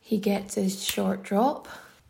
he 0.00 0.18
gets 0.18 0.54
his 0.54 0.84
short 0.84 1.22
drop 1.22 1.68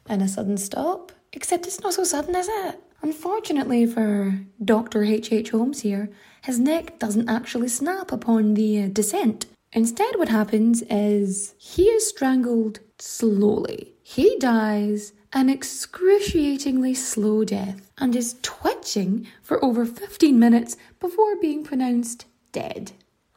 and 0.08 0.22
a 0.22 0.28
sudden 0.28 0.56
stop, 0.56 1.12
except 1.32 1.66
it's 1.66 1.80
not 1.80 1.94
so 1.94 2.04
sudden, 2.04 2.34
is 2.34 2.48
it? 2.48 2.80
Unfortunately 3.02 3.86
for 3.86 4.40
Dr. 4.64 5.04
H.H. 5.04 5.32
H. 5.32 5.50
Holmes 5.50 5.80
here, 5.80 6.10
his 6.48 6.58
neck 6.58 6.98
doesn't 6.98 7.28
actually 7.28 7.68
snap 7.68 8.10
upon 8.10 8.54
the 8.54 8.82
uh, 8.82 8.88
descent. 8.88 9.44
Instead, 9.74 10.16
what 10.16 10.30
happens 10.30 10.82
is 10.88 11.54
he 11.58 11.82
is 11.82 12.08
strangled 12.08 12.80
slowly. 12.98 13.92
He 14.02 14.38
dies 14.38 15.12
an 15.34 15.50
excruciatingly 15.50 16.94
slow 16.94 17.44
death 17.44 17.92
and 17.98 18.16
is 18.16 18.36
twitching 18.40 19.26
for 19.42 19.62
over 19.62 19.84
15 19.84 20.38
minutes 20.38 20.78
before 21.00 21.36
being 21.36 21.64
pronounced 21.64 22.24
dead. 22.52 22.92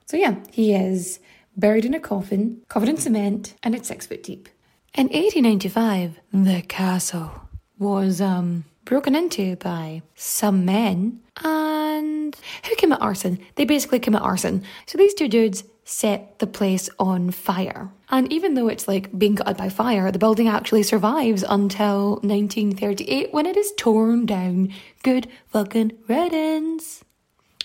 So, 0.05 0.15
yeah, 0.15 0.35
he 0.49 0.73
is 0.73 1.19
buried 1.57 1.83
in 1.83 1.93
a 1.93 1.99
coffin, 1.99 2.61
covered 2.69 2.87
in 2.87 2.95
cement, 2.95 3.55
and 3.61 3.75
it's 3.75 3.89
six 3.89 4.07
foot 4.07 4.23
deep. 4.23 4.47
In 4.95 5.07
1895, 5.07 6.17
the 6.31 6.61
castle 6.61 7.29
was 7.77 8.21
um, 8.21 8.63
broken 8.85 9.15
into 9.15 9.57
by 9.57 10.01
some 10.15 10.63
men 10.63 11.19
and 11.43 12.35
who 12.65 12.75
commit 12.75 13.01
arson? 13.01 13.39
They 13.55 13.65
basically 13.65 13.99
commit 13.99 14.21
arson. 14.21 14.63
So 14.85 14.97
these 14.97 15.13
two 15.13 15.27
dudes 15.27 15.63
set 15.83 16.39
the 16.39 16.47
place 16.47 16.89
on 16.99 17.31
fire. 17.31 17.91
And 18.09 18.31
even 18.31 18.53
though 18.53 18.67
it's 18.67 18.87
like 18.87 19.17
being 19.17 19.35
gutted 19.35 19.57
by 19.57 19.69
fire, 19.69 20.11
the 20.11 20.19
building 20.19 20.47
actually 20.47 20.83
survives 20.83 21.43
until 21.43 22.15
1938 22.23 23.33
when 23.33 23.45
it 23.45 23.57
is 23.57 23.73
torn 23.77 24.25
down. 24.25 24.73
Good 25.03 25.27
fucking 25.47 25.93
riddance. 26.07 27.03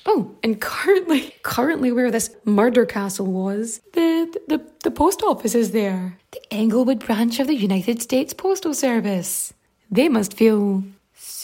Oh, 0.06 0.36
and 0.42 0.60
currently, 0.60 1.34
currently 1.42 1.92
where 1.92 2.10
this 2.10 2.34
murder 2.44 2.86
castle 2.86 3.26
was, 3.26 3.80
the, 3.92 4.34
the, 4.48 4.64
the 4.82 4.90
post 4.90 5.22
office 5.22 5.54
is 5.54 5.72
there. 5.72 6.18
The 6.30 6.54
Englewood 6.54 7.00
branch 7.00 7.40
of 7.40 7.46
the 7.46 7.56
United 7.56 8.02
States 8.02 8.32
Postal 8.32 8.74
Service. 8.74 9.52
They 9.90 10.08
must 10.08 10.34
feel 10.34 10.84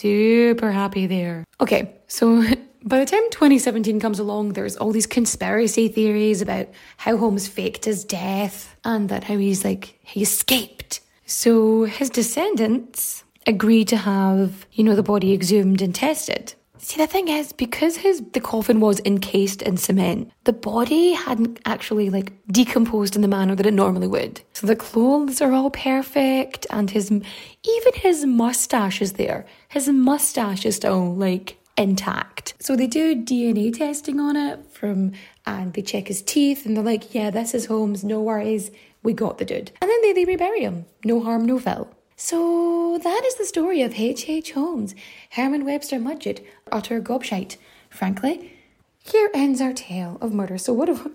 super 0.03 0.73
happy 0.73 1.07
there. 1.07 1.45
Okay, 1.61 1.95
so 2.09 2.43
by 2.85 2.99
the 2.99 3.07
time 3.07 3.23
2017 3.31 4.01
comes 4.01 4.19
along, 4.19 4.55
there's 4.55 4.77
all 4.77 4.91
these 4.91 5.07
conspiracy 5.07 5.87
theories 5.87 6.43
about 6.43 6.69
how 6.97 7.17
Holmes 7.17 7.47
faked 7.47 7.85
his 7.85 8.05
death 8.05 8.77
and 8.85 9.09
that 9.09 9.25
how 9.25 9.37
he's 9.37 9.65
like, 9.65 9.99
he 10.03 10.23
escaped. 10.23 11.01
So 11.25 11.85
his 11.85 12.11
descendants 12.11 13.23
agreed 13.47 13.89
to 13.89 13.97
have, 13.97 14.67
you 14.73 14.83
know, 14.83 14.97
the 14.97 15.03
body 15.05 15.33
exhumed 15.33 15.81
and 15.81 15.95
tested. 15.95 16.55
See, 16.85 16.99
the 16.99 17.07
thing 17.07 17.29
is, 17.29 17.53
because 17.53 17.97
his 17.97 18.21
the 18.33 18.41
coffin 18.41 18.81
was 18.81 19.01
encased 19.05 19.63
in 19.63 19.77
cement, 19.77 20.33
the 20.43 20.53
body 20.53 21.13
hadn't 21.13 21.61
actually 21.65 22.11
like 22.11 22.33
decomposed 22.49 23.15
in 23.15 23.23
the 23.23 23.29
manner 23.29 23.55
that 23.55 23.67
it 23.67 23.73
normally 23.73 24.09
would. 24.09 24.43
So 24.53 24.67
the 24.67 24.75
clothes 24.75 25.41
are 25.41 25.53
all 25.53 25.71
perfect, 25.71 26.67
and 26.71 26.91
his 26.91 27.09
even 27.13 27.93
his 27.95 28.27
mustache 28.27 29.01
is 29.01 29.13
there. 29.13 29.47
His 29.69 29.89
mustache 29.89 30.67
is 30.67 30.75
still 30.75 31.15
like 31.15 31.57
intact. 31.79 32.55
So 32.59 32.75
they 32.75 32.89
do 32.89 33.15
DNA 33.15 33.73
testing 33.73 34.19
on 34.19 34.35
it 34.35 34.59
from, 34.73 35.13
and 35.47 35.73
they 35.73 35.83
check 35.83 36.09
his 36.09 36.21
teeth, 36.21 36.67
and 36.67 36.77
they're 36.77 36.83
like, 36.85 37.15
yeah, 37.15 37.31
this 37.31 37.55
is 37.55 37.67
Holmes. 37.67 38.03
No 38.03 38.21
worries, 38.21 38.73
we 39.05 39.13
got 39.13 39.39
the 39.39 39.45
dude. 39.45 39.71
And 39.81 39.89
then 39.89 40.03
they 40.03 40.13
they 40.15 40.25
rebury 40.25 40.63
him. 40.63 40.87
No 41.05 41.21
harm, 41.21 41.47
no 41.47 41.61
foul. 41.61 41.95
So 42.17 42.99
that 43.03 43.23
is 43.25 43.35
the 43.37 43.45
story 43.45 43.83
of 43.83 43.95
H.H. 43.95 44.29
H. 44.29 44.53
Holmes, 44.53 44.95
Herman 45.31 45.65
Webster 45.65 45.99
Mudgett, 45.99 46.45
utter 46.71 47.01
gobshite. 47.01 47.57
Frankly, 47.91 48.53
here 48.99 49.31
ends 49.35 49.61
our 49.61 49.73
tale 49.73 50.19
of 50.21 50.33
murder. 50.33 50.59
So 50.59 50.73
what 50.73 50.89
have 50.89 51.11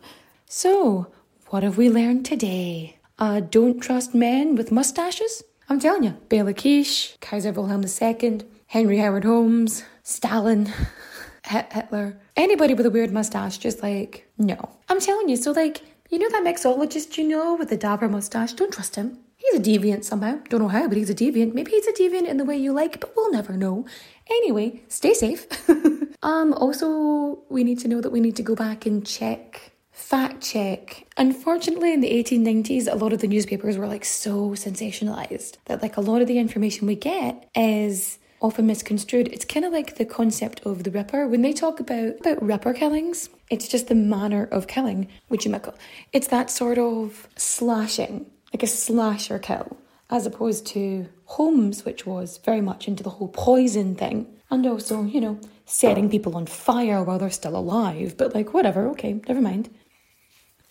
so 0.45 1.07
what 1.47 1.63
have 1.63 1.77
we 1.77 1.89
learned 1.89 2.25
today? 2.25 2.97
Uh, 3.19 3.39
don't 3.39 3.79
trust 3.79 4.13
men 4.13 4.55
with 4.55 4.71
mustaches. 4.71 5.43
I'm 5.69 5.79
telling 5.79 6.03
you, 6.03 6.11
Bela 6.29 6.53
Kiss, 6.53 7.17
Kaiser 7.19 7.51
Wilhelm 7.51 7.83
II, 7.83 8.41
Henry 8.67 8.97
Howard 8.99 9.23
Holmes, 9.23 9.83
Stalin, 10.03 10.71
Hitler, 11.45 12.17
anybody 12.35 12.73
with 12.73 12.85
a 12.85 12.89
weird 12.89 13.11
mustache, 13.11 13.57
just 13.57 13.81
like 13.81 14.29
no. 14.37 14.69
I'm 14.89 14.99
telling 14.99 15.29
you. 15.29 15.35
So 15.37 15.51
like 15.51 15.81
you 16.09 16.19
know 16.19 16.29
that 16.29 16.43
mixologist 16.43 17.17
you 17.17 17.27
know 17.27 17.55
with 17.55 17.69
the 17.69 17.77
dapper 17.77 18.07
mustache? 18.07 18.53
Don't 18.53 18.73
trust 18.73 18.95
him. 18.95 19.19
He's 19.37 19.59
a 19.59 19.63
deviant 19.63 20.03
somehow. 20.03 20.39
Don't 20.49 20.61
know 20.61 20.67
how, 20.67 20.87
but 20.87 20.97
he's 20.97 21.11
a 21.11 21.15
deviant. 21.15 21.53
Maybe 21.53 21.71
he's 21.71 21.87
a 21.87 21.93
deviant 21.93 22.27
in 22.27 22.37
the 22.37 22.43
way 22.43 22.57
you 22.57 22.73
like, 22.73 22.99
but 22.99 23.15
we'll 23.15 23.31
never 23.31 23.53
know. 23.53 23.85
Anyway, 24.29 24.81
stay 24.87 25.13
safe. 25.13 25.47
um, 26.23 26.53
also, 26.53 27.39
we 27.49 27.63
need 27.63 27.79
to 27.79 27.87
know 27.87 28.01
that 28.01 28.11
we 28.11 28.19
need 28.19 28.35
to 28.37 28.43
go 28.43 28.55
back 28.55 28.87
and 28.87 29.05
check, 29.05 29.73
fact 29.91 30.41
check. 30.41 31.05
Unfortunately, 31.17 31.93
in 31.93 32.01
the 32.01 32.11
1890s, 32.11 32.91
a 32.91 32.95
lot 32.95 33.13
of 33.13 33.19
the 33.19 33.27
newspapers 33.27 33.77
were 33.77 33.87
like 33.87 34.05
so 34.05 34.49
sensationalized 34.51 35.57
that 35.65 35.83
like 35.83 35.97
a 35.97 36.01
lot 36.01 36.21
of 36.21 36.27
the 36.27 36.39
information 36.39 36.87
we 36.87 36.95
get 36.95 37.47
is 37.55 38.17
often 38.41 38.65
misconstrued. 38.65 39.27
It's 39.27 39.45
kind 39.45 39.65
of 39.65 39.71
like 39.71 39.97
the 39.97 40.05
concept 40.05 40.65
of 40.65 40.83
the 40.83 40.91
Ripper. 40.91 41.27
When 41.27 41.43
they 41.43 41.53
talk 41.53 41.79
about, 41.79 42.19
about 42.19 42.41
Ripper 42.41 42.73
killings, 42.73 43.29
it's 43.51 43.67
just 43.67 43.87
the 43.87 43.95
manner 43.95 44.45
of 44.45 44.67
killing, 44.67 45.07
which 45.27 45.45
you 45.45 45.51
might 45.51 45.63
call. 45.63 45.75
It's 46.11 46.27
that 46.27 46.49
sort 46.49 46.79
of 46.79 47.27
slashing 47.35 48.25
like 48.53 48.63
a 48.63 48.67
slasher 48.67 49.39
kill, 49.39 49.77
as 50.09 50.25
opposed 50.25 50.65
to 50.67 51.07
Holmes, 51.25 51.85
which 51.85 52.05
was 52.05 52.37
very 52.37 52.61
much 52.61 52.87
into 52.87 53.03
the 53.03 53.11
whole 53.11 53.27
poison 53.27 53.95
thing. 53.95 54.27
And 54.49 54.65
also, 54.65 55.03
you 55.03 55.19
know, 55.19 55.39
setting 55.65 56.09
people 56.09 56.35
on 56.35 56.45
fire 56.45 57.03
while 57.03 57.19
they're 57.19 57.29
still 57.29 57.57
alive. 57.57 58.15
But 58.17 58.33
like, 58.33 58.53
whatever, 58.53 58.87
okay, 58.89 59.19
never 59.27 59.41
mind. 59.41 59.69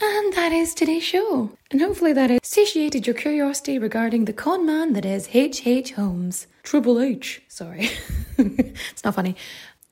And 0.00 0.32
that 0.34 0.52
is 0.52 0.74
today's 0.74 1.04
show. 1.04 1.50
And 1.70 1.80
hopefully 1.80 2.12
that 2.12 2.30
has 2.30 2.40
satiated 2.42 3.06
your 3.06 3.14
curiosity 3.14 3.78
regarding 3.78 4.24
the 4.24 4.32
con 4.32 4.66
man 4.66 4.92
that 4.92 5.06
is 5.06 5.28
H.H. 5.32 5.66
H. 5.66 5.92
Holmes. 5.92 6.46
Triple 6.62 7.00
H, 7.00 7.42
sorry. 7.48 7.90
it's 8.38 9.04
not 9.04 9.14
funny. 9.14 9.36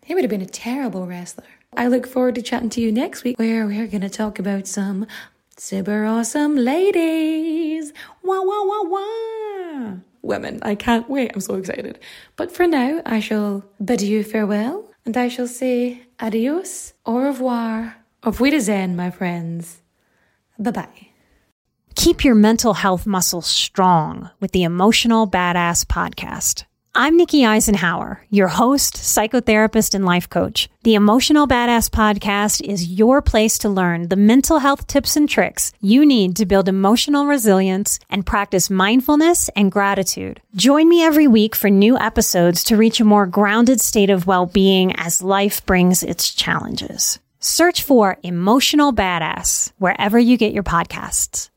He 0.04 0.14
would 0.14 0.24
have 0.24 0.30
been 0.30 0.42
a 0.42 0.46
terrible 0.46 1.06
wrestler. 1.06 1.44
I 1.76 1.86
look 1.86 2.06
forward 2.06 2.34
to 2.34 2.42
chatting 2.42 2.68
to 2.70 2.80
you 2.80 2.92
next 2.92 3.24
week 3.24 3.38
where 3.38 3.66
we're 3.66 3.86
going 3.86 4.02
to 4.02 4.10
talk 4.10 4.38
about 4.38 4.66
some 4.66 5.06
Super 5.56 6.04
awesome 6.04 6.56
ladies! 6.56 7.92
Wah 8.24 8.42
wah 8.42 8.64
wah 8.64 8.82
wah! 8.90 9.92
Women, 10.20 10.58
I 10.62 10.74
can't 10.74 11.08
wait, 11.08 11.30
I'm 11.32 11.40
so 11.40 11.54
excited. 11.54 12.00
But 12.34 12.50
for 12.50 12.66
now, 12.66 13.00
I 13.06 13.20
shall 13.20 13.64
bid 13.82 14.02
you 14.02 14.24
farewell, 14.24 14.90
and 15.06 15.16
I 15.16 15.28
shall 15.28 15.46
say 15.46 16.02
adios, 16.18 16.94
au 17.06 17.18
revoir, 17.18 17.94
auf 18.24 18.40
Wiedersehen, 18.40 18.96
my 18.96 19.10
friends. 19.10 19.80
Bye 20.58 20.72
bye. 20.72 21.08
Keep 21.94 22.24
your 22.24 22.34
mental 22.34 22.74
health 22.74 23.06
muscles 23.06 23.46
strong 23.46 24.30
with 24.40 24.50
the 24.50 24.64
Emotional 24.64 25.28
Badass 25.28 25.84
Podcast. 25.84 26.64
I'm 26.96 27.16
Nikki 27.16 27.40
Eisenhauer, 27.40 28.18
your 28.30 28.46
host, 28.46 28.94
psychotherapist, 28.94 29.94
and 29.94 30.04
life 30.04 30.30
coach. 30.30 30.68
The 30.84 30.94
Emotional 30.94 31.48
Badass 31.48 31.90
Podcast 31.90 32.62
is 32.62 32.86
your 32.86 33.20
place 33.20 33.58
to 33.58 33.68
learn 33.68 34.06
the 34.06 34.16
mental 34.16 34.60
health 34.60 34.86
tips 34.86 35.16
and 35.16 35.28
tricks 35.28 35.72
you 35.80 36.06
need 36.06 36.36
to 36.36 36.46
build 36.46 36.68
emotional 36.68 37.26
resilience 37.26 37.98
and 38.10 38.24
practice 38.24 38.70
mindfulness 38.70 39.48
and 39.56 39.72
gratitude. 39.72 40.40
Join 40.54 40.88
me 40.88 41.02
every 41.02 41.26
week 41.26 41.56
for 41.56 41.68
new 41.68 41.98
episodes 41.98 42.62
to 42.64 42.76
reach 42.76 43.00
a 43.00 43.04
more 43.04 43.26
grounded 43.26 43.80
state 43.80 44.10
of 44.10 44.28
well-being 44.28 44.94
as 44.94 45.20
life 45.20 45.66
brings 45.66 46.04
its 46.04 46.32
challenges. 46.32 47.18
Search 47.40 47.82
for 47.82 48.18
Emotional 48.22 48.92
Badass 48.92 49.72
wherever 49.78 50.16
you 50.16 50.36
get 50.36 50.52
your 50.52 50.62
podcasts. 50.62 51.50